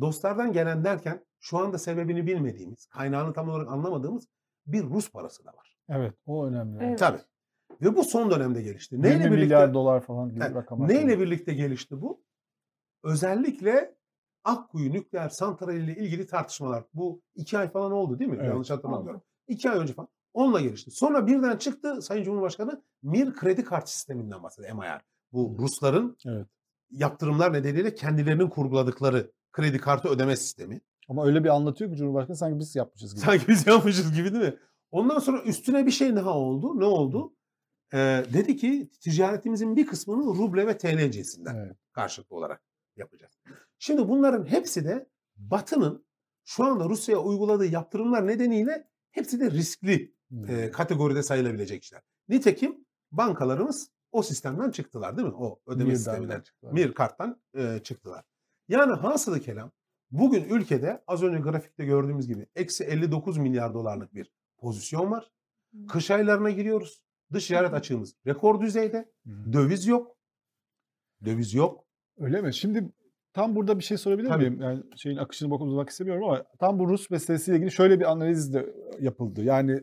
[0.00, 4.28] Dostlardan gelen derken şu anda sebebini bilmediğimiz, kaynağını tam olarak anlamadığımız
[4.66, 5.76] bir Rus parası da var.
[5.88, 6.84] Evet o önemli.
[6.84, 6.98] Evet.
[6.98, 7.20] Tabii.
[7.82, 8.94] Ve bu son dönemde gelişti.
[8.94, 10.88] 20 Neyle birlikte, milyar dolar falan gibi Evet, rakamlar.
[10.88, 12.22] neyle birlikte gelişti bu?
[13.02, 13.97] Özellikle
[14.44, 16.84] Akkuyu nükleer santrali ile ilgili tartışmalar.
[16.94, 18.36] Bu iki ay falan oldu değil mi?
[18.40, 19.22] Evet, Yanlış hatırlamıyorum.
[19.48, 20.08] İki ay önce falan.
[20.34, 20.90] Onunla gelişti.
[20.90, 24.74] Sonra birden çıktı Sayın Cumhurbaşkanı Mir kredi kart sisteminden bahsediyor.
[24.76, 25.00] MIR.
[25.32, 26.46] Bu Rusların Evet.
[26.90, 30.80] yaptırımlar nedeniyle kendilerinin kurguladıkları kredi kartı ödeme sistemi.
[31.08, 33.24] Ama öyle bir anlatıyor ki Cumhurbaşkanı sanki biz yapmışız gibi.
[33.24, 34.56] Sanki biz yapmışız gibi değil mi?
[34.90, 36.80] Ondan sonra üstüne bir şey daha oldu.
[36.80, 37.34] Ne oldu?
[37.92, 41.76] Ee, dedi ki ticaretimizin bir kısmını ruble ve TL cinsinden Evet.
[41.92, 42.62] karşılıklı olarak
[42.96, 43.37] yapacağız.
[43.78, 46.06] Şimdi bunların hepsi de Batı'nın
[46.44, 50.14] şu anda Rusya'ya uyguladığı yaptırımlar nedeniyle hepsi de riskli
[50.48, 52.02] e, kategoride sayılabilecek işler.
[52.28, 55.34] Nitekim bankalarımız o sistemden çıktılar değil mi?
[55.34, 56.40] O ödeme Birden sisteminden.
[56.40, 56.72] çıktılar.
[56.72, 58.24] Mir karttan e, çıktılar.
[58.68, 59.70] Yani hasılı kelam
[60.10, 65.32] bugün ülkede az önce grafikte gördüğümüz gibi eksi 59 milyar dolarlık bir pozisyon var.
[65.88, 67.02] Kış aylarına giriyoruz.
[67.32, 69.12] Dış ticaret açığımız rekor düzeyde.
[69.52, 70.16] Döviz yok.
[71.24, 71.84] Döviz yok.
[72.18, 72.54] Öyle mi?
[72.54, 72.92] Şimdi
[73.38, 74.50] tam burada bir şey sorabilir Tabii.
[74.50, 74.62] miyim?
[74.62, 78.66] Yani şeyin akışını bozmak istemiyorum ama tam bu Rus meselesiyle ilgili şöyle bir analiz de
[79.00, 79.44] yapıldı.
[79.44, 79.80] Yani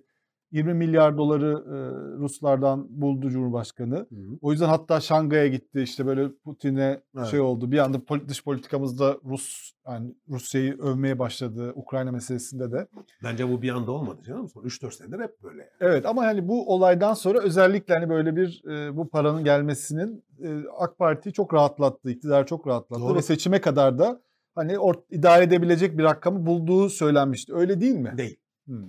[0.51, 1.75] 20 milyar doları e,
[2.19, 4.07] Ruslardan buldu Cumhurbaşkanı.
[4.41, 7.27] O yüzden hatta Şangay'a gitti işte böyle Putin'e Evet.
[7.27, 7.71] şey oldu.
[7.71, 12.87] Bir anda poli- dış politikamızda Rus yani Rusya'yı övmeye başladı Ukrayna meselesinde de.
[13.23, 14.49] Bence bu bir anda olmadı canım.
[14.49, 15.61] Son 3-4 senedir hep böyle.
[15.61, 15.69] yani.
[15.79, 20.63] Evet ama hani bu olaydan sonra özellikle hani böyle bir e, bu paranın gelmesinin e,
[20.77, 23.15] AK Parti'yi çok rahatlattı, iktidarı çok rahatlattı Doğru.
[23.15, 24.21] ve seçime kadar da
[24.55, 27.53] hani or- idare edebilecek bir rakamı bulduğu söylenmişti.
[27.55, 28.13] Öyle değil mi?
[28.17, 28.37] Değil.
[28.65, 28.83] Hmm.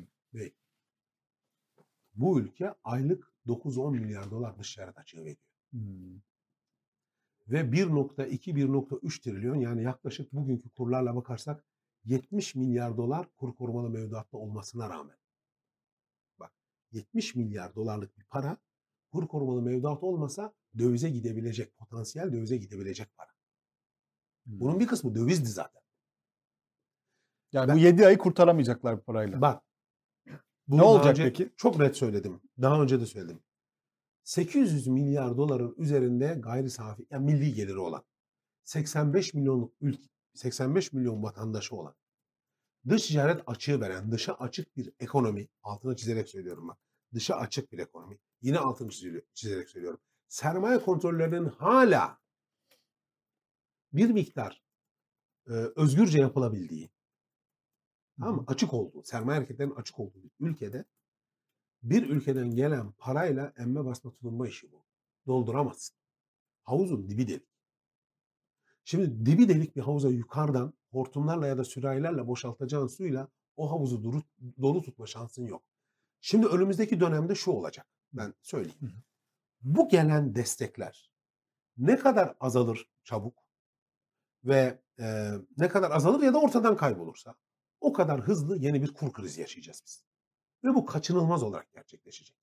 [2.16, 5.36] Bu ülke aylık 9-10 milyar dolar dış ticaret açığı veriyor.
[5.70, 6.20] Hmm.
[7.48, 11.64] Ve 1.2-1.3 trilyon yani yaklaşık bugünkü kurlarla bakarsak
[12.04, 15.16] 70 milyar dolar kur korumalı mevduatta olmasına rağmen.
[16.38, 16.52] Bak
[16.92, 18.56] 70 milyar dolarlık bir para
[19.12, 23.30] kur korumalı mevduat olmasa dövize gidebilecek, potansiyel dövize gidebilecek para.
[24.46, 24.60] Hmm.
[24.60, 25.82] Bunun bir kısmı dövizdi zaten.
[27.52, 29.40] Yani Ben- bu 7 ayı kurtaramayacaklar bu parayla.
[29.40, 29.65] Bak.
[30.68, 31.52] Ne bunu daha olacak önce peki?
[31.56, 32.40] Çok net söyledim.
[32.62, 33.40] Daha önce de söyledim.
[34.24, 38.04] 800 milyar doların üzerinde gayri safi, yani milli geliri olan
[38.64, 41.94] 85 milyonluk ülke, 85 milyon vatandaşı olan
[42.88, 46.78] dış ticaret açığı veren, dışa açık bir ekonomi, altını çizerek söylüyorum bak.
[47.14, 48.18] Dışa açık bir ekonomi.
[48.42, 48.90] Yine altını
[49.34, 50.00] çizerek söylüyorum.
[50.28, 52.18] Sermaye kontrollerinin hala
[53.92, 54.62] bir miktar
[55.46, 56.90] e, özgürce yapılabildiği,
[58.16, 58.44] Mı?
[58.46, 60.84] Açık olduğu, sermaye hareketlerinin açık olduğu bir ülkede
[61.82, 64.84] bir ülkeden gelen parayla emme basma tulumba işi bu.
[65.26, 65.96] Dolduramazsın.
[66.62, 67.48] Havuzun dibi delik.
[68.84, 74.22] Şimdi dibi delik bir havuza yukarıdan hortumlarla ya da sürahilerle boşaltacağın suyla o havuzu duru,
[74.62, 75.62] dolu tutma şansın yok.
[76.20, 77.86] Şimdi önümüzdeki dönemde şu olacak.
[78.12, 78.78] Ben söyleyeyim.
[78.80, 79.00] Hı hı.
[79.62, 81.10] Bu gelen destekler
[81.76, 83.38] ne kadar azalır çabuk
[84.44, 87.34] ve e, ne kadar azalır ya da ortadan kaybolursa
[87.80, 90.04] o kadar hızlı yeni bir kur krizi yaşayacağız biz.
[90.64, 92.36] Ve bu kaçınılmaz olarak gerçekleşecek.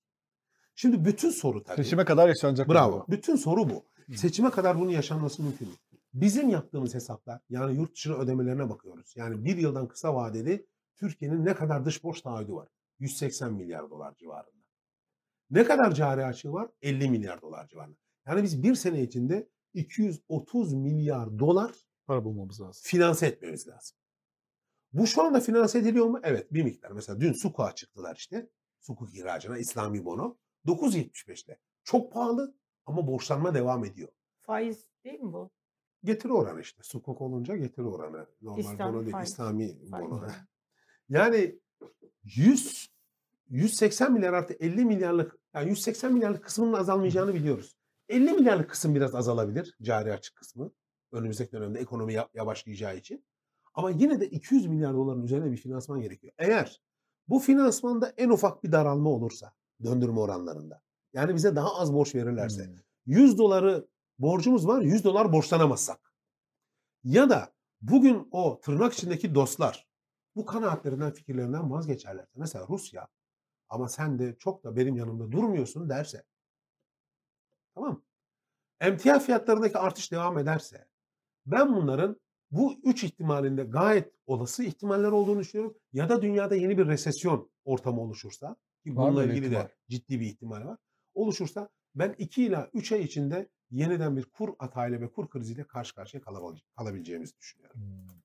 [0.74, 1.76] Şimdi bütün soru tabii.
[1.84, 2.68] Seçime kadar yaşanacak.
[2.68, 3.06] Bravo.
[3.08, 3.84] Bütün soru bu.
[4.06, 4.16] Hı.
[4.18, 5.78] Seçime kadar bunun yaşanması mümkün değil.
[6.14, 9.14] Bizim yaptığımız hesaplar yani yurt dışına ödemelerine bakıyoruz.
[9.16, 10.66] Yani bir yıldan kısa vadeli
[10.96, 12.68] Türkiye'nin ne kadar dış borç taahhüdü var?
[12.98, 14.64] 180 milyar dolar civarında.
[15.50, 16.68] Ne kadar cari açığı var?
[16.82, 17.96] 50 milyar dolar civarında.
[18.26, 21.72] Yani biz bir sene içinde 230 milyar dolar
[22.06, 22.82] Para bulmamız lazım.
[22.84, 23.96] finanse etmemiz lazım.
[24.94, 26.20] Bu şu anda finanse ediliyor mu?
[26.22, 26.90] Evet bir miktar.
[26.90, 28.48] Mesela dün Sukuk'a çıktılar işte.
[28.80, 30.36] Sukuk ihracına İslami bono.
[30.66, 31.58] 9.75'te.
[31.84, 32.54] Çok pahalı
[32.86, 34.08] ama borçlanma devam ediyor.
[34.40, 35.50] Faiz değil mi bu?
[36.04, 36.82] Getiri oranı işte.
[36.82, 38.26] Sukuk olunca getiri oranı.
[38.42, 39.12] Normal İslami bono değil.
[39.12, 39.28] faiz.
[39.28, 40.10] İslami Faiz.
[40.10, 40.26] bono.
[41.08, 41.58] Yani
[42.24, 42.88] 100
[43.48, 47.76] 180 milyar artı 50 milyarlık yani 180 milyarlık kısmının azalmayacağını biliyoruz.
[48.08, 50.70] 50 milyarlık kısım biraz azalabilir cari açık kısmı.
[51.12, 53.24] Önümüzdeki dönemde ekonomi ya- yavaşlayacağı için.
[53.74, 56.32] Ama yine de 200 milyar doların üzerine bir finansman gerekiyor.
[56.38, 56.80] Eğer
[57.28, 59.52] bu finansmanda en ufak bir daralma olursa
[59.84, 60.82] döndürme oranlarında
[61.12, 62.74] yani bize daha az borç verirlerse Hmm.
[63.06, 63.88] 100 doları
[64.18, 66.12] borcumuz var 100 dolar borçlanamazsak
[67.04, 69.88] ya da bugün o tırnak içindeki dostlar
[70.36, 73.08] bu kanaatlerinden fikirlerinden vazgeçerlerse mesela Rusya
[73.68, 76.24] ama sen de çok da benim yanımda durmuyorsun derse
[77.74, 78.02] tamam
[78.80, 80.88] emtia fiyatlarındaki artış devam ederse
[81.46, 82.20] ben bunların
[82.54, 85.76] bu üç ihtimalinde gayet olası ihtimaller olduğunu düşünüyorum.
[85.92, 90.26] Ya da dünyada yeni bir resesyon ortamı oluşursa ki Var bununla ilgili de ciddi bir
[90.26, 90.78] ihtimal var.
[91.14, 95.94] Oluşursa ben 2 ila 3 ay içinde yeniden bir kur atağıyla ve kur kriziyle karşı
[95.94, 97.80] karşıya kalabil- kalabileceğimizi düşünüyorum.
[97.80, 98.16] Hmm.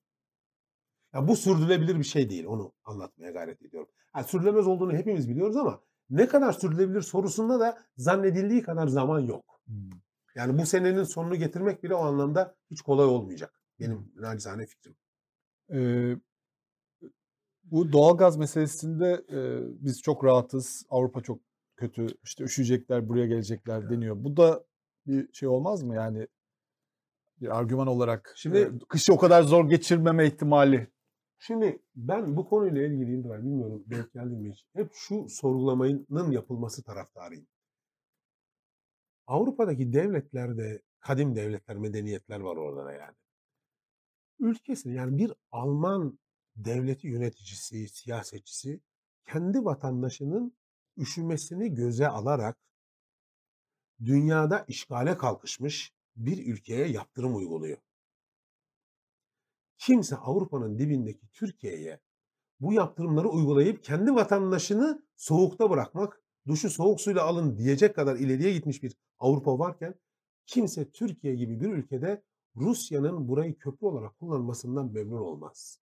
[1.14, 2.44] Ya bu sürdürülebilir bir şey değil.
[2.46, 3.88] Onu anlatmaya gayret ediyorum.
[4.12, 5.80] Ha, sürdürülemez olduğunu hepimiz biliyoruz ama
[6.10, 9.60] ne kadar sürdürülebilir sorusunda da zannedildiği kadar zaman yok.
[9.66, 9.90] Hmm.
[10.34, 13.59] Yani bu senenin sonunu getirmek bile o anlamda hiç kolay olmayacak.
[13.80, 14.96] Benim nacizane fikrim.
[15.72, 16.16] Ee,
[17.64, 19.38] bu doğalgaz meselesinde e,
[19.84, 20.86] biz çok rahatız.
[20.90, 21.40] Avrupa çok
[21.76, 22.06] kötü.
[22.24, 24.16] İşte üşüyecekler, buraya gelecekler deniyor.
[24.24, 24.64] Bu da
[25.06, 25.94] bir şey olmaz mı?
[25.94, 26.26] Yani
[27.40, 28.32] bir argüman olarak.
[28.36, 30.90] Şimdi- Şimdi kışı o kadar zor geçirmeme ihtimali.
[31.38, 34.64] Şimdi ben bu konuyla ilgili İldiray bilmiyorum denk geldi mi hiç.
[34.76, 37.46] Hep şu sorgulamanın yapılması taraftarıyım.
[39.26, 43.16] Avrupa'daki devletlerde kadim devletler, medeniyetler var orada da yani.
[44.40, 46.18] Ülkesini yani bir Alman
[46.56, 48.80] devleti yöneticisi, siyasetçisi
[49.24, 50.56] kendi vatandaşının
[50.96, 52.58] üşümesini göze alarak
[54.04, 57.78] dünyada işgale kalkışmış bir ülkeye yaptırım uyguluyor.
[59.78, 62.00] Kimse Avrupa'nın dibindeki Türkiye'ye
[62.60, 68.82] bu yaptırımları uygulayıp kendi vatandaşını soğukta bırakmak, duşu soğuk suyla alın diyecek kadar ileriye gitmiş
[68.82, 69.94] bir Avrupa varken
[70.46, 72.22] kimse Türkiye gibi bir ülkede
[72.60, 75.80] Rusya'nın burayı köprü olarak kullanmasından memnun olmaz.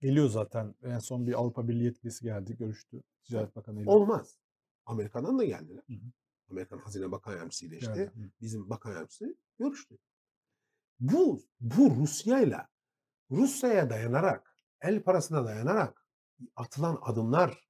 [0.00, 0.74] Geliyor zaten.
[0.82, 3.02] En son bir Avrupa Birliği yetkilisi geldi, görüştü.
[3.24, 3.90] Ticaret Bakanı ile.
[3.90, 4.38] Olmaz.
[4.86, 5.82] Amerika'dan da geldiler.
[5.86, 6.10] Hı hı.
[6.50, 8.10] Amerikan Hazine Bakan Yardımcısı ile işte.
[8.14, 8.30] Hı.
[8.40, 9.98] bizim bakan yardımcısı görüştü.
[11.00, 12.68] Bu, bu Rusya'yla
[13.30, 16.06] Rusya'ya dayanarak, el parasına dayanarak
[16.56, 17.68] atılan adımlar,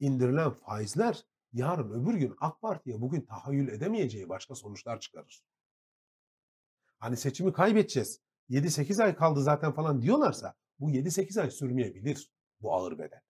[0.00, 5.42] indirilen faizler yarın öbür gün AK Parti'ye bugün tahayyül edemeyeceği başka sonuçlar çıkarır.
[7.00, 8.20] Hani seçimi kaybedeceğiz.
[8.50, 13.20] 7-8 ay kaldı zaten falan diyorlarsa bu 7-8 ay sürmeyebilir bu ağır bedel.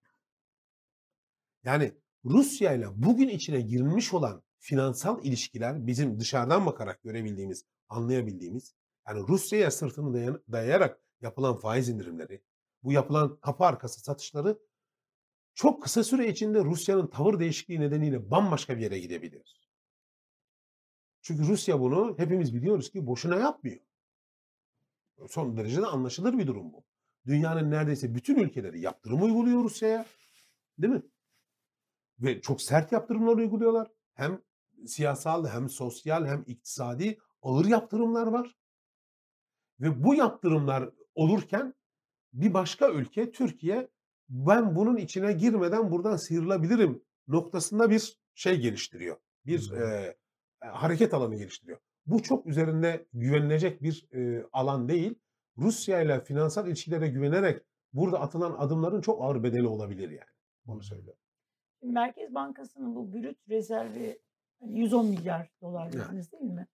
[1.64, 1.92] Yani
[2.24, 8.74] Rusya ile bugün içine girilmiş olan finansal ilişkiler bizim dışarıdan bakarak görebildiğimiz, anlayabildiğimiz
[9.08, 12.42] yani Rusya'ya sırtını dayayarak yapılan faiz indirimleri,
[12.82, 14.58] bu yapılan kapı arkası satışları
[15.54, 19.59] çok kısa süre içinde Rusya'nın tavır değişikliği nedeniyle bambaşka bir yere gidebilir.
[21.22, 23.80] Çünkü Rusya bunu hepimiz biliyoruz ki boşuna yapmıyor.
[25.28, 26.84] Son derece de anlaşılır bir durum bu.
[27.26, 30.06] Dünyanın neredeyse bütün ülkeleri yaptırım uyguluyor Rusya'ya.
[30.78, 31.02] Değil mi?
[32.18, 33.90] Ve çok sert yaptırımlar uyguluyorlar.
[34.14, 34.42] Hem
[34.86, 38.56] siyasal hem sosyal hem iktisadi ağır yaptırımlar var.
[39.80, 41.74] Ve bu yaptırımlar olurken
[42.32, 43.88] bir başka ülke Türkiye
[44.28, 49.16] ben bunun içine girmeden buradan sıyrılabilirim noktasında bir şey geliştiriyor.
[49.46, 50.16] Bir e, e,
[50.60, 51.78] hareket alanı geliştiriyor.
[52.06, 55.14] Bu çok üzerinde güvenilecek bir e, alan değil.
[55.58, 57.62] Rusya ile finansal ilişkilere güvenerek
[57.92, 60.30] burada atılan adımların çok ağır bedeli olabilir yani.
[60.66, 61.20] Onu söylüyorum.
[61.82, 64.18] Merkez Bankası'nın bu brüt rezervi
[64.60, 66.66] hani 110 milyar dolar dediniz değil mi?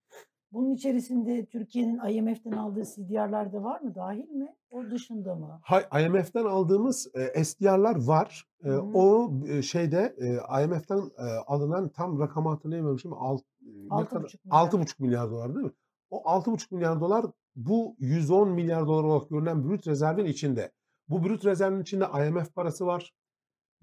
[0.52, 3.94] Bunun içerisinde Türkiye'nin IMF'den aldığı CDR'lar da var mı?
[3.94, 4.56] Dahil mi?
[4.70, 5.60] O dışında mı?
[5.62, 8.44] Hay- IMF'den aldığımız e, SDR'lar var.
[8.64, 13.42] E, o e, şeyde e, IMF'den e, alınan tam rakamı hatırlayamıyorum alt,
[13.86, 14.58] e, ne Altı kadar- buçuk milyar.
[14.60, 15.72] 6,5 milyar dolar değil mi?
[16.10, 17.26] O 6,5 milyar dolar
[17.56, 20.72] bu 110 milyar dolar olarak görünen brüt rezervin içinde.
[21.08, 23.14] Bu brüt rezervin içinde IMF parası var.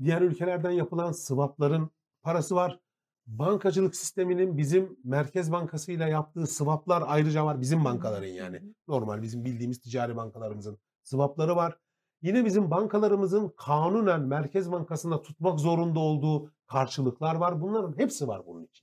[0.04, 1.90] Diğer ülkelerden yapılan swapların
[2.24, 2.80] parası var.
[3.28, 7.62] Bankacılık sisteminin bizim Merkez Bankası ile yaptığı swaplar ayrıca var.
[7.62, 8.62] Bizim bankaların yani.
[8.88, 11.78] Normal bizim bildiğimiz ticari bankalarımızın swapları var.
[12.22, 17.62] Yine bizim bankalarımızın kanunen Merkez Bankası'nda tutmak zorunda olduğu karşılıklar var.
[17.62, 18.83] Bunların hepsi var bunun içinde.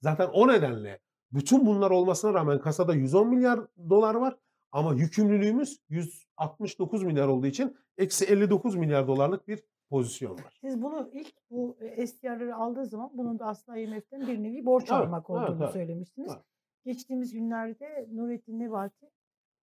[0.00, 0.98] Zaten o nedenle
[1.32, 3.60] bütün bunlar olmasına rağmen kasada 110 milyar
[3.90, 4.36] dolar var
[4.72, 10.58] ama yükümlülüğümüz 169 milyar olduğu için eksi 59 milyar dolarlık bir pozisyon var.
[10.60, 14.82] Siz bunu ilk bu e, SDR'ları aldığı zaman bunun da aslında IMF'den bir nevi borç
[14.82, 16.32] Evet, almak evet, olduğunu evet, söylemiştiniz.
[16.34, 16.44] evet.
[16.84, 19.10] Geçtiğimiz günlerde Nurettin Nebati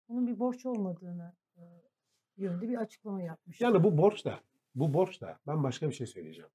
[0.10, 1.62] bunun bir borç olmadığını e,
[2.38, 3.62] yönünde bir açıklama yapmış.
[3.62, 4.40] Yani bu borç da
[4.76, 6.50] bu borç da ben başka bir şey söyleyeceğim.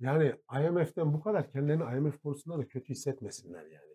[0.00, 3.90] Yani IMF'den bu kadar kendilerini IMF konusunda da kötü hissetmesinler yani.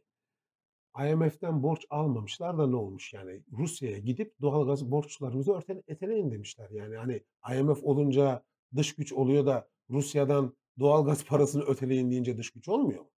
[1.11, 6.69] IMF'den borç almamışlar da ne olmuş yani Rusya'ya gidip doğalgaz borçlarımızı örten eteleyin demişler.
[6.69, 7.23] Yani hani
[7.57, 8.43] IMF olunca
[8.75, 13.11] dış güç oluyor da Rusya'dan doğalgaz parasını öteleyin deyince dış güç olmuyor mu?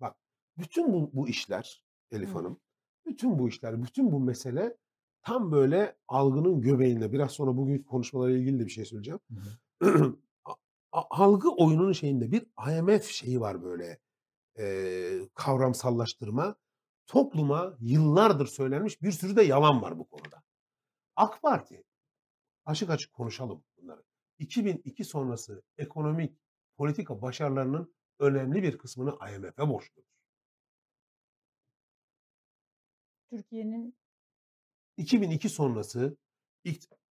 [0.00, 0.16] Bak
[0.58, 2.34] bütün bu, bu işler Elif Hı.
[2.34, 2.60] Hanım,
[3.06, 4.76] bütün bu işler, bütün bu mesele
[5.22, 7.12] tam böyle algının göbeğinde.
[7.12, 9.20] Biraz sonra bugünkü konuşmalarla ilgili de bir şey söyleyeceğim.
[9.80, 9.86] A-
[10.92, 12.46] algı oyununun şeyinde bir
[12.78, 13.98] IMF şeyi var böyle
[14.58, 16.56] eee, kavramsallaştırma.
[17.06, 20.42] Topluma yıllardır söylenmiş bir sürü de yalan var bu konuda.
[21.16, 21.84] AK Parti
[22.66, 24.02] açık açık konuşalım bunları.
[24.38, 26.38] 2002 sonrası ekonomik
[26.76, 30.10] politika başarılarının önemli bir kısmını IMF'e borçludur.
[33.30, 33.94] Türkiye'nin
[34.96, 36.16] 2002 sonrası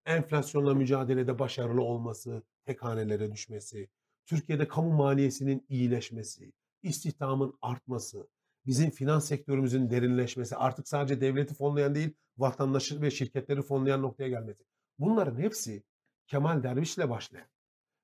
[0.06, 3.90] enflasyonla mücadelede başarılı olması, tek hanelere düşmesi,
[4.26, 6.54] Türkiye'de kamu maliyesinin iyileşmesi,
[6.84, 8.28] istihdamın artması,
[8.66, 14.64] bizim finans sektörümüzün derinleşmesi, artık sadece devleti fonlayan değil, vatandaşı ve şirketleri fonlayan noktaya gelmesi.
[15.00, 15.84] Bunların hepsi
[16.28, 17.48] Kemal Derviş'le başlayan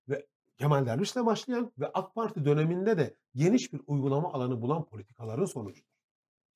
[0.10, 0.28] ve
[0.58, 5.90] Kemal Derviş'le başlayan ve AK Parti döneminde de geniş bir uygulama alanı bulan politikaların sonucudur.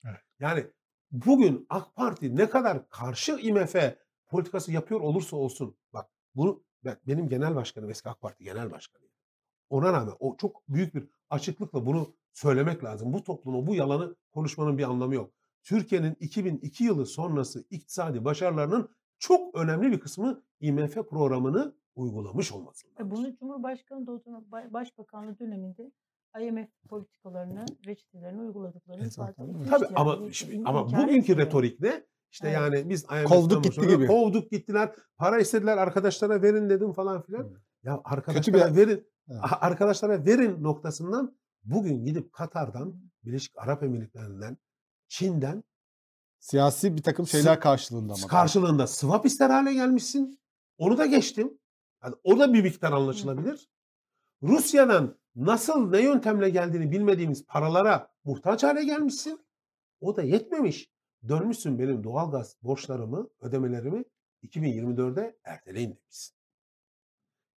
[0.05, 0.21] Evet.
[0.39, 0.67] Yani
[1.11, 3.75] bugün AK Parti ne kadar karşı IMF
[4.27, 9.03] politikası yapıyor olursa olsun bak bunu ben, benim genel başkanım eski AK Parti genel başkanı.
[9.69, 13.13] Ona rağmen o çok büyük bir açıklıkla bunu söylemek lazım.
[13.13, 15.31] Bu topluma bu yalanı konuşmanın bir anlamı yok.
[15.63, 18.89] Türkiye'nin 2002 yılı sonrası iktisadi başarılarının
[19.19, 23.05] çok önemli bir kısmı IMF programını uygulamış olmasındadır.
[23.05, 25.91] E, bunu Cumhurbaşkanı Ba- Başbakanlığı döneminde
[26.41, 29.69] IMF politikalarını, reçetelerini uyguladıklarını E, zaten etmiş.
[29.69, 31.47] Tabii ama şimdi- ama inkar bugünkü etmiyor.
[31.47, 32.03] retorik ne?
[32.33, 32.57] İşte Evet.
[32.57, 34.07] yani biz IMF'den Kovduk gitti gibi.
[34.07, 34.95] Kovduk gittiler.
[35.17, 37.41] Para istediler arkadaşlara verin dedim falan filan.
[37.47, 37.57] Evet.
[37.83, 39.07] Ya arkadaşlara bir- verin.
[39.29, 39.41] Evet.
[39.61, 42.95] Arkadaşlara verin noktasından bugün gidip Katar'dan,
[43.25, 44.57] Birleşik Arap Emirlikleri'nden,
[45.07, 45.63] Çin'den
[46.39, 48.27] Siyasi bir takım şeyler karşılığında ama.
[48.27, 50.39] karşılığında swap ister hale gelmişsin.
[50.77, 51.57] Onu da geçtim.
[52.03, 53.69] Yani o da bir miktar anlaşılabilir.
[54.43, 59.45] Rusya'dan nasıl ne yöntemle geldiğini bilmediğimiz paralara muhtaç hale gelmişsin.
[60.01, 60.92] O da yetmemiş.
[61.27, 64.03] Dönmüşsün benim doğalgaz borçlarımı, ödemelerimi
[64.43, 66.35] 2024'e erteleyin demişsin.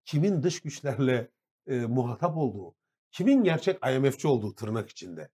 [0.04, 1.30] Kimin dış güçlerle
[1.66, 2.74] e, muhatap olduğu,
[3.10, 5.30] kimin gerçek IMF'ci olduğu tırnak içinde,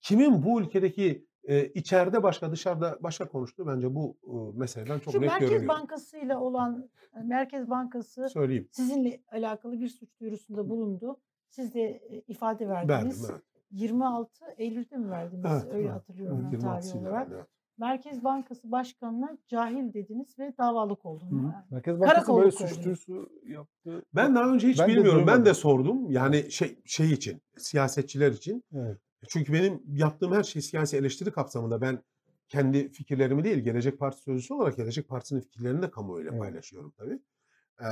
[0.00, 5.20] kimin bu ülkedeki e, içeride başka dışarıda başka konuştu bence bu e, meseleden çok Şu
[5.20, 5.74] net Merkez görünüyor.
[5.74, 8.68] Bankası ile olan e, Merkez Bankası Söyleyeyim.
[8.72, 11.20] sizinle alakalı bir suç duyurusunda bulundu.
[11.48, 13.22] Siz de e, ifade verdiniz.
[13.22, 13.42] Verdim evet.
[13.70, 15.44] 26 Eylül'de mi verdiniz?
[15.52, 15.90] Evet, Öyle evet.
[15.90, 17.28] hatırlıyorum ben tarih 26'sıydı olarak.
[17.28, 17.59] herhalde, evet.
[17.80, 21.32] Merkez Bankası Başkanı'na cahil dediniz ve davalık oldunuz.
[21.32, 21.54] Yani.
[21.70, 22.84] Merkez Bankası Karakolluk böyle suç oldu.
[22.84, 24.02] duyurusu yaptı.
[24.14, 25.18] Ben daha önce hiç Ben de bilmiyorum.
[25.20, 25.44] ben duymadım.
[25.44, 26.10] de sordum.
[26.10, 28.64] Yani şey şey için, siyasetçiler için.
[28.74, 28.98] Evet.
[29.28, 31.80] Çünkü benim yaptığım her şey siyasi eleştiri kapsamında.
[31.80, 32.02] Ben
[32.48, 36.40] kendi fikirlerimi değil, Gelecek Partisi sözcüsü olarak Gelecek Partisi'nin fikirlerini de kamuoyuyla Evet.
[36.42, 37.20] paylaşıyorum tabii.
[37.80, 37.84] Ee,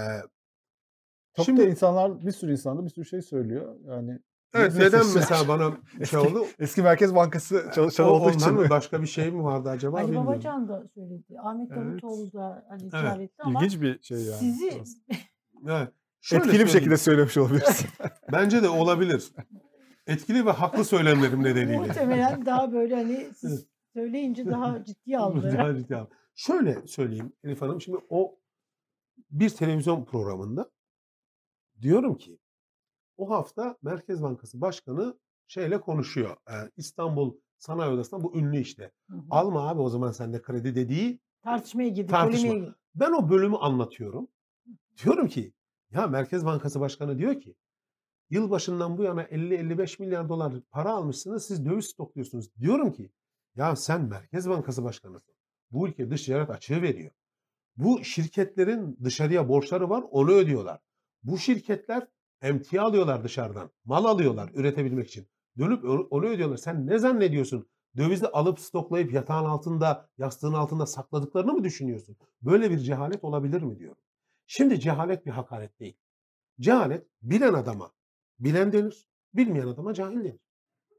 [1.37, 3.77] Çok Şimdi- da insanlar bir sürü insan da bir sürü şey söylüyor.
[3.87, 4.19] Yani
[4.55, 5.11] evet Nefes neden ya.
[5.15, 5.77] mesela bana
[6.11, 6.47] şey oldu?
[6.59, 8.71] eski Merkez Bankası çalışan O, olduğu için mi?
[8.71, 10.27] başka bir şey mi vardı acaba Ali bilmiyorum.
[10.27, 11.41] Babacan da söyledi.
[11.41, 11.81] Ahmet Evet.
[12.03, 13.21] Davutoğlu da hani Evet.
[13.21, 14.37] etti ama İlginç bir şey yani.
[14.39, 14.83] sizi
[15.69, 15.89] Evet.
[16.21, 17.89] Şöyle Etkili bir şekilde söylemiş olabilirsin.
[18.33, 19.33] Bence de olabilir.
[20.07, 21.79] Etkili ve haklı söylemlerim nedeniyle.
[21.79, 25.55] muhtemelen daha böyle hani siz söyleyince daha ciddiye aldı.
[25.59, 26.07] Daha ciddi al.
[26.35, 27.81] Şöyle söyleyeyim Elif Hanım.
[27.81, 28.39] Şimdi o
[29.31, 30.71] bir televizyon programında
[31.83, 32.39] diyorum ki
[33.19, 36.37] o hafta Merkez Bankası Başkanı şeyle konuşuyor.
[36.51, 38.93] Ee, İstanbul Sanayi Odası'nda bu ünlü işte.
[39.11, 39.23] Hı hı.
[39.31, 41.21] Alma abi o zaman sende kredi dediği.
[41.43, 42.11] Tartışmaya girdik.
[42.11, 42.75] Tartışma.
[42.95, 44.29] Ben o bölümü anlatıyorum.
[45.05, 45.53] Diyorum ki
[45.91, 47.55] ya Merkez Bankası Başkanı diyor ki
[48.31, 52.55] yılbaşından bu yana 50-55 milyar dolar para almışsınız siz döviz stokluyorsunuz.
[52.61, 53.11] Diyorum ki
[53.57, 55.35] ya sen Merkez Bankası Başkanısın.
[55.71, 57.11] Bu ülke dış ticaret açığı veriyor.
[57.77, 60.81] Bu şirketlerin dışarıya borçları var onu ödüyorlar.
[61.23, 62.07] Bu şirketler
[62.43, 63.71] emtia alıyorlar dışarıdan.
[63.85, 65.27] Mal alıyorlar üretebilmek için.
[65.59, 66.57] Dönüp onu ödüyorlar.
[66.57, 67.69] Sen ne zannediyorsun?
[67.97, 72.17] Dövizi alıp stoklayıp yatağın altında, yastığın altında sakladıklarını mı düşünüyorsun?
[72.43, 74.03] Böyle bir cehalet olabilir mi diyorum.
[74.47, 75.97] Şimdi cehalet bir hakaret değil.
[76.61, 77.91] Cehalet bilen adama
[78.39, 80.41] bilen denir, bilmeyen adama cahil denir.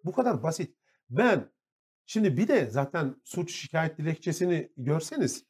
[0.06, 0.76] Bu kadar basit.
[1.10, 1.52] Ben
[2.06, 5.46] şimdi bir de zaten suç şikayet dilekçesini görseniz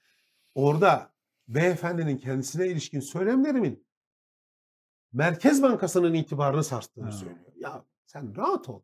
[0.55, 1.13] orada
[1.47, 3.85] beyefendinin kendisine ilişkin söylemlerimin
[5.13, 7.11] Merkez Bankası'nın itibarını sarstığını Ha.
[7.11, 7.39] söylüyor.
[7.55, 8.81] Ya sen rahat ol.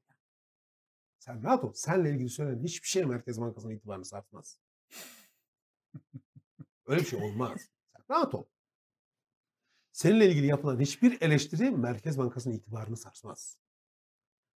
[1.19, 1.73] Sen rahat ol.
[1.73, 4.59] Seninle ilgili söylenen hiçbir şey Merkez Bankası'nın itibarını sarsmaz.
[6.85, 7.69] Öyle bir şey olmaz.
[7.93, 8.43] Sen rahat ol.
[9.91, 13.57] Seninle ilgili yapılan hiçbir eleştiri Merkez Bankası'nın itibarını sarsmaz.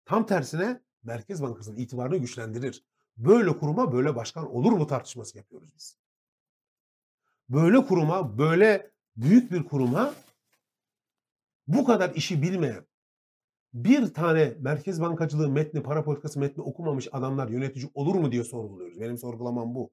[0.04, 2.84] Tam tersine Merkez Bankası'nın itibarını güçlendirir.
[3.16, 5.98] Böyle kuruma böyle başkan olur mu tartışması yapıyoruz biz.
[7.48, 10.14] Böyle kuruma, böyle büyük bir kuruma
[11.68, 12.86] bu kadar işi bilmeyen,
[13.74, 19.00] bir tane merkez bankacılığı metni, para politikası metni okumamış adamlar yönetici olur mu diye sorguluyoruz.
[19.00, 19.90] Benim sorgulamam bu.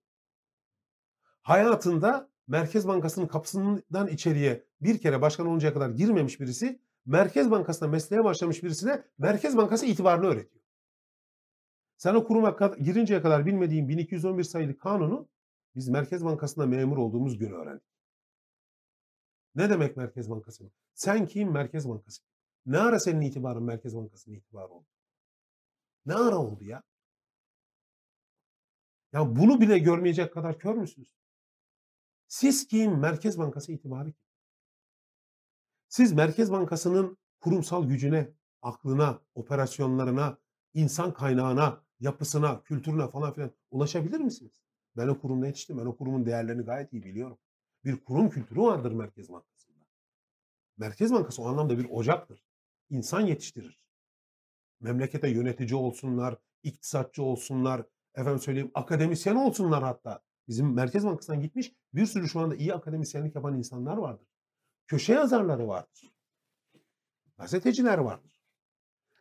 [1.41, 8.23] Hayatında Merkez Bankası'nın kapısından içeriye bir kere başkan oluncaya kadar girmemiş birisi, Merkez Bankası'na mesleğe
[8.23, 10.63] başlamış birisine Merkez Bankası itibarını öğretiyor.
[11.97, 15.29] Sen o kuruma girinceye kadar bilmediğin 1211 sayılı kanunu
[15.75, 17.94] biz Merkez Bankası'nda memur olduğumuz gün öğrendik.
[19.55, 20.71] Ne demek Merkez Bankası?
[20.93, 22.21] Sen kim Merkez Bankası?
[22.65, 24.87] Ne ara senin itibarın Merkez Bankası'nın itibarı oldu?
[26.05, 26.83] Ne ara oldu ya?
[29.13, 31.15] Ya bunu bile görmeyecek kadar kör müsünüz?
[32.27, 32.99] Siz kim?
[32.99, 34.25] Merkez Bankası itibarı kim?
[35.87, 40.37] Siz Merkez Bankası'nın kurumsal gücüne, aklına, operasyonlarına,
[40.73, 44.61] insan kaynağına, yapısına, kültürüne falan filan ulaşabilir misiniz?
[44.97, 45.77] Ben o kurumda yetiştim.
[45.77, 47.37] Ben o kurumun değerlerini gayet iyi biliyorum.
[47.85, 49.85] Bir kurum kültürü vardır Merkez Bankası'nda.
[50.77, 52.45] Merkez Bankası o anlamda bir ocaktır.
[52.89, 53.79] İnsan yetiştirir.
[54.79, 57.85] Memlekete yönetici olsunlar, iktisatçı olsunlar,
[58.15, 60.23] efendim söyleyeyim akademisyen olsunlar hatta.
[60.47, 64.27] Bizim Merkez Bankası'ndan gitmiş bir sürü şu anda iyi akademisyenlik yapan insanlar vardır.
[64.87, 66.13] Köşe yazarları vardır.
[67.37, 68.34] Gazeteciler vardır.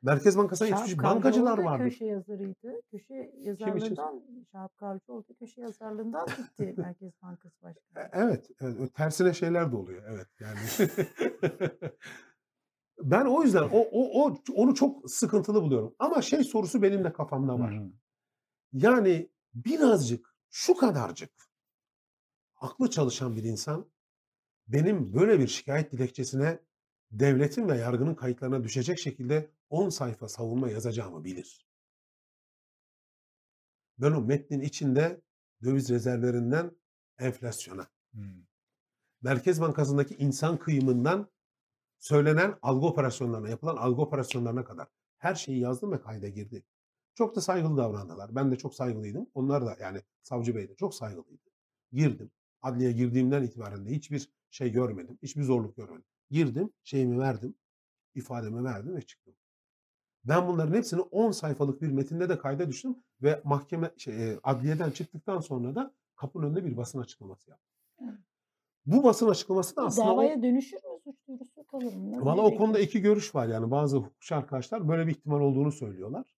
[0.05, 1.85] Merkez Bankası'na yetişmiş bankacılar vardır.
[1.85, 2.81] köşe yazarıydı.
[2.91, 4.23] Köşe yazarlığından,
[4.53, 8.09] Şahap Kavcıoğlu da köşe yazarlığından gitti Merkez Bankası E- Başkanı.
[8.13, 8.81] Evet, evet.
[8.81, 10.03] o Tersine şeyler de oluyor.
[10.09, 10.59] Evet yani.
[13.03, 15.95] ben o yüzden o, o, o onu çok sıkıntılı buluyorum.
[15.99, 17.83] Ama şey sorusu benim de kafamda var.
[18.73, 21.31] Yani birazcık şu kadarcık
[22.57, 23.91] aklı çalışan bir insan
[24.69, 26.59] benim böyle bir şikayet dilekçesine
[27.21, 31.67] devletin ve yargının kayıtlarına düşecek şekilde 10 sayfa savunma yazacağımı bilir.
[33.99, 35.21] Ben o metnin içinde
[35.63, 36.71] döviz rezervlerinden
[37.19, 37.87] enflasyona,
[39.23, 41.31] Merkez Bankası'ndaki insan kıyımından
[41.99, 44.89] söylenen algı operasyonlarına, yapılan algı operasyonlarına kadar
[45.19, 46.65] her şeyi yazdım ve kayda girdi.
[47.15, 48.35] Çok da saygılı davrandılar.
[48.35, 49.27] Ben de çok saygılıydım.
[49.35, 51.51] Onlar da yani Savcı Bey de çok saygılıydı.
[51.93, 52.31] Girdim.
[52.63, 55.19] Adliye girdiğimden itibaren de hiçbir şey görmedim.
[55.23, 56.14] Hiçbir zorluk görmedim.
[56.35, 57.55] Girdim, şeyimi verdim,
[58.15, 59.35] ifademi verdim ve çıktım.
[60.25, 64.91] Ben bunların hepsini 10 sayfalık bir metinde de kayda düştüm ve mahkeme şey, e, adliyeden
[64.91, 68.19] çıktıktan sonra da kapının önünde bir basın açıklaması yaptım.
[68.87, 72.25] Bu basın açıklaması da aslında o- davaya dönüşür mü suç duyurusu kalır mı?
[72.25, 76.35] Valla o konuda iki görüş var yani bazı hukukçu arkadaşlar böyle bir ihtimal olduğunu söylüyorlar.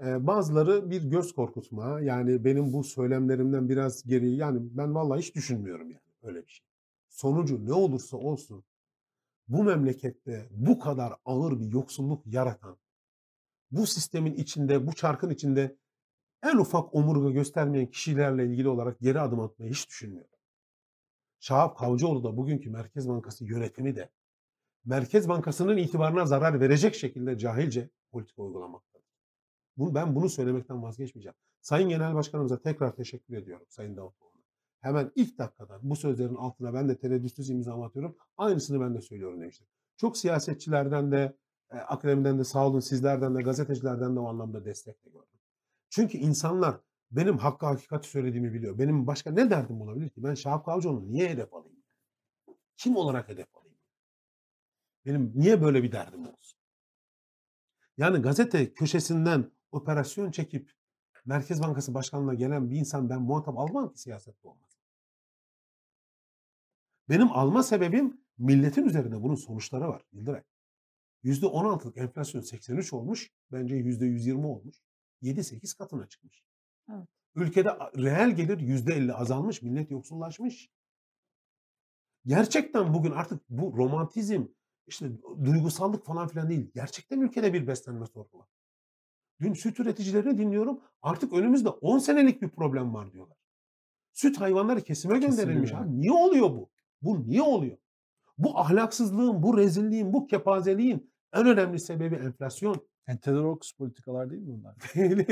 [0.00, 5.34] Ee, bazıları bir göz korkutma yani benim bu söylemlerimden biraz geri yani ben vallahi hiç
[5.34, 6.66] düşünmüyorum yani öyle bir şey.
[7.08, 8.64] Sonucu ne olursa olsun
[9.48, 12.78] bu memlekette bu kadar ağır bir yoksulluk yaratan
[13.70, 15.76] bu sistemin içinde bu çarkın içinde
[16.42, 20.30] en ufak omurga göstermeyen kişilerle ilgili olarak geri adım atmayı hiç düşünmüyorum.
[21.40, 24.10] Şahap Kavcıoğlu da bugünkü Merkez Bankası yönetimi de
[24.84, 29.06] Merkez Bankası'nın itibarına zarar verecek şekilde cahilce politika uygulamaktadır.
[29.76, 31.34] Bunu, ben bunu söylemekten vazgeçmeyeceğim.
[31.60, 34.25] Sayın Genel Başkanımıza tekrar teşekkür ediyorum Sayın Davutoğlu'na.
[34.80, 38.16] Hemen ilk dakikadan bu sözlerin altına ben de tereddütsüz imza atıyorum.
[38.36, 39.66] Aynısını ben de söylüyorum demiştim.
[39.96, 41.36] Çok siyasetçilerden de,
[41.72, 45.38] e, akademiden de sağ olun sizlerden de, gazetecilerden de o anlamda destek de gördüm.
[45.90, 46.80] Çünkü insanlar
[47.10, 48.78] benim hakkı hakikati söylediğimi biliyor.
[48.78, 50.22] Benim başka ne derdim olabilir ki?
[50.24, 51.82] Ben Şahap Kavcıoğlu'nu niye hedef alayım?
[52.76, 53.78] Kim olarak hedef alayım?
[55.06, 56.58] Benim niye böyle bir derdim olsun?
[57.96, 60.72] Yani gazete köşesinden operasyon çekip
[61.26, 64.78] Merkez Bankası Başkanlığı'na gelen bir insan ben muhatap almam ki siyasette olmaz.
[67.08, 70.42] Benim alma sebebim milletin üzerinde bunun sonuçları var Yıldıray.
[71.24, 73.30] %16'lık enflasyon 83 olmuş.
[73.52, 74.76] Bence %120 olmuş.
[75.22, 76.44] 7-8 katına çıkmış.
[76.90, 77.08] Evet.
[77.34, 79.62] Ülkede reel gelir %50 azalmış.
[79.62, 80.70] Millet yoksullaşmış.
[82.26, 84.46] Gerçekten bugün artık bu romantizm,
[84.86, 85.10] işte
[85.44, 86.70] duygusallık falan filan değil.
[86.74, 88.48] Gerçekten ülkede bir beslenme sorunu var.
[89.40, 90.80] Dün süt üreticilerini dinliyorum.
[91.02, 93.36] Artık önümüzde 10 senelik bir problem var diyorlar.
[94.12, 95.88] Süt hayvanları kesime gönderilmiş Kesiliyor.
[95.90, 96.00] abi.
[96.00, 96.70] Niye oluyor bu?
[97.02, 97.76] Bu niye oluyor?
[98.38, 102.76] Bu ahlaksızlığın, bu rezilliğin, bu kepazeliğin en önemli sebebi enflasyon.
[103.08, 104.74] Enteroks politikalar değil mi bunlar?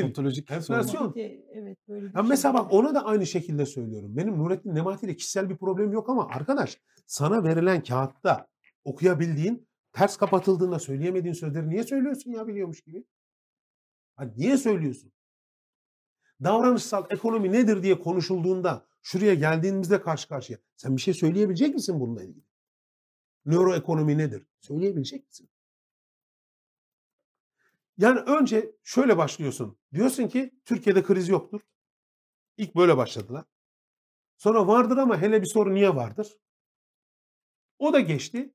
[0.05, 1.13] Ontolojik Enflasyon.
[1.53, 4.17] evet böyle bir Ya şey mesela bak ona da aynı şekilde söylüyorum.
[4.17, 8.47] Benim Nurettin Nebati ile kişisel bir problemim yok ama arkadaş sana verilen kağıtta
[8.85, 13.05] okuyabildiğin, ters kapatıldığında söyleyemediğin sözleri niye söylüyorsun ya biliyormuş gibi?
[14.17, 15.13] Ha, niye söylüyorsun?
[16.45, 22.23] Davranışsal ekonomi nedir diye konuşulduğunda şuraya geldiğimizde karşı karşıya sen bir şey söyleyebilecek misin bununla
[22.23, 22.45] ilgili?
[23.47, 24.47] Nöroekonomi nedir?
[24.61, 25.49] Söyleyebilecek misin?
[27.99, 29.79] Yani önce şöyle başlıyorsun.
[29.95, 31.61] Diyorsun ki Türkiye'de kriz yoktur.
[32.57, 33.45] İlk böyle başladılar.
[34.37, 36.39] Sonra vardır ama hele bir soru niye vardır?
[37.79, 38.55] O da geçti.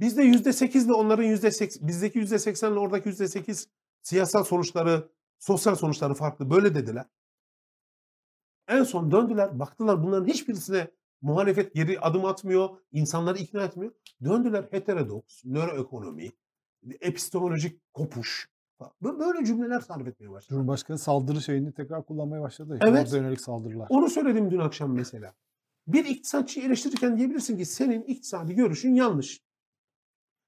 [0.00, 3.68] Bizde yüzde sekizle onların yüzde seks, bizdeki yüzde seksenle oradaki yüzde sekiz
[4.02, 5.08] siyasal sonuçları,
[5.38, 6.50] sosyal sonuçları farklı.
[6.50, 7.06] Böyle dediler.
[8.68, 10.90] En son döndüler, baktılar bunların hiçbirisine
[11.22, 13.92] muhalefet geri adım atmıyor, insanları ikna etmiyor.
[14.24, 16.32] Döndüler heterodoks, nöroekonomi,
[17.00, 18.50] epistemolojik kopuş.
[19.02, 20.54] Böyle cümleler sarf etmeye başladı.
[20.54, 22.78] Cumhurbaşkanı saldırı şeyini tekrar kullanmaya başladı.
[22.82, 23.12] Evet.
[23.12, 23.86] Yönelik saldırılar.
[23.90, 25.34] Onu söyledim dün akşam mesela.
[25.86, 29.42] Bir iktisatçıyı eleştirirken diyebilirsin ki senin iktisadi görüşün yanlış.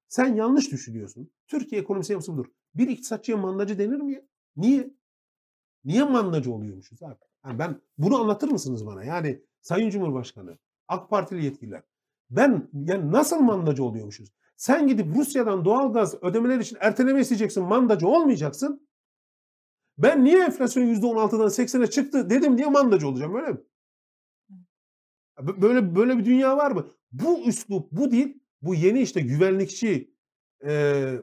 [0.09, 1.31] Sen yanlış düşünüyorsun.
[1.47, 2.47] Türkiye ekonomisi yapısı budur.
[2.75, 4.23] Bir iktisatçıya mandacı denir mi ya?
[4.57, 4.91] Niye?
[5.85, 7.19] Niye mandacı oluyormuşuz abi?
[7.45, 9.05] Yani ben bunu anlatır mısınız bana?
[9.05, 10.59] Yani Sayın Cumhurbaşkanı,
[10.89, 11.83] AK Partili yetkililer.
[12.31, 14.33] Ben yani nasıl mandacı oluyormuşuz?
[14.57, 18.89] Sen gidip Rusya'dan doğalgaz ödemeler için erteleme isteyeceksin, mandacı olmayacaksın.
[19.99, 23.61] Ben niye enflasyon %16'dan 80'e çıktı dedim diye mandacı olacağım öyle mi?
[25.41, 26.87] Böyle böyle bir dünya var mı?
[27.13, 30.15] Bu üslup, bu dil, bu yeni işte güvenlikçi,
[30.65, 31.23] e,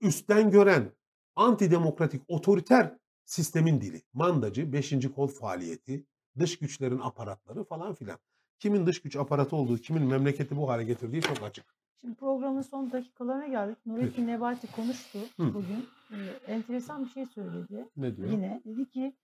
[0.00, 0.92] üstten gören,
[1.36, 4.02] antidemokratik, otoriter sistemin dili.
[4.12, 6.06] Mandacı, beşinci kol faaliyeti,
[6.38, 8.18] dış güçlerin aparatları falan filan.
[8.58, 11.76] Kimin dış güç aparatı olduğu, kimin memleketi bu hale getirdiği çok açık.
[12.00, 13.86] Şimdi programın son dakikalarına geldik.
[13.86, 15.54] Nurettin Nebati konuştu Hı.
[15.54, 15.88] bugün.
[16.10, 17.88] Ee, enteresan bir şey söyledi.
[17.96, 18.30] Ne diyor?
[18.30, 19.16] Yine dedi ki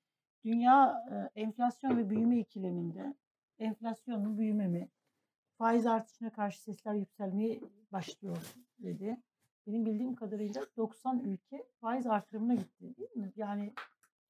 [0.44, 3.14] dünya e, enflasyon ve büyüme ikileminde
[3.58, 4.88] enflasyon mu büyüme mi?
[5.58, 7.60] Faiz artışına karşı sesler yükselmeye
[7.92, 8.36] başlıyor
[8.78, 9.16] dedi.
[9.66, 13.32] Benim bildiğim kadarıyla 90 ülke faiz artırımına gitti değil mi?
[13.36, 13.72] Yani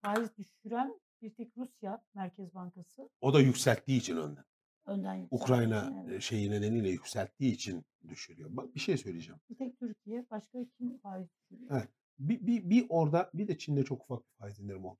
[0.02, 4.44] faiz düşüren bir tek Rusya Merkez Bankası O da yükselttiği için önden.
[4.86, 5.42] önden yükseltti.
[5.42, 6.16] Ukrayna Evet.
[6.16, 8.48] e, şeyi nedeniyle yükselttiği için düşürüyor.
[8.52, 9.40] Bak bir şey söyleyeceğim.
[9.50, 11.70] Bir tek Türkiye başka kim faiz düşürüyor?
[11.72, 11.88] Evet.
[12.18, 14.98] Bir, bir, bir orada bir de Çin'de çok ufak bir faiz indirimi oldu.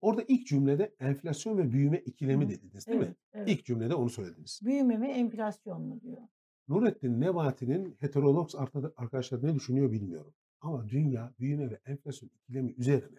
[0.00, 2.48] Orada ilk cümlede enflasyon ve büyüme ikilemi Hı.
[2.48, 3.04] dediniz değil mi?
[3.04, 3.48] Evet, evet.
[3.48, 4.60] İlk cümlede onu söylediniz.
[4.64, 6.22] Büyüme mi enflasyon mu diyor.
[6.68, 10.34] Nurettin Nebati'nin heterodoks arka- arkadaşlar ne düşünüyor bilmiyorum.
[10.60, 13.18] Ama dünya büyüme ve enflasyon ikilemi üzerine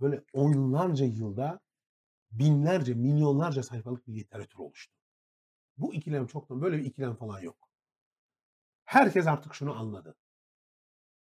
[0.00, 1.60] böyle onlarca yılda
[2.30, 4.94] binlerce, milyonlarca sayfalık bir literatür oluştu.
[5.78, 7.68] Bu ikilem çoktan böyle bir ikilem falan yok.
[8.84, 10.16] Herkes artık şunu anladı.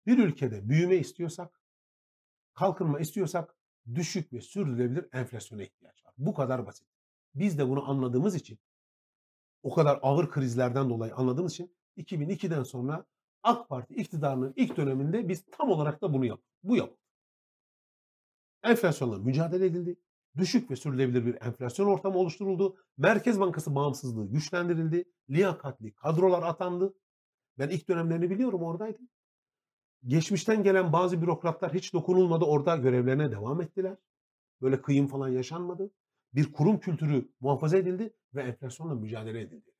[0.05, 1.61] Bir ülkede büyüme istiyorsak,
[2.53, 3.55] kalkınma istiyorsak
[3.95, 6.13] düşük ve sürdürülebilir enflasyona ihtiyaç var.
[6.17, 6.87] Bu kadar basit.
[7.35, 8.59] Biz de bunu anladığımız için
[9.65, 13.05] o kadar ağır krizlerden dolayı anladığımız için 2002'den sonra
[13.43, 16.51] AK Parti iktidarının ilk döneminde biz tam olarak da bunu yaptık.
[16.63, 16.99] Bu yaptık.
[18.63, 19.95] Enflasyonla mücadele edildi.
[20.37, 22.77] Düşük ve sürdürülebilir bir enflasyon ortamı oluşturuldu.
[22.97, 25.05] Merkez Bankası bağımsızlığı güçlendirildi.
[25.29, 26.93] Liyakatli kadrolar atandı.
[27.59, 29.09] Ben ilk dönemlerini biliyorum oradaydım.
[30.07, 33.97] Geçmişten gelen bazı bürokratlar hiç dokunulmadı orada görevlerine devam ettiler.
[34.61, 35.91] Böyle kıyım falan yaşanmadı.
[36.35, 39.71] Bir kurum kültürü muhafaza edildi ve enflasyonla mücadele edildi.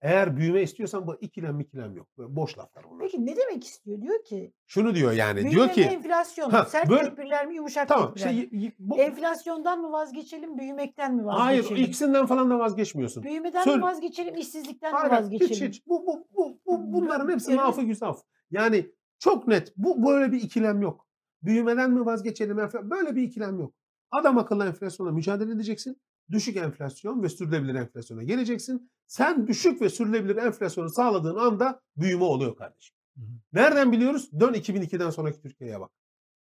[0.00, 2.08] Eğer büyüme istiyorsan bu ikilem ikilem yok.
[2.18, 2.98] Böyle boş laflar onlar.
[3.02, 4.00] Peki ne demek istiyor?
[4.02, 5.36] Diyor ki Şunu diyor yani.
[5.36, 6.50] büyüme diyor mi ki enflasyon?
[6.50, 8.60] Ha, Sert böyle- tedbirler mi yumuşak tamam tedbirler mi?
[8.60, 11.84] şey, bu, Enflasyondan mı vazgeçelim, büyümekten mi hayır vazgeçelim?
[11.84, 13.22] ikisinden falan da vazgeçmiyorsun.
[13.22, 15.50] Büyümeden Söyle- mi vazgeçelim, işsizlikten mi Hayır, vazgeçelim?
[15.54, 15.86] hiç hiç.
[15.86, 18.22] Bu, bu, bu, bu, bunların hepsi Yani- lafı güzaf.
[18.50, 19.72] Yani çok net.
[19.76, 21.06] Bu böyle bir ikilem yok.
[21.42, 22.56] Büyümeden mi vazgeçelim?
[22.90, 23.74] Böyle bir ikilem yok.
[24.10, 26.00] Adam akıllı enflasyonla mücadele edeceksin.
[26.30, 28.90] Düşük enflasyon ve sürdürülebilir enflasyona geleceksin.
[29.06, 32.96] Sen düşük ve sürdürülebilir enflasyonu sağladığın anda büyüme oluyor kardeşim.
[33.16, 33.26] Hı hı.
[33.52, 34.30] Nereden biliyoruz?
[34.40, 35.90] Dön 2002'den sonraki Türkiye'ye bak.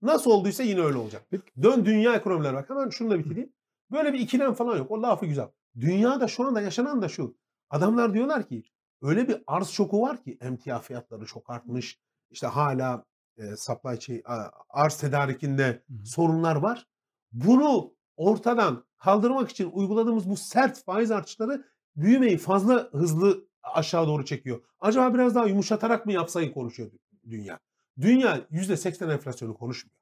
[0.02, 1.28] Nasıl olduysa yine öyle olacak.
[1.62, 2.70] Dön dünya ekonomilerine bak.
[2.70, 3.54] Hemen şunu da bitireyim.
[3.92, 4.92] Böyle bir ikilem falan yok.
[4.92, 5.48] O lafı güzel.
[5.80, 7.38] Dünyada şu anda yaşanan da şu.
[7.70, 8.64] Adamlar diyorlar ki
[9.02, 12.00] öyle bir arz şoku var ki emtia fiyatları çok artmış.
[12.30, 13.06] İşte hala
[13.38, 14.24] e, supply chain,
[14.70, 16.06] arz tedarikinde Hı hı.
[16.06, 16.88] sorunlar var.
[17.36, 24.62] Bunu ortadan kaldırmak için uyguladığımız bu sert faiz artışları büyümeyi fazla hızlı aşağı doğru çekiyor.
[24.80, 26.92] Acaba biraz daha yumuşatarak mı yapsayı konuşuyor
[27.30, 27.60] dünya.
[28.02, 29.96] Dünya %80 enflasyonu konuşmuyor.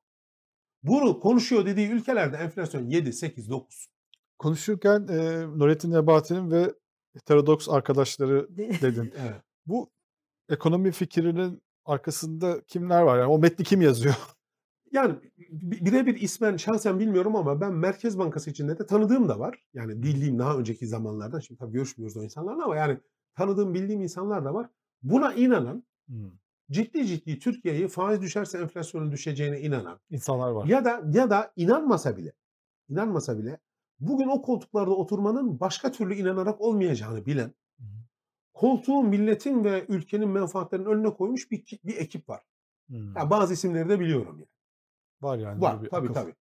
[0.83, 3.87] Bunu konuşuyor dediği ülkelerde enflasyon 7, 8, 9.
[4.39, 6.73] Konuşurken e, Nurettin Nebati'nin ve
[7.13, 9.13] heterodoks arkadaşları De- dedin.
[9.17, 9.41] Evet.
[9.65, 9.89] Bu
[10.49, 13.19] ekonomi fikrinin arkasında kimler var?
[13.19, 14.15] Yani o metni kim yazıyor?
[14.93, 15.15] Yani
[15.49, 19.63] bi- birebir ismen şahsen bilmiyorum ama ben Merkez Bankası içinde de tanıdığım da var.
[19.73, 21.39] Yani bildiğim daha önceki zamanlardan.
[21.39, 22.99] Şimdi tabii görüşmüyoruz o insanlarla ama yani
[23.35, 24.69] tanıdığım bildiğim insanlar da var.
[25.03, 25.83] Buna inanan
[26.71, 30.65] ciddi ciddi Türkiye'yi faiz düşerse enflasyonun düşeceğine inanan İnsanlar var.
[30.65, 32.33] ya da ya da inanmasa bile
[32.89, 33.59] inanmasa bile
[33.99, 37.83] bugün o koltuklarda oturmanın başka türlü inanarak olmayacağını bilen hı.
[38.53, 42.41] koltuğu milletin ve ülkenin menfaatlerinin önüne koymuş bir, bir ekip var.
[42.87, 43.15] Hmm.
[43.15, 44.47] Ya bazı isimleri de biliyorum yani.
[45.23, 45.61] Var yani.
[45.61, 46.13] Var bir tabii akıl.
[46.13, 46.33] tabii.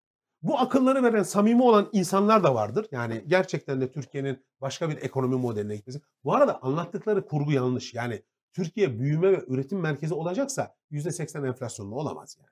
[0.42, 2.88] Bu akılları veren samimi olan insanlar da vardır.
[2.92, 6.02] Yani gerçekten de Türkiye'nin başka bir ekonomi modeline gitmesi.
[6.24, 7.94] Bu arada anlattıkları kurgu yanlış.
[7.94, 12.52] Yani Türkiye büyüme ve üretim merkezi olacaksa %80 enflasyonlu olamaz yani.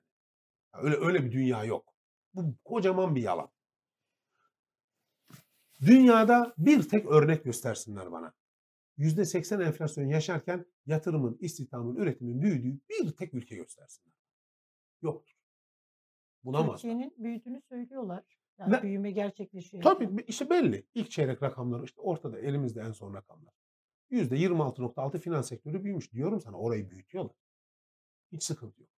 [0.84, 1.94] Öyle öyle bir dünya yok.
[2.34, 3.48] Bu kocaman bir yalan.
[5.80, 8.34] Dünyada bir tek örnek göstersinler bana.
[8.98, 14.14] %80 enflasyon yaşarken yatırımın, istihdamın, üretimin büyüdüğü bir tek ülke göstersinler.
[15.02, 15.39] Yoktur.
[16.44, 16.74] Bulamazlar.
[16.74, 18.24] Türkiye'nin büyüdüğünü söylüyorlar.
[18.58, 19.82] Yani Ne- büyüme gerçekleşiyor.
[19.82, 20.86] Tabii işte belli.
[20.94, 23.54] İlk çeyrek rakamları işte ortada elimizde en son rakamlar.
[24.10, 26.12] %26.6 finans sektörü büyümüş.
[26.12, 27.36] Diyorum sana orayı büyütüyorlar.
[28.32, 28.90] Hiç sıkıntı yok.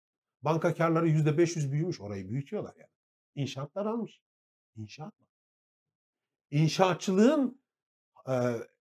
[0.41, 2.01] Banka karları %500 büyümüş.
[2.01, 2.89] Orayı büyütüyorlar yani.
[3.35, 4.21] İnşaatlar almış.
[4.75, 5.27] İnşaat var.
[6.51, 7.61] İnşaatçılığın
[8.27, 8.33] e,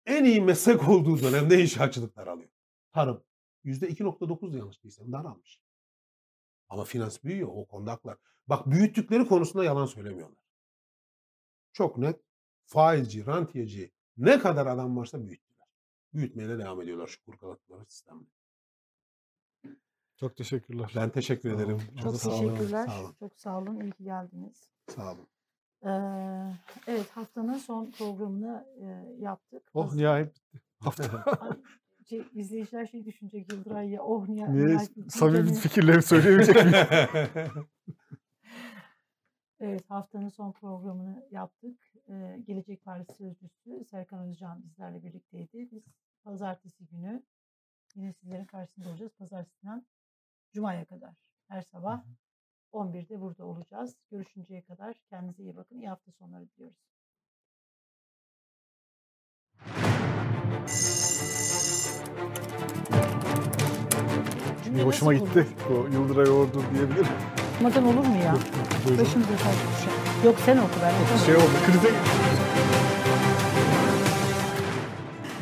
[0.07, 2.51] en iyi meslek olduğu dönemde inşaatçılıklar alıyor.
[2.93, 3.25] Tarım.
[3.65, 5.61] %2.9 yanlış değilsem daralmış.
[6.69, 7.49] Ama finans büyüyor.
[7.53, 8.19] O konuda haklılar.
[8.47, 10.39] Bak büyüttükleri konusunda yalan söylemiyorlar.
[11.73, 12.21] Çok net.
[12.67, 15.69] Faizci, rantiyeci ne kadar adam varsa büyüttüler.
[16.15, 18.27] Büyütmeye de devam ediyorlar şu kurguladıkları sistemle.
[20.17, 20.93] Çok teşekkürler.
[20.97, 21.83] Ben teşekkür Sağ ederim.
[22.03, 22.55] Çok Sağ olun.
[22.55, 22.87] teşekkürler.
[22.87, 23.15] Sağ olun.
[23.19, 23.81] Çok sağ olun.
[23.81, 24.71] İyi ki geldiniz.
[24.89, 25.29] Sağ olun.
[25.85, 25.89] Ee,
[26.87, 28.87] evet haftanın son programını e,
[29.23, 29.71] yaptık.
[29.75, 30.61] Oh nihayet bitti.
[30.81, 31.25] Hafta.
[32.09, 34.79] Şey, izleyiciler şey düşünecek Yıldıray ya oh niye, Niye
[35.09, 35.55] samimi canım.
[35.55, 36.75] fikirlerimi söyleyemeyecek miyim?
[39.61, 41.81] Evet haftanın son programını yaptık.
[42.09, 45.69] Ee, Gelecek Partisi Sözcüsü Serkan Özcan bizlerle birlikteydi.
[45.73, 45.83] Biz
[46.25, 47.23] pazartesi günü
[47.95, 49.13] yine sizlerin karşısında olacağız.
[49.19, 49.87] Pazartesinden
[50.53, 51.15] Cuma'ya kadar
[51.49, 52.05] her sabah
[52.73, 53.97] 11'de burada olacağız.
[54.11, 55.77] Görüşünceye kadar kendinize iyi bakın.
[55.77, 56.94] İyi hafta sonları diliyoruz.
[64.75, 65.47] Bir Cümle hoşuma nasıl gitti.
[65.71, 67.07] O Yıldıray Ordu diyebilirim.
[67.55, 68.35] Okumadan olur mu ya?
[68.85, 70.25] Başımıza taş düşer.
[70.25, 71.27] Yok sen oku ben okumam.
[71.27, 71.57] Şey oldu.
[71.67, 71.91] Krize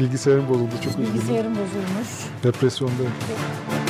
[0.00, 0.70] Bilgisayarım bozuldu.
[0.84, 1.14] Çok üzgünüm.
[1.14, 2.09] Bilgisayarım bozulmuş.
[2.44, 3.12] Depresyondayım.
[3.28, 3.81] Çok-